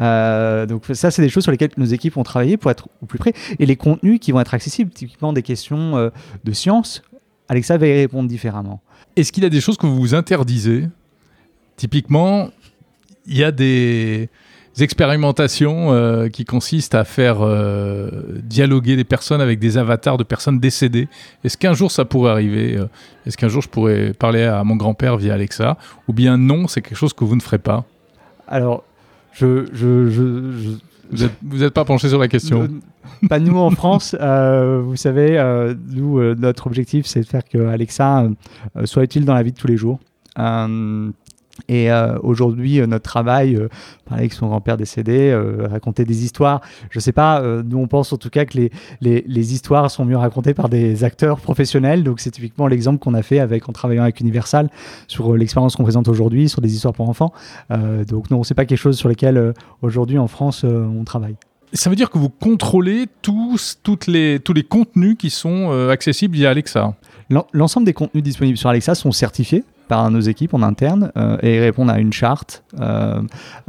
Euh, 0.00 0.66
donc 0.66 0.84
ça, 0.92 1.10
c'est 1.10 1.22
des 1.22 1.28
choses 1.28 1.42
sur 1.42 1.52
lesquelles 1.52 1.70
nos 1.76 1.86
équipes 1.86 2.16
ont 2.16 2.22
travaillé 2.22 2.56
pour 2.56 2.70
être 2.70 2.88
au 3.02 3.06
plus 3.06 3.18
près. 3.18 3.32
Et 3.58 3.66
les 3.66 3.76
contenus 3.76 4.18
qui 4.20 4.32
vont 4.32 4.40
être 4.40 4.54
accessibles, 4.54 4.90
typiquement 4.90 5.32
des 5.32 5.42
questions 5.42 5.96
euh, 5.96 6.10
de 6.44 6.52
science, 6.52 7.02
Alexa 7.48 7.76
va 7.78 7.86
y 7.86 7.92
répondre 7.92 8.28
différemment. 8.28 8.80
Est-ce 9.16 9.32
qu'il 9.32 9.42
y 9.42 9.46
a 9.46 9.50
des 9.50 9.60
choses 9.60 9.76
que 9.76 9.86
vous 9.86 9.96
vous 9.96 10.14
interdisez? 10.14 10.88
Typiquement, 11.76 12.50
il 13.26 13.36
y 13.36 13.44
a 13.44 13.52
des 13.52 14.28
expérimentations 14.82 15.92
euh, 15.92 16.28
qui 16.28 16.44
consistent 16.44 16.94
à 16.94 17.04
faire 17.04 17.38
dialoguer 18.42 18.96
des 18.96 19.04
personnes 19.04 19.40
avec 19.40 19.58
des 19.58 19.78
avatars 19.78 20.16
de 20.16 20.24
personnes 20.24 20.58
décédées. 20.58 21.08
Est-ce 21.44 21.56
qu'un 21.56 21.72
jour 21.72 21.90
ça 21.90 22.04
pourrait 22.04 22.32
arriver 22.32 22.78
Est-ce 23.26 23.36
qu'un 23.36 23.48
jour 23.48 23.62
je 23.62 23.68
pourrais 23.68 24.12
parler 24.12 24.44
à 24.44 24.62
mon 24.64 24.76
grand-père 24.76 25.16
via 25.16 25.34
Alexa 25.34 25.76
Ou 26.08 26.12
bien 26.12 26.36
non, 26.36 26.68
c'est 26.68 26.82
quelque 26.82 26.98
chose 26.98 27.12
que 27.12 27.24
vous 27.24 27.36
ne 27.36 27.40
ferez 27.40 27.58
pas? 27.58 27.84
Alors, 28.48 28.84
je, 29.32 29.64
vous 31.42 31.58
n'êtes 31.58 31.74
pas 31.74 31.84
penché 31.84 32.08
sur 32.08 32.18
la 32.18 32.28
question 32.28 32.68
Pas 33.28 33.38
nous 33.38 33.56
en 33.56 33.70
France. 33.70 34.16
Euh, 34.20 34.80
vous 34.80 34.96
savez, 34.96 35.38
euh, 35.38 35.74
nous, 35.88 36.18
euh, 36.18 36.34
notre 36.38 36.66
objectif, 36.66 37.06
c'est 37.06 37.20
de 37.20 37.26
faire 37.26 37.44
que 37.44 37.58
Alexa 37.66 38.28
soit 38.84 39.04
utile 39.04 39.24
dans 39.24 39.34
la 39.34 39.42
vie 39.42 39.52
de 39.52 39.56
tous 39.58 39.66
les 39.66 39.76
jours. 39.76 39.98
Et 41.68 41.90
euh, 41.90 42.18
aujourd'hui, 42.22 42.80
euh, 42.80 42.86
notre 42.86 43.04
travail, 43.04 43.56
euh, 43.56 43.68
parler 44.04 44.22
avec 44.22 44.32
son 44.32 44.48
grand-père 44.48 44.76
décédé, 44.76 45.36
raconter 45.70 46.04
des 46.04 46.24
histoires, 46.24 46.60
je 46.90 46.98
ne 46.98 47.00
sais 47.00 47.12
pas, 47.12 47.42
nous 47.64 47.78
on 47.78 47.86
pense 47.86 48.12
en 48.12 48.16
tout 48.16 48.30
cas 48.30 48.44
que 48.44 48.56
les, 48.56 48.70
les, 49.00 49.24
les, 49.26 49.54
histoires 49.54 49.90
sont 49.90 50.04
mieux 50.04 50.16
racontées 50.16 50.54
par 50.54 50.68
des 50.68 51.04
acteurs 51.04 51.40
professionnels. 51.40 52.02
Donc 52.02 52.20
c'est 52.20 52.30
typiquement 52.30 52.66
l'exemple 52.66 52.98
qu'on 52.98 53.14
a 53.14 53.22
fait 53.22 53.38
avec, 53.38 53.68
en 53.68 53.72
travaillant 53.72 54.02
avec 54.02 54.20
Universal 54.20 54.68
sur 55.06 55.36
l'expérience 55.36 55.76
qu'on 55.76 55.84
présente 55.84 56.08
aujourd'hui, 56.08 56.48
sur 56.48 56.60
des 56.60 56.74
histoires 56.74 56.94
pour 56.94 57.08
enfants. 57.08 57.32
donc 58.08 58.30
non, 58.30 58.42
c'est 58.42 58.54
pas 58.54 58.64
quelque 58.64 58.78
chose 58.78 58.98
sur 58.98 59.08
lequel 59.08 59.54
aujourd'hui 59.82 60.18
en 60.18 60.26
France 60.26 60.64
on 60.64 61.04
travaille. 61.04 61.36
Ça 61.72 61.88
veut 61.88 61.96
dire 61.96 62.10
que 62.10 62.18
vous 62.18 62.30
contrôlez 62.30 63.06
tous, 63.22 63.78
toutes 63.82 64.08
les, 64.08 64.40
tous 64.40 64.52
les 64.52 64.64
contenus 64.64 65.16
qui 65.16 65.30
sont 65.30 65.70
accessibles 65.88 66.34
via 66.34 66.50
Alexa? 66.50 66.94
L'ensemble 67.52 67.86
des 67.86 67.92
contenus 67.92 68.24
disponibles 68.24 68.58
sur 68.58 68.68
Alexa 68.68 68.94
sont 68.96 69.12
certifiés 69.12 69.64
par 69.90 70.08
nos 70.08 70.20
équipes 70.20 70.54
en 70.54 70.62
interne 70.62 71.10
euh, 71.16 71.36
et 71.42 71.58
répondent 71.58 71.90
à 71.90 71.98
une 71.98 72.12
charte 72.12 72.62
euh, 72.80 73.20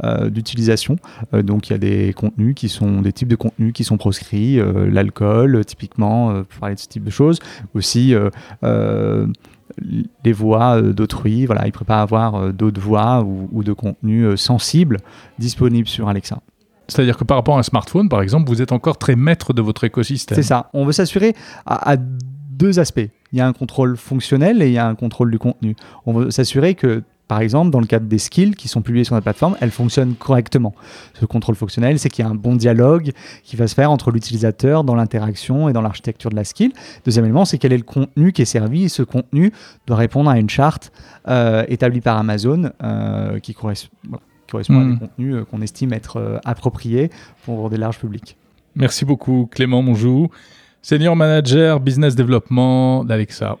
euh, 0.04 0.30
d'utilisation. 0.30 0.96
donc 1.32 1.68
il 1.68 1.72
y 1.72 1.74
a 1.74 1.78
des 1.78 2.12
contenus 2.12 2.54
qui 2.54 2.68
sont 2.68 3.02
des 3.02 3.12
types 3.12 3.26
de 3.26 3.34
contenus 3.34 3.72
qui 3.72 3.82
sont 3.82 3.96
proscrits, 3.96 4.60
l'alcool 4.88 5.64
typiquement, 5.64 6.44
pour 6.44 6.60
parler 6.60 6.76
de 6.76 6.80
ce 6.80 6.86
type 6.86 7.02
de 7.02 7.10
choses, 7.10 7.40
aussi 7.74 8.14
les 8.62 10.32
voix 10.32 10.80
d'autrui. 10.80 11.46
Voilà, 11.46 11.62
il 11.64 11.72
ne 11.72 11.72
peut 11.72 11.84
pas 11.84 12.02
avoir 12.02 12.52
d'autres 12.52 12.80
voix 12.80 13.24
ou, 13.24 13.64
de 13.64 13.72
contenus 13.72 14.40
sensibles 14.40 14.98
disponibles 15.38 15.88
sur 15.88 16.08
Alexa. 16.08 16.38
C'est-à-dire 16.86 17.16
que 17.16 17.24
par 17.24 17.36
rapport 17.36 17.56
à 17.56 17.60
un 17.60 17.64
smartphone, 17.64 18.08
par 18.08 18.22
exemple, 18.22 18.48
vous 18.48 18.62
êtes 18.62 18.72
encore 18.72 18.98
très 18.98 19.16
maître 19.16 19.52
de 19.52 19.62
votre 19.62 19.82
écosystème. 19.82 20.36
C'est 20.36 20.42
ça. 20.42 20.70
On 20.72 20.84
veut 20.84 20.92
s'assurer 20.92 21.34
à, 21.66 21.96
deux 21.96 22.78
aspects. 22.78 23.10
Il 23.32 23.38
y 23.38 23.42
a 23.42 23.46
un 23.46 23.52
contrôle 23.52 23.96
fonctionnel 23.96 24.62
et 24.62 24.68
il 24.68 24.72
y 24.72 24.78
a 24.78 24.86
un 24.86 24.94
contrôle 24.94 25.30
du 25.30 25.38
contenu. 25.38 25.74
On 26.06 26.12
veut 26.12 26.30
s'assurer 26.30 26.74
que 26.74 27.02
par 27.32 27.40
exemple, 27.40 27.70
dans 27.70 27.80
le 27.80 27.86
cadre 27.86 28.04
des 28.04 28.18
skills 28.18 28.54
qui 28.54 28.68
sont 28.68 28.82
publiés 28.82 29.04
sur 29.04 29.14
la 29.14 29.22
plateforme, 29.22 29.56
elles 29.62 29.70
fonctionnent 29.70 30.14
correctement. 30.14 30.74
Ce 31.18 31.24
contrôle 31.24 31.54
fonctionnel, 31.54 31.98
c'est 31.98 32.10
qu'il 32.10 32.22
y 32.22 32.28
a 32.28 32.30
un 32.30 32.34
bon 32.34 32.56
dialogue 32.56 33.12
qui 33.42 33.56
va 33.56 33.66
se 33.68 33.74
faire 33.74 33.90
entre 33.90 34.10
l'utilisateur 34.10 34.84
dans 34.84 34.94
l'interaction 34.94 35.70
et 35.70 35.72
dans 35.72 35.80
l'architecture 35.80 36.28
de 36.28 36.36
la 36.36 36.44
skill. 36.44 36.72
Deuxième 37.06 37.24
élément, 37.24 37.46
c'est 37.46 37.56
quel 37.56 37.72
est 37.72 37.78
le 37.78 37.84
contenu 37.84 38.32
qui 38.32 38.42
est 38.42 38.44
servi. 38.44 38.84
Et 38.84 38.88
ce 38.90 39.02
contenu 39.02 39.50
doit 39.86 39.96
répondre 39.96 40.28
à 40.28 40.38
une 40.38 40.50
charte 40.50 40.92
euh, 41.26 41.64
établie 41.68 42.02
par 42.02 42.18
Amazon 42.18 42.70
euh, 42.82 43.38
qui 43.38 43.54
correspond, 43.54 43.88
à 44.52 44.58
des 44.58 44.68
hmm. 44.68 44.98
contenus 44.98 45.34
euh, 45.34 45.44
qu'on 45.46 45.62
estime 45.62 45.94
être 45.94 46.38
appropriés 46.44 47.10
pour 47.46 47.70
des 47.70 47.78
larges 47.78 47.98
publics. 47.98 48.36
Merci 48.74 49.06
beaucoup, 49.06 49.48
Clément 49.50 49.80
Monjou. 49.80 50.28
Senior 50.84 51.14
Manager 51.14 51.78
Business 51.78 52.16
Development 52.16 53.04
d'Alexa. 53.04 53.56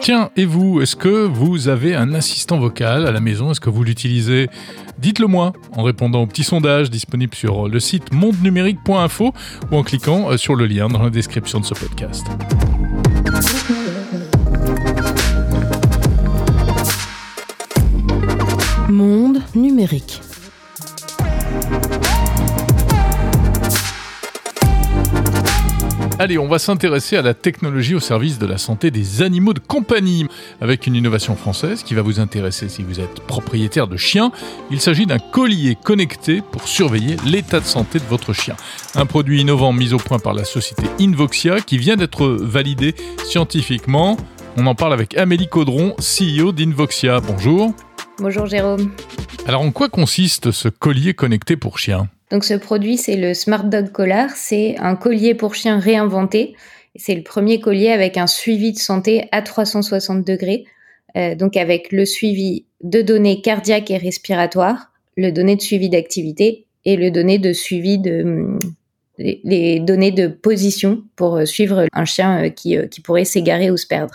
Tiens, 0.00 0.30
et 0.34 0.46
vous, 0.46 0.80
est-ce 0.80 0.96
que 0.96 1.26
vous 1.26 1.68
avez 1.68 1.94
un 1.94 2.14
assistant 2.14 2.58
vocal 2.58 3.06
à 3.06 3.12
la 3.12 3.20
maison? 3.20 3.50
Est-ce 3.50 3.60
que 3.60 3.68
vous 3.68 3.84
l'utilisez? 3.84 4.48
Dites-le 4.98 5.26
moi 5.26 5.52
en 5.76 5.82
répondant 5.82 6.22
au 6.22 6.26
petit 6.26 6.42
sondage 6.42 6.90
disponible 6.90 7.34
sur 7.34 7.68
le 7.68 7.78
site 7.78 8.12
mondenumérique.info 8.12 9.32
ou 9.70 9.76
en 9.76 9.82
cliquant 9.82 10.30
euh, 10.30 10.38
sur 10.38 10.56
le 10.56 10.66
lien 10.66 10.88
dans 10.88 11.02
la 11.02 11.10
description 11.10 11.60
de 11.60 11.66
ce 11.66 11.74
podcast. 11.74 12.26
Monde 18.88 19.38
numérique. 19.54 20.20
Allez, 26.22 26.38
on 26.38 26.46
va 26.46 26.60
s'intéresser 26.60 27.16
à 27.16 27.22
la 27.22 27.34
technologie 27.34 27.96
au 27.96 28.00
service 28.00 28.38
de 28.38 28.46
la 28.46 28.56
santé 28.56 28.92
des 28.92 29.22
animaux 29.22 29.54
de 29.54 29.58
compagnie, 29.58 30.28
avec 30.60 30.86
une 30.86 30.94
innovation 30.94 31.34
française 31.34 31.82
qui 31.82 31.94
va 31.94 32.02
vous 32.02 32.20
intéresser 32.20 32.68
si 32.68 32.84
vous 32.84 33.00
êtes 33.00 33.18
propriétaire 33.26 33.88
de 33.88 33.96
chiens. 33.96 34.30
Il 34.70 34.80
s'agit 34.80 35.04
d'un 35.04 35.18
collier 35.18 35.76
connecté 35.82 36.40
pour 36.40 36.68
surveiller 36.68 37.16
l'état 37.26 37.58
de 37.58 37.64
santé 37.64 37.98
de 37.98 38.04
votre 38.04 38.32
chien. 38.32 38.54
Un 38.94 39.04
produit 39.04 39.40
innovant 39.40 39.72
mis 39.72 39.94
au 39.94 39.98
point 39.98 40.20
par 40.20 40.32
la 40.32 40.44
société 40.44 40.84
Invoxia 41.00 41.60
qui 41.60 41.76
vient 41.76 41.96
d'être 41.96 42.28
validé 42.28 42.94
scientifiquement. 43.24 44.16
On 44.56 44.68
en 44.68 44.76
parle 44.76 44.92
avec 44.92 45.18
Amélie 45.18 45.48
Caudron, 45.48 45.96
CEO 45.98 46.52
d'Invoxia. 46.52 47.18
Bonjour. 47.18 47.74
Bonjour 48.22 48.46
Jérôme. 48.46 48.92
Alors 49.48 49.62
en 49.62 49.72
quoi 49.72 49.88
consiste 49.88 50.52
ce 50.52 50.68
collier 50.68 51.12
connecté 51.12 51.56
pour 51.56 51.80
chiens 51.80 52.08
donc 52.30 52.44
ce 52.44 52.54
produit, 52.54 52.96
c'est 52.96 53.16
le 53.16 53.34
Smart 53.34 53.64
Dog 53.64 53.92
Collar. 53.92 54.30
C'est 54.30 54.76
un 54.78 54.96
collier 54.96 55.34
pour 55.34 55.54
chien 55.54 55.78
réinventé. 55.78 56.56
C'est 56.96 57.14
le 57.14 57.22
premier 57.22 57.60
collier 57.60 57.90
avec 57.90 58.16
un 58.16 58.26
suivi 58.26 58.72
de 58.72 58.78
santé 58.78 59.28
à 59.32 59.42
360 59.42 60.26
degrés. 60.26 60.64
Euh, 61.14 61.34
donc 61.34 61.58
avec 61.58 61.92
le 61.92 62.06
suivi 62.06 62.64
de 62.82 63.02
données 63.02 63.42
cardiaques 63.42 63.90
et 63.90 63.98
respiratoires, 63.98 64.92
le 65.18 65.30
données 65.30 65.56
de 65.56 65.60
suivi 65.60 65.90
d'activité 65.90 66.64
et 66.86 66.96
le 66.96 67.10
données 67.10 67.38
de 67.38 67.52
suivi 67.52 67.98
de 67.98 68.56
les, 69.18 69.78
données 69.80 70.12
de 70.12 70.28
position 70.28 71.02
pour 71.16 71.36
euh, 71.36 71.44
suivre 71.44 71.84
un 71.92 72.04
chien 72.06 72.44
euh, 72.44 72.48
qui, 72.48 72.78
qui 72.88 73.02
pourrait 73.02 73.26
s'égarer 73.26 73.70
ou 73.70 73.76
se 73.76 73.86
perdre. 73.86 74.14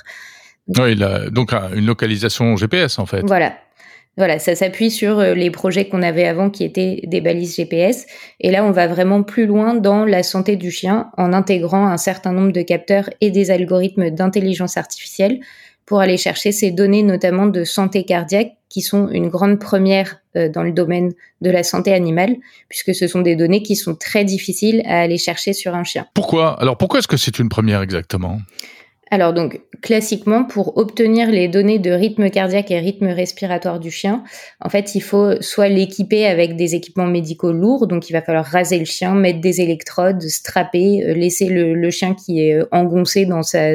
Oui, 0.69 0.93
il 0.93 1.03
a 1.03 1.29
donc 1.29 1.53
une 1.53 1.85
localisation 1.85 2.57
GPS 2.57 2.97
en 2.97 3.05
fait. 3.05 3.21
Voilà, 3.27 3.53
voilà, 4.17 4.39
ça 4.39 4.55
s'appuie 4.55 4.89
sur 4.89 5.19
euh, 5.19 5.35
les 5.35 5.51
projets 5.51 5.87
qu'on 5.87 6.01
avait 6.01 6.25
avant 6.25 6.49
qui 6.49 6.63
étaient 6.63 7.01
des 7.03 7.21
balises 7.21 7.55
GPS. 7.55 8.07
Et 8.39 8.49
là, 8.49 8.65
on 8.65 8.71
va 8.71 8.87
vraiment 8.87 9.21
plus 9.21 9.45
loin 9.45 9.75
dans 9.75 10.05
la 10.05 10.23
santé 10.23 10.55
du 10.55 10.71
chien 10.71 11.11
en 11.17 11.33
intégrant 11.33 11.87
un 11.87 11.97
certain 11.97 12.33
nombre 12.33 12.51
de 12.51 12.63
capteurs 12.63 13.09
et 13.21 13.29
des 13.29 13.51
algorithmes 13.51 14.09
d'intelligence 14.09 14.75
artificielle 14.75 15.39
pour 15.85 16.01
aller 16.01 16.17
chercher 16.17 16.51
ces 16.51 16.71
données, 16.71 17.03
notamment 17.03 17.45
de 17.45 17.63
santé 17.63 18.03
cardiaque, 18.03 18.53
qui 18.69 18.81
sont 18.81 19.07
une 19.09 19.29
grande 19.29 19.59
première 19.59 20.19
euh, 20.35 20.49
dans 20.49 20.63
le 20.63 20.71
domaine 20.71 21.13
de 21.41 21.49
la 21.49 21.63
santé 21.63 21.93
animale, 21.93 22.35
puisque 22.69 22.93
ce 22.93 23.07
sont 23.07 23.21
des 23.21 23.35
données 23.35 23.63
qui 23.63 23.75
sont 23.75 23.95
très 23.95 24.25
difficiles 24.25 24.81
à 24.85 24.99
aller 24.99 25.17
chercher 25.17 25.53
sur 25.53 25.75
un 25.75 25.83
chien. 25.83 26.07
Pourquoi? 26.13 26.59
Alors 26.59 26.77
pourquoi 26.77 26.99
est-ce 26.99 27.07
que 27.07 27.17
c'est 27.17 27.39
une 27.39 27.49
première 27.49 27.81
exactement? 27.81 28.39
Alors 29.11 29.33
donc 29.33 29.61
classiquement 29.81 30.43
pour 30.43 30.77
obtenir 30.77 31.29
les 31.29 31.47
données 31.47 31.79
de 31.79 31.91
rythme 31.91 32.29
cardiaque 32.29 32.71
et 32.71 32.79
rythme 32.79 33.07
respiratoire 33.07 33.79
du 33.79 33.91
chien, 33.91 34.23
en 34.59 34.69
fait 34.69 34.95
il 34.95 35.01
faut 35.01 35.41
soit 35.41 35.69
l'équiper 35.69 36.25
avec 36.25 36.55
des 36.55 36.75
équipements 36.75 37.07
médicaux 37.07 37.51
lourds, 37.51 37.87
donc 37.87 38.09
il 38.09 38.13
va 38.13 38.21
falloir 38.21 38.45
raser 38.45 38.79
le 38.79 38.85
chien, 38.85 39.13
mettre 39.13 39.39
des 39.39 39.61
électrodes, 39.61 40.21
strapper, 40.21 41.03
euh, 41.03 41.13
laisser 41.13 41.47
le, 41.49 41.89
chien 41.91 42.15
qui 42.15 42.41
est 42.41 42.55
euh, 42.55 42.67
engoncé 42.71 43.25
dans 43.25 43.43
sa 43.43 43.69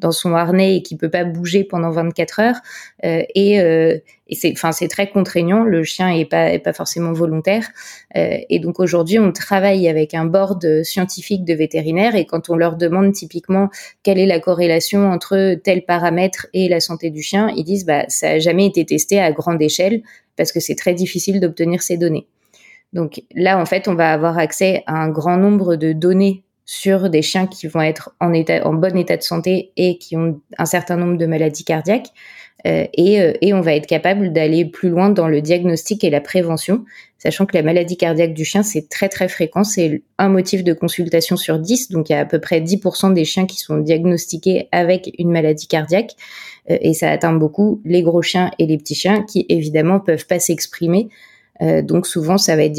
dans 0.00 0.12
son 0.12 0.34
harnais 0.34 0.76
et 0.76 0.82
qui 0.82 0.96
peut 0.96 1.10
pas 1.10 1.24
bouger 1.24 1.64
pendant 1.64 1.90
24 1.90 2.40
heures. 2.40 2.60
Euh, 3.04 3.22
et, 3.34 3.60
euh, 3.60 3.98
et 4.30 4.36
c'est, 4.36 4.52
enfin, 4.52 4.72
c'est 4.72 4.88
très 4.88 5.10
contraignant. 5.10 5.64
Le 5.64 5.82
chien 5.82 6.08
est 6.08 6.24
pas, 6.24 6.52
est 6.52 6.60
pas 6.60 6.72
forcément 6.72 7.12
volontaire. 7.12 7.68
Euh, 8.16 8.38
et 8.48 8.60
donc 8.60 8.78
aujourd'hui, 8.78 9.18
on 9.18 9.32
travaille 9.32 9.88
avec 9.88 10.14
un 10.14 10.24
board 10.24 10.84
scientifique 10.84 11.44
de 11.44 11.52
vétérinaires 11.52 12.14
et 12.14 12.24
quand 12.24 12.48
on 12.48 12.56
leur 12.56 12.76
demande 12.76 13.12
typiquement 13.12 13.68
quelle 14.04 14.18
est 14.18 14.26
la 14.26 14.38
corrélation 14.38 15.10
entre 15.10 15.56
tel 15.56 15.84
paramètre 15.84 16.46
et 16.54 16.68
la 16.68 16.80
santé 16.80 17.10
du 17.10 17.22
chien, 17.22 17.52
ils 17.56 17.64
disent 17.64 17.84
bah 17.84 18.04
ça 18.08 18.30
a 18.30 18.38
jamais 18.38 18.66
été 18.66 18.86
testé 18.86 19.20
à 19.20 19.32
grande 19.32 19.60
échelle 19.60 20.02
parce 20.36 20.52
que 20.52 20.60
c'est 20.60 20.76
très 20.76 20.94
difficile 20.94 21.40
d'obtenir 21.40 21.82
ces 21.82 21.96
données. 21.96 22.26
Donc 22.92 23.22
là, 23.34 23.58
en 23.58 23.66
fait, 23.66 23.88
on 23.88 23.94
va 23.94 24.12
avoir 24.12 24.38
accès 24.38 24.82
à 24.86 24.94
un 24.94 25.08
grand 25.08 25.36
nombre 25.36 25.76
de 25.76 25.92
données 25.92 26.44
sur 26.64 27.10
des 27.10 27.22
chiens 27.22 27.46
qui 27.46 27.66
vont 27.66 27.80
être 27.80 28.14
en, 28.20 28.30
bon 28.30 28.96
état 28.96 29.16
de 29.16 29.22
santé 29.22 29.72
et 29.76 29.98
qui 29.98 30.16
ont 30.16 30.40
un 30.58 30.66
certain 30.66 30.96
nombre 30.96 31.16
de 31.16 31.26
maladies 31.26 31.64
cardiaques. 31.64 32.08
Euh, 32.66 32.86
et, 32.92 33.22
euh, 33.22 33.32
et, 33.40 33.54
on 33.54 33.62
va 33.62 33.74
être 33.74 33.86
capable 33.86 34.34
d'aller 34.34 34.66
plus 34.66 34.90
loin 34.90 35.08
dans 35.08 35.28
le 35.28 35.40
diagnostic 35.40 36.04
et 36.04 36.10
la 36.10 36.20
prévention, 36.20 36.84
sachant 37.16 37.46
que 37.46 37.56
la 37.56 37.62
maladie 37.62 37.96
cardiaque 37.96 38.34
du 38.34 38.44
chien, 38.44 38.62
c'est 38.62 38.90
très 38.90 39.08
très 39.08 39.28
fréquent, 39.28 39.64
c'est 39.64 40.02
un 40.18 40.28
motif 40.28 40.62
de 40.62 40.74
consultation 40.74 41.38
sur 41.38 41.58
10, 41.58 41.90
donc 41.90 42.10
il 42.10 42.12
y 42.12 42.16
a 42.16 42.20
à 42.20 42.26
peu 42.26 42.38
près 42.38 42.60
10% 42.60 43.14
des 43.14 43.24
chiens 43.24 43.46
qui 43.46 43.56
sont 43.56 43.78
diagnostiqués 43.78 44.68
avec 44.72 45.10
une 45.18 45.30
maladie 45.30 45.68
cardiaque, 45.68 46.16
euh, 46.70 46.76
et 46.82 46.92
ça 46.92 47.10
atteint 47.10 47.32
beaucoup 47.32 47.80
les 47.86 48.02
gros 48.02 48.20
chiens 48.20 48.50
et 48.58 48.66
les 48.66 48.76
petits 48.76 48.94
chiens 48.94 49.22
qui 49.22 49.46
évidemment 49.48 49.98
peuvent 49.98 50.26
pas 50.26 50.38
s'exprimer 50.38 51.08
euh, 51.62 51.82
donc 51.82 52.06
souvent, 52.06 52.38
ça 52.38 52.56
va 52.56 52.64
être 52.64 52.72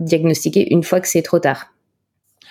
diagnostiqué, 0.00 0.72
une 0.72 0.82
fois 0.82 1.00
que 1.00 1.08
c'est 1.08 1.22
trop 1.22 1.38
tard. 1.38 1.71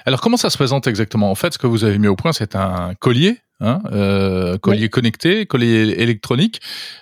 Alors 0.06 0.22
comment 0.22 0.38
ça 0.38 0.50
se 0.50 0.58
présente 0.58 0.88
exactement? 0.88 1.32
En 1.32 1.36
fait, 1.36 1.54
ce 1.54 1.58
que 1.58 1.68
vous 1.68 1.84
avez 1.84 1.98
mis 1.98 2.08
au 2.08 2.16
point, 2.16 2.34
c'est 2.34 2.56
un 2.56 2.94
collier, 3.00 3.38
hein, 3.60 3.82
euh, 3.92 4.58
collier 4.58 4.90
connecté, 4.90 5.46
collier 5.46 5.96
électronique, 5.98 6.62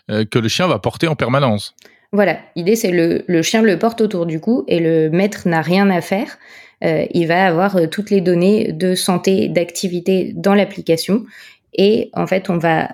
euh, 0.09 0.25
que 0.25 0.39
le 0.39 0.47
chien 0.47 0.67
va 0.67 0.79
porter 0.79 1.07
en 1.07 1.15
permanence. 1.15 1.75
Voilà, 2.11 2.39
l'idée 2.55 2.75
c'est 2.75 2.91
le, 2.91 3.23
le 3.27 3.41
chien 3.43 3.61
le 3.61 3.77
porte 3.77 4.01
autour 4.01 4.25
du 4.25 4.39
cou 4.39 4.63
et 4.67 4.79
le 4.79 5.09
maître 5.09 5.47
n'a 5.47 5.61
rien 5.61 5.91
à 5.91 6.01
faire. 6.01 6.39
il 6.81 7.27
va 7.27 7.45
avoir 7.45 7.77
toutes 7.91 8.09
les 8.09 8.19
données 8.19 8.71
de 8.71 8.95
santé, 8.95 9.47
d'activité 9.47 10.33
dans 10.35 10.55
l'application 10.55 11.25
et 11.73 12.09
en 12.13 12.25
fait 12.25 12.49
on 12.49 12.57
va 12.57 12.89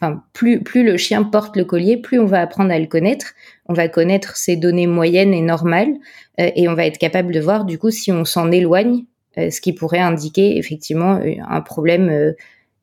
Enfin, 0.00 0.22
plus, 0.32 0.62
plus 0.62 0.82
le 0.82 0.96
chien 0.96 1.22
porte 1.24 1.56
le 1.56 1.64
collier, 1.64 1.98
plus 1.98 2.18
on 2.18 2.24
va 2.24 2.40
apprendre 2.40 2.72
à 2.72 2.78
le 2.78 2.86
connaître. 2.86 3.34
On 3.66 3.74
va 3.74 3.88
connaître 3.88 4.36
ses 4.36 4.56
données 4.56 4.86
moyennes 4.86 5.34
et 5.34 5.42
normales, 5.42 5.94
euh, 6.40 6.50
et 6.56 6.68
on 6.68 6.74
va 6.74 6.86
être 6.86 6.98
capable 6.98 7.34
de 7.34 7.40
voir 7.40 7.64
du 7.66 7.78
coup 7.78 7.90
si 7.90 8.10
on 8.10 8.24
s'en 8.24 8.50
éloigne, 8.50 9.00
euh, 9.00 9.09
ce 9.36 9.60
qui 9.60 9.72
pourrait 9.72 10.00
indiquer 10.00 10.58
effectivement 10.58 11.16
euh, 11.16 11.34
un 11.48 11.60
problème 11.60 12.34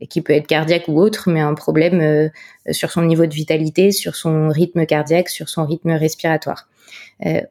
qui 0.10 0.22
peut 0.22 0.34
être 0.34 0.48
cardiaque 0.48 0.88
ou 0.88 1.00
autre, 1.00 1.30
mais 1.30 1.42
un 1.42 1.56
problème 1.56 2.30
sur 2.70 2.92
son 2.92 3.02
niveau 3.02 3.26
de 3.26 3.34
vitalité, 3.34 3.92
sur 3.92 4.16
son 4.16 4.50
rythme 4.50 4.86
cardiaque, 4.86 5.28
sur 5.28 5.50
son 5.50 5.66
rythme 5.66 5.90
respiratoire. 5.90 6.70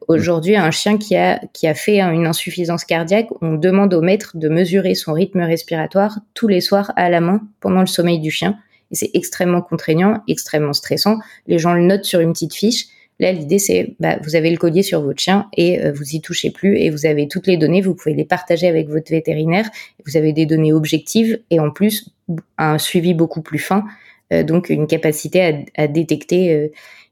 Aujourd'hui, 0.07 0.55
un 0.55 0.71
chien 0.71 0.97
qui 0.97 1.17
a 1.17 1.41
qui 1.51 1.67
a 1.67 1.73
fait 1.73 1.99
une 1.99 2.25
insuffisance 2.25 2.85
cardiaque, 2.85 3.27
on 3.41 3.55
demande 3.55 3.93
au 3.93 3.99
maître 3.99 4.31
de 4.35 4.47
mesurer 4.47 4.95
son 4.95 5.11
rythme 5.11 5.41
respiratoire 5.41 6.19
tous 6.33 6.47
les 6.47 6.61
soirs 6.61 6.93
à 6.95 7.09
la 7.09 7.19
main 7.19 7.41
pendant 7.59 7.81
le 7.81 7.85
sommeil 7.85 8.19
du 8.19 8.31
chien 8.31 8.57
et 8.91 8.95
c'est 8.95 9.11
extrêmement 9.13 9.61
contraignant, 9.61 10.23
extrêmement 10.27 10.73
stressant. 10.73 11.19
Les 11.47 11.59
gens 11.59 11.73
le 11.73 11.81
notent 11.81 12.05
sur 12.05 12.19
une 12.19 12.33
petite 12.33 12.53
fiche. 12.53 12.87
Là, 13.19 13.31
l'idée, 13.31 13.57
c'est, 13.57 13.95
bah, 13.99 14.17
vous 14.23 14.35
avez 14.35 14.51
le 14.51 14.57
collier 14.57 14.83
sur 14.83 15.01
votre 15.01 15.19
chien 15.19 15.47
et 15.55 15.81
euh, 15.81 15.91
vous 15.91 16.15
y 16.15 16.21
touchez 16.21 16.51
plus 16.51 16.77
et 16.77 16.91
vous 16.91 17.05
avez 17.05 17.27
toutes 17.27 17.47
les 17.47 17.57
données. 17.57 17.81
Vous 17.81 17.95
pouvez 17.95 18.13
les 18.13 18.25
partager 18.25 18.67
avec 18.67 18.89
votre 18.89 19.09
vétérinaire. 19.09 19.69
Vous 20.05 20.17
avez 20.17 20.33
des 20.33 20.45
données 20.45 20.71
objectives 20.71 21.39
et 21.49 21.59
en 21.59 21.71
plus 21.71 22.09
un 22.57 22.77
suivi 22.77 23.13
beaucoup 23.13 23.41
plus 23.41 23.59
fin, 23.59 23.85
donc 24.31 24.69
une 24.69 24.87
capacité 24.87 25.65
à, 25.75 25.87
détecter 25.87 26.53
euh, 26.53 26.67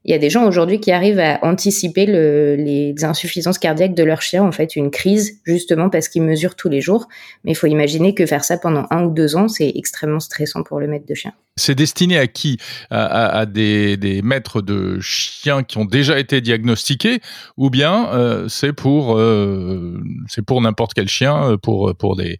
il 0.05 0.11
y 0.11 0.13
a 0.13 0.20
des 0.20 0.30
gens 0.30 0.45
aujourd'hui 0.45 0.80
qui 0.80 0.91
arrivent 0.91 1.20
à 1.20 1.39
anticiper 1.41 2.05
le, 2.05 2.55
les 2.55 2.93
insuffisances 3.03 3.57
cardiaques 3.57 3.95
de 3.95 4.03
leur 4.03 4.22
chien, 4.22 4.43
en 4.43 4.51
fait, 4.51 4.76
une 4.76 4.91
crise, 4.91 5.41
justement 5.45 5.89
parce 5.89 6.09
qu'ils 6.09 6.22
mesurent 6.22 6.53
tous 6.53 6.70
les 6.70 6.80
jours. 6.80 7.07
Mais 7.43 7.53
il 7.53 7.55
faut 7.55 7.66
imaginer 7.66 8.13
que 8.13 8.28
faire 8.28 8.43
ça 8.43 8.59
pendant 8.59 8.86
un 8.91 9.05
ou 9.05 9.11
deux 9.11 9.36
ans, 9.36 9.47
c'est 9.47 9.72
extrêmement 9.76 10.20
stressant 10.20 10.61
pour 10.61 10.80
le 10.80 10.88
maître 10.88 11.07
de 11.07 11.16
chien. 11.16 11.34
C'est 11.55 11.74
destiné 11.74 12.20
à 12.20 12.28
qui? 12.28 12.57
À, 12.91 13.47
des, 13.47 14.22
maîtres 14.24 14.61
de 14.61 14.99
chiens 14.99 15.63
qui 15.63 15.80
ont 15.80 15.86
déjà 15.86 16.20
été 16.20 16.39
diagnostiqués, 16.39 17.20
ou 17.57 17.72
bien 17.72 18.07
euh, 18.13 18.47
c'est 18.47 18.74
pour 18.74 19.18
euh, 19.18 19.99
pour 20.45 20.61
n'importe 20.61 20.93
quel 20.93 21.07
chien, 21.07 21.51
euh, 21.51 21.57
pour 21.57 21.95
pour 21.95 22.16
des 22.16 22.38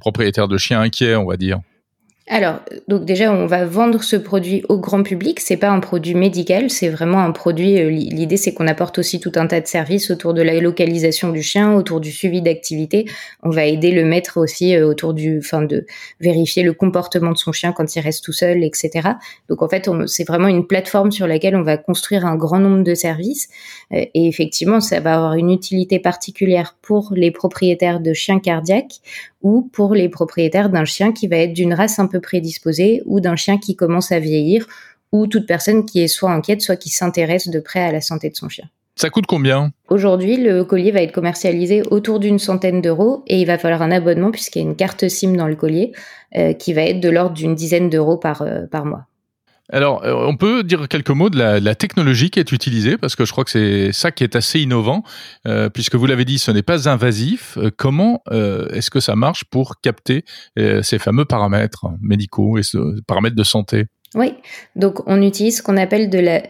propriétaires 0.00 0.48
de 0.48 0.58
chiens 0.58 0.80
inquiets, 0.80 1.14
on 1.14 1.26
va 1.26 1.36
dire? 1.36 1.60
Alors, 2.30 2.60
donc 2.88 3.06
déjà, 3.06 3.32
on 3.32 3.46
va 3.46 3.64
vendre 3.64 4.02
ce 4.02 4.14
produit 4.14 4.62
au 4.68 4.78
grand 4.78 5.02
public. 5.02 5.40
C'est 5.40 5.56
pas 5.56 5.70
un 5.70 5.80
produit 5.80 6.14
médical, 6.14 6.68
c'est 6.68 6.90
vraiment 6.90 7.20
un 7.20 7.32
produit. 7.32 7.80
Euh, 7.80 7.88
l'idée, 7.88 8.36
c'est 8.36 8.52
qu'on 8.52 8.66
apporte 8.66 8.98
aussi 8.98 9.18
tout 9.18 9.32
un 9.36 9.46
tas 9.46 9.62
de 9.62 9.66
services 9.66 10.10
autour 10.10 10.34
de 10.34 10.42
la 10.42 10.60
localisation 10.60 11.30
du 11.30 11.42
chien, 11.42 11.72
autour 11.72 12.00
du 12.00 12.12
suivi 12.12 12.42
d'activité. 12.42 13.06
On 13.42 13.48
va 13.48 13.64
aider 13.64 13.92
le 13.92 14.04
maître 14.04 14.36
aussi 14.36 14.76
euh, 14.76 14.86
autour 14.86 15.14
du, 15.14 15.38
enfin, 15.38 15.62
de 15.62 15.86
vérifier 16.20 16.62
le 16.62 16.74
comportement 16.74 17.32
de 17.32 17.38
son 17.38 17.52
chien 17.52 17.72
quand 17.72 17.96
il 17.96 18.00
reste 18.00 18.22
tout 18.22 18.34
seul, 18.34 18.62
etc. 18.62 19.08
Donc 19.48 19.62
en 19.62 19.68
fait, 19.68 19.88
c'est 20.06 20.24
vraiment 20.24 20.48
une 20.48 20.66
plateforme 20.66 21.10
sur 21.10 21.26
laquelle 21.26 21.56
on 21.56 21.62
va 21.62 21.78
construire 21.78 22.26
un 22.26 22.36
grand 22.36 22.58
nombre 22.58 22.84
de 22.84 22.94
services. 22.94 23.48
Euh, 23.92 24.04
et 24.12 24.28
effectivement, 24.28 24.80
ça 24.80 25.00
va 25.00 25.14
avoir 25.14 25.34
une 25.34 25.50
utilité 25.50 25.98
particulière 25.98 26.76
pour 26.82 27.14
les 27.16 27.30
propriétaires 27.30 28.00
de 28.00 28.12
chiens 28.12 28.38
cardiaques 28.38 29.00
ou 29.42 29.62
pour 29.72 29.94
les 29.94 30.08
propriétaires 30.08 30.68
d'un 30.68 30.84
chien 30.84 31.12
qui 31.12 31.28
va 31.28 31.36
être 31.36 31.52
d'une 31.52 31.72
race 31.72 31.98
un 31.98 32.06
peu 32.06 32.17
prédisposée 32.20 33.02
ou 33.06 33.20
d'un 33.20 33.36
chien 33.36 33.58
qui 33.58 33.76
commence 33.76 34.12
à 34.12 34.18
vieillir 34.18 34.66
ou 35.12 35.26
toute 35.26 35.46
personne 35.46 35.84
qui 35.84 36.00
est 36.00 36.08
soit 36.08 36.30
inquiète, 36.30 36.60
soit 36.60 36.76
qui 36.76 36.90
s'intéresse 36.90 37.48
de 37.48 37.60
près 37.60 37.80
à 37.80 37.92
la 37.92 38.00
santé 38.00 38.30
de 38.30 38.36
son 38.36 38.48
chien. 38.48 38.68
Ça 38.98 39.10
coûte 39.10 39.26
combien? 39.26 39.70
Aujourd'hui, 39.88 40.36
le 40.36 40.64
collier 40.64 40.90
va 40.90 41.00
être 41.02 41.12
commercialisé 41.12 41.82
autour 41.90 42.18
d'une 42.18 42.40
centaine 42.40 42.82
d'euros 42.82 43.22
et 43.28 43.40
il 43.40 43.46
va 43.46 43.56
falloir 43.56 43.80
un 43.82 43.92
abonnement 43.92 44.32
puisqu'il 44.32 44.58
y 44.58 44.66
a 44.66 44.68
une 44.68 44.74
carte 44.74 45.08
SIM 45.08 45.36
dans 45.36 45.46
le 45.46 45.54
collier 45.54 45.92
euh, 46.36 46.52
qui 46.52 46.72
va 46.72 46.82
être 46.82 46.98
de 46.98 47.08
l'ordre 47.08 47.34
d'une 47.34 47.54
dizaine 47.54 47.90
d'euros 47.90 48.16
par, 48.16 48.42
euh, 48.42 48.66
par 48.66 48.84
mois. 48.84 49.06
Alors, 49.70 50.02
euh, 50.04 50.14
on 50.14 50.36
peut 50.36 50.62
dire 50.64 50.88
quelques 50.88 51.10
mots 51.10 51.28
de 51.28 51.38
la, 51.38 51.74
technologie 51.74 52.30
qui 52.30 52.40
est 52.40 52.52
utilisée, 52.52 52.96
parce 52.96 53.16
que 53.16 53.24
je 53.24 53.32
crois 53.32 53.44
que 53.44 53.50
c'est 53.50 53.92
ça 53.92 54.10
qui 54.10 54.24
est 54.24 54.34
assez 54.34 54.60
innovant, 54.60 55.02
euh, 55.46 55.68
puisque 55.68 55.94
vous 55.94 56.06
l'avez 56.06 56.24
dit, 56.24 56.38
ce 56.38 56.50
n'est 56.50 56.62
pas 56.62 56.88
invasif. 56.88 57.58
Euh, 57.58 57.70
comment 57.76 58.22
est-ce 58.30 58.90
que 58.90 59.00
ça 59.00 59.14
marche 59.14 59.44
pour 59.44 59.80
capter 59.80 60.24
ces 60.56 60.98
fameux 60.98 61.24
paramètres 61.24 61.86
médicaux 62.00 62.58
et 62.58 62.62
paramètres 63.06 63.36
de 63.36 63.44
santé? 63.44 63.86
Oui, 64.14 64.34
donc 64.76 65.06
on 65.06 65.20
utilise 65.22 65.58
ce 65.58 65.62
qu'on 65.62 65.76
appelle 65.76 66.08
de 66.10 66.18
la 66.18 66.42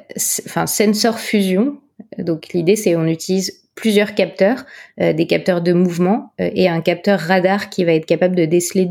enfin, 0.47 0.67
sensor 0.67 1.19
fusion. 1.19 1.79
Donc 2.19 2.49
l'idée, 2.55 2.77
c'est 2.77 2.97
on 2.97 3.07
utilise 3.07 3.65
plusieurs 3.75 4.15
capteurs, 4.15 4.65
des 4.99 5.27
capteurs 5.27 5.61
de 5.61 5.73
mouvement 5.73 6.33
et 6.39 6.69
un 6.69 6.81
capteur 6.81 7.19
radar 7.21 7.71
qui 7.71 7.85
va 7.85 7.93
être 7.93 8.07
capable 8.07 8.37
de 8.37 8.45
déceler 8.45 8.89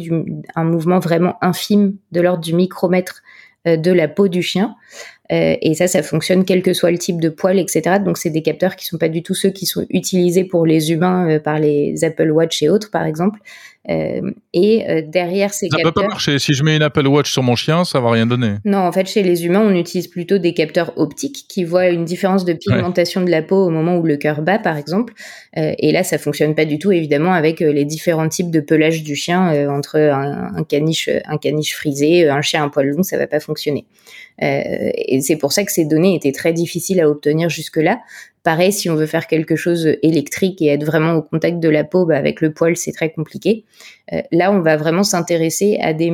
un 0.56 0.64
mouvement 0.64 1.00
vraiment 1.00 1.38
infime 1.42 1.98
de 2.12 2.22
l'ordre 2.22 2.44
du 2.44 2.54
micromètre 2.54 3.22
de 3.76 3.92
la 3.92 4.08
peau 4.08 4.28
du 4.28 4.42
chien. 4.42 4.76
Euh, 5.32 5.56
et 5.62 5.74
ça, 5.74 5.88
ça 5.88 6.04
fonctionne 6.04 6.46
quel 6.46 6.62
que 6.62 6.74
soit 6.74 6.92
le 6.92 6.98
type 6.98 7.20
de 7.20 7.30
poil, 7.30 7.60
etc. 7.60 7.98
Donc, 8.04 8.18
c'est 8.18 8.30
des 8.30 8.42
capteurs 8.42 8.76
qui 8.76 8.86
sont 8.86 8.98
pas 8.98 9.10
du 9.10 9.24
tout 9.24 9.34
ceux 9.34 9.50
qui 9.50 9.66
sont 9.66 9.86
utilisés 9.90 10.46
pour 10.46 10.66
les 10.66 10.92
humains 10.92 11.30
euh, 11.30 11.40
par 11.40 11.60
les 11.60 12.04
Apple 12.04 12.32
Watch 12.32 12.62
et 12.64 12.70
autres, 12.70 12.92
par 12.92 13.04
exemple. 13.04 13.40
Euh, 13.90 14.32
et 14.54 14.90
euh, 14.90 15.02
derrière 15.06 15.54
ces 15.54 15.70
ça 15.70 15.78
capteurs... 15.78 15.94
peut 15.94 16.02
pas 16.02 16.08
marcher. 16.08 16.40
Si 16.40 16.54
je 16.54 16.64
mets 16.64 16.76
une 16.76 16.82
Apple 16.82 17.08
Watch 17.08 17.32
sur 17.32 17.42
mon 17.42 17.56
chien, 17.56 17.86
ça 17.86 18.02
va 18.02 18.12
rien 18.12 18.26
donner. 18.26 18.56
Non, 18.66 18.80
en 18.80 18.92
fait, 18.92 19.08
chez 19.08 19.24
les 19.24 19.46
humains, 19.46 19.62
on 19.62 19.74
utilise 19.74 20.08
plutôt 20.08 20.38
des 20.40 20.54
capteurs 20.54 20.92
optiques 20.98 21.46
qui 21.48 21.64
voient 21.64 21.88
une 21.88 22.04
différence 22.04 22.44
de 22.44 22.54
pigmentation 22.54 23.22
de 23.22 23.32
la 23.32 23.42
peau 23.42 23.66
au 23.66 23.70
moment 23.70 23.98
où 23.98 24.04
le 24.04 24.18
cœur 24.18 24.42
bat, 24.42 24.60
par 24.60 24.76
exemple. 24.76 25.14
Euh, 25.58 25.74
et 25.80 25.92
là, 25.94 26.04
ça 26.04 26.18
fonctionne 26.18 26.54
pas 26.54 26.66
du 26.66 26.80
tout, 26.80 26.92
évidemment, 26.92 27.32
avec 27.32 27.62
les 27.62 27.86
différents 27.86 28.28
types 28.28 28.52
de 28.52 28.60
pelage 28.60 29.04
du 29.04 29.16
chien 29.16 29.70
entre 29.70 29.98
un, 29.98 30.52
un, 30.56 30.64
caniche, 30.64 31.10
un 31.26 31.38
caniche 31.38 31.74
frisé, 31.74 32.28
un 32.28 32.42
chien 32.42 32.66
à 32.66 32.70
poil 32.70 32.90
long, 32.90 33.04
ça 33.04 33.18
va 33.18 33.28
pas 33.28 33.40
fonctionner. 33.40 33.86
Et 34.40 35.20
c'est 35.22 35.36
pour 35.38 35.52
ça 35.52 35.64
que 35.64 35.72
ces 35.72 35.86
données 35.86 36.16
étaient 36.16 36.32
très 36.32 36.54
difficiles 36.54 37.02
à 37.02 37.10
obtenir 37.10 37.50
jusque-là, 37.50 38.00
Pareil, 38.48 38.72
si 38.72 38.90
on 38.90 38.96
veut 38.96 39.08
faire 39.08 39.28
quelque 39.28 39.58
chose 39.58 39.90
électrique 40.04 40.62
et 40.62 40.68
être 40.68 40.86
vraiment 40.86 41.16
au 41.16 41.22
contact 41.22 41.60
de 41.60 41.68
la 41.68 41.84
peau, 41.84 42.06
bah, 42.06 42.16
avec 42.16 42.40
le 42.40 42.54
poil, 42.54 42.78
c'est 42.78 42.94
très 42.94 43.12
compliqué. 43.12 43.66
Euh, 44.14 44.22
là, 44.32 44.54
on 44.54 44.62
va 44.62 44.78
vraiment 44.78 45.04
s'intéresser 45.04 45.78
à 45.82 45.92
des 45.92 46.14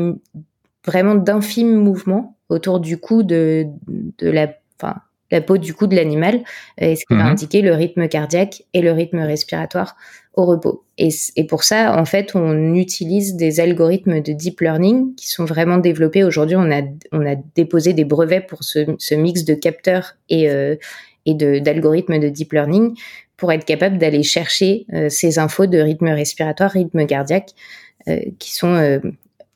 vraiment 0.84 1.14
d'infimes 1.14 1.76
mouvements 1.76 2.36
autour 2.50 2.80
du 2.80 2.98
cou 2.98 3.22
de, 3.22 3.68
de 4.18 4.30
la, 4.32 4.52
enfin, 4.82 4.96
la 5.30 5.42
peau 5.42 5.60
du 5.60 5.76
cou 5.76 5.86
de 5.86 5.96
l'animal, 5.96 6.42
et 6.80 6.96
ce 6.96 7.06
qui 7.06 7.14
va 7.14 7.26
mhm. 7.26 7.30
indiquer 7.34 7.62
le 7.62 7.74
rythme 7.74 8.08
cardiaque 8.08 8.64
et 8.74 8.82
le 8.82 8.92
rythme 8.94 9.20
respiratoire 9.20 9.96
au 10.34 10.46
repos. 10.46 10.84
Et, 10.98 11.10
pour 11.48 11.64
ça, 11.64 12.00
en 12.00 12.06
fait, 12.06 12.36
on 12.36 12.74
utilise 12.76 13.36
des 13.36 13.60
algorithmes 13.60 14.22
de 14.22 14.34
deep 14.34 14.62
learning 14.62 15.16
qui 15.16 15.30
sont 15.30 15.46
vraiment 15.46 15.78
développés. 15.78 16.24
Aujourd'hui, 16.24 16.56
on 16.56 16.72
a, 16.72 16.82
on 17.12 17.26
a 17.26 17.36
déposé 17.56 17.94
des 17.94 18.06
brevets 18.06 18.46
pour 18.48 18.64
ce, 18.64 18.96
ce 18.98 19.16
mix 19.16 19.44
de 19.44 19.54
capteurs 19.54 20.16
et, 20.30 20.50
euh, 20.50 20.76
et 21.26 21.34
d'algorithmes 21.34 22.20
de, 22.20 22.30
deep 22.30 22.54
learning 22.54 22.96
pour 23.38 23.52
être 23.52 23.66
capable 23.66 23.98
d'aller 23.98 24.24
chercher 24.24 24.86
euh, 24.94 25.10
ces 25.10 25.40
infos 25.40 25.66
de 25.66 25.80
rythme 25.80 26.08
respiratoire, 26.08 26.72
rythme 26.72 27.06
cardiaque, 27.06 27.52
euh, 28.08 28.20
qui 28.40 28.54
sont 28.54 28.74
euh, 28.74 29.00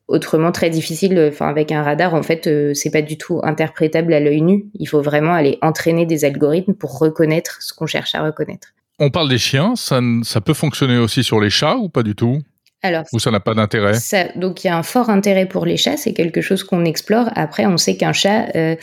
autrement 0.08 0.52
très 0.52 0.70
difficile. 0.70 1.20
Enfin, 1.30 1.48
avec 1.48 1.72
un 1.72 1.84
radar, 1.84 2.14
en 2.14 2.24
fait, 2.24 2.50
c'est 2.74 2.92
pas 2.92 3.02
du 3.02 3.18
tout 3.18 3.40
interprétable 3.44 4.14
à 4.14 4.20
l'œil 4.20 4.42
nu. 4.42 4.66
Il 4.76 4.88
faut 4.88 5.02
vraiment 5.02 5.34
aller 5.34 5.58
entraîner 5.62 6.06
des 6.06 6.26
algorithmes 6.26 6.74
pour 6.74 6.98
reconnaître 6.98 7.62
ce 7.62 7.74
qu'on 7.74 7.88
cherche 7.88 8.16
à 8.16 8.24
reconnaître. 8.24 8.74
On 9.00 9.10
parle 9.10 9.30
des 9.30 9.38
chiens, 9.38 9.76
ça, 9.76 10.00
ça 10.24 10.42
peut 10.42 10.54
fonctionner 10.54 10.98
aussi 10.98 11.24
sur 11.24 11.40
les 11.40 11.50
chats 11.50 11.78
ou 11.78 11.90
pas 11.90 12.04
du 12.04 12.16
tout? 12.16 12.40
Alors, 12.84 13.04
Ou 13.12 13.20
ça 13.20 13.32
n'a 13.32 13.40
pas 13.40 13.54
d'intérêt? 13.54 13.94
Donc 14.36 14.64
il 14.64 14.68
y 14.68 14.70
a 14.70 14.78
un 14.78 14.84
fort 14.84 15.10
intérêt 15.10 15.48
pour 15.48 15.66
les 15.66 15.78
chats, 15.78 15.98
c'est 15.98 16.14
quelque 16.14 16.42
chose 16.42 16.64
qu'on 16.64 16.86
explore. 16.86 17.30
Après, 17.36 17.66
on 17.66 17.78
sait 17.78 17.98
qu'un 17.98 18.14
chat, 18.14 18.48
euh, 18.56 18.76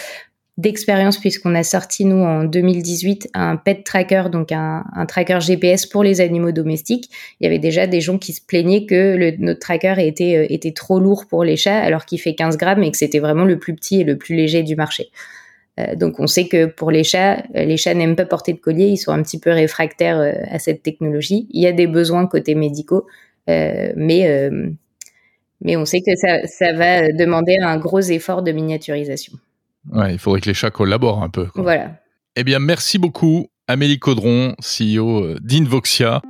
d'expérience, 0.57 1.19
puisqu'on 1.19 1.55
a 1.55 1.65
sorti, 1.65 2.05
nous, 2.05 2.23
en 2.23 2.45
2018, 2.45 3.31
un 3.35 3.57
pet 3.57 3.83
tracker, 3.85 4.25
donc 4.31 4.53
un, 4.53 4.85
tracker 5.09 5.41
GPS 5.41 5.87
pour 5.87 6.05
les 6.05 6.21
animaux 6.21 6.53
domestiques, 6.53 7.11
il 7.41 7.45
y 7.45 7.47
avait 7.47 7.59
déjà 7.59 7.87
des 7.87 8.01
gens 8.01 8.19
qui 8.19 8.33
se 8.33 8.41
plaignaient 8.41 8.87
que 8.87 9.17
le, 9.17 9.33
notre 9.39 9.61
tracker 9.61 9.95
était, 9.99 10.37
euh, 10.37 10.47
était 10.49 10.73
trop 10.73 11.01
lourd 11.01 11.27
pour 11.27 11.45
les 11.45 11.57
chats, 11.57 11.79
alors 11.79 12.05
qu'il 12.05 12.21
fait 12.21 12.35
15 12.35 12.57
grammes 12.57 12.83
et 12.83 12.91
que 12.91 12.97
c'était 12.97 13.19
vraiment 13.19 13.45
le 13.45 13.59
plus 13.59 13.75
petit 13.75 14.01
et 14.01 14.05
le 14.05 14.17
plus 14.17 14.37
léger 14.37 14.63
du 14.63 14.77
marché. 14.77 15.11
Euh, 15.81 15.97
donc 15.97 16.21
on 16.21 16.27
sait 16.27 16.47
que 16.47 16.67
pour 16.67 16.91
les 16.91 17.05
chats, 17.05 17.43
les 17.55 17.77
chats 17.77 17.95
n'aiment 17.95 18.17
pas 18.17 18.27
porter 18.27 18.53
de 18.53 18.59
collier, 18.59 18.87
ils 18.87 18.97
sont 18.97 19.13
un 19.13 19.23
petit 19.23 19.41
peu 19.41 19.51
réfractaires 19.51 20.21
à 20.51 20.59
cette 20.59 20.83
technologie. 20.83 21.47
Il 21.51 21.63
y 21.63 21.67
a 21.67 21.73
des 21.73 21.87
besoins 21.87 22.27
côté 22.27 22.55
médicaux, 22.55 23.07
euh, 23.51 23.93
mais, 23.97 24.29
euh, 24.29 24.71
mais 25.61 25.77
on 25.77 25.85
sait 25.85 26.01
que 26.01 26.15
ça, 26.17 26.47
ça 26.47 26.73
va 26.73 27.13
demander 27.13 27.57
un 27.57 27.77
gros 27.77 28.01
effort 28.01 28.43
de 28.43 28.53
miniaturisation. 28.53 29.35
Ouais, 29.93 30.13
il 30.13 30.19
faudrait 30.19 30.41
que 30.41 30.49
les 30.49 30.55
chats 30.55 30.71
collaborent 30.71 31.23
un 31.23 31.29
peu. 31.29 31.49
Voilà. 31.55 31.97
Eh 32.37 32.45
bien, 32.45 32.59
merci 32.59 32.99
beaucoup, 32.99 33.49
Amélie 33.69 33.99
Caudron, 33.99 34.55
CEO 34.61 35.39
d'Invoxia. 35.41 36.23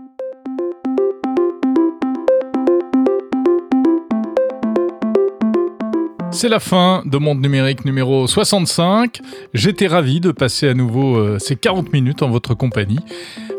C'est 6.34 6.48
la 6.48 6.58
fin 6.58 7.04
de 7.06 7.16
Monde 7.16 7.40
Numérique 7.40 7.84
numéro 7.84 8.26
65. 8.26 9.20
J'étais 9.54 9.86
ravi 9.86 10.18
de 10.18 10.32
passer 10.32 10.68
à 10.68 10.74
nouveau 10.74 11.38
ces 11.38 11.54
40 11.54 11.92
minutes 11.92 12.22
en 12.22 12.28
votre 12.28 12.54
compagnie. 12.54 12.98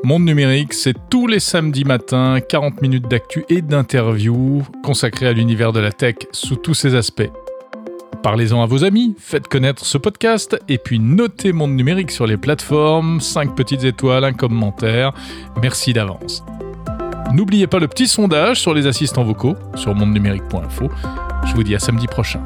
Monde 0.04 0.26
numérique, 0.26 0.74
c'est 0.74 0.94
tous 1.10 1.26
les 1.26 1.40
samedis 1.40 1.86
matins, 1.86 2.40
40 2.42 2.82
minutes 2.82 3.08
d'actu 3.08 3.46
et 3.48 3.62
d'interviews 3.62 4.64
consacrées 4.84 5.28
à 5.28 5.32
l'univers 5.32 5.72
de 5.72 5.80
la 5.80 5.94
tech 5.94 6.16
sous 6.34 6.58
tous 6.58 6.74
ses 6.74 6.96
aspects. 6.96 7.32
Parlez-en 8.22 8.62
à 8.62 8.66
vos 8.66 8.84
amis, 8.84 9.16
faites 9.20 9.48
connaître 9.48 9.86
ce 9.86 9.98
podcast 9.98 10.58
et 10.68 10.78
puis 10.78 11.00
notez 11.00 11.54
Monde 11.54 11.78
numérique 11.78 12.12
sur 12.12 12.28
les 12.28 12.38
plateformes, 12.38 13.22
5 13.22 13.56
petites 13.56 13.86
étoiles, 13.86 14.26
un 14.26 14.34
commentaire. 14.34 15.14
Merci 15.62 15.94
d'avance. 15.94 16.44
N'oubliez 17.34 17.68
pas 17.68 17.80
le 17.80 17.88
petit 17.88 18.08
sondage 18.08 18.60
sur 18.60 18.74
les 18.74 18.86
assistants 18.86 19.24
vocaux 19.24 19.56
sur 19.76 19.96
mondenumérique.info. 19.96 20.90
Je 21.46 21.54
vous 21.54 21.64
dis 21.64 21.74
à 21.74 21.80
samedi 21.80 22.08
prochain. 22.08 22.44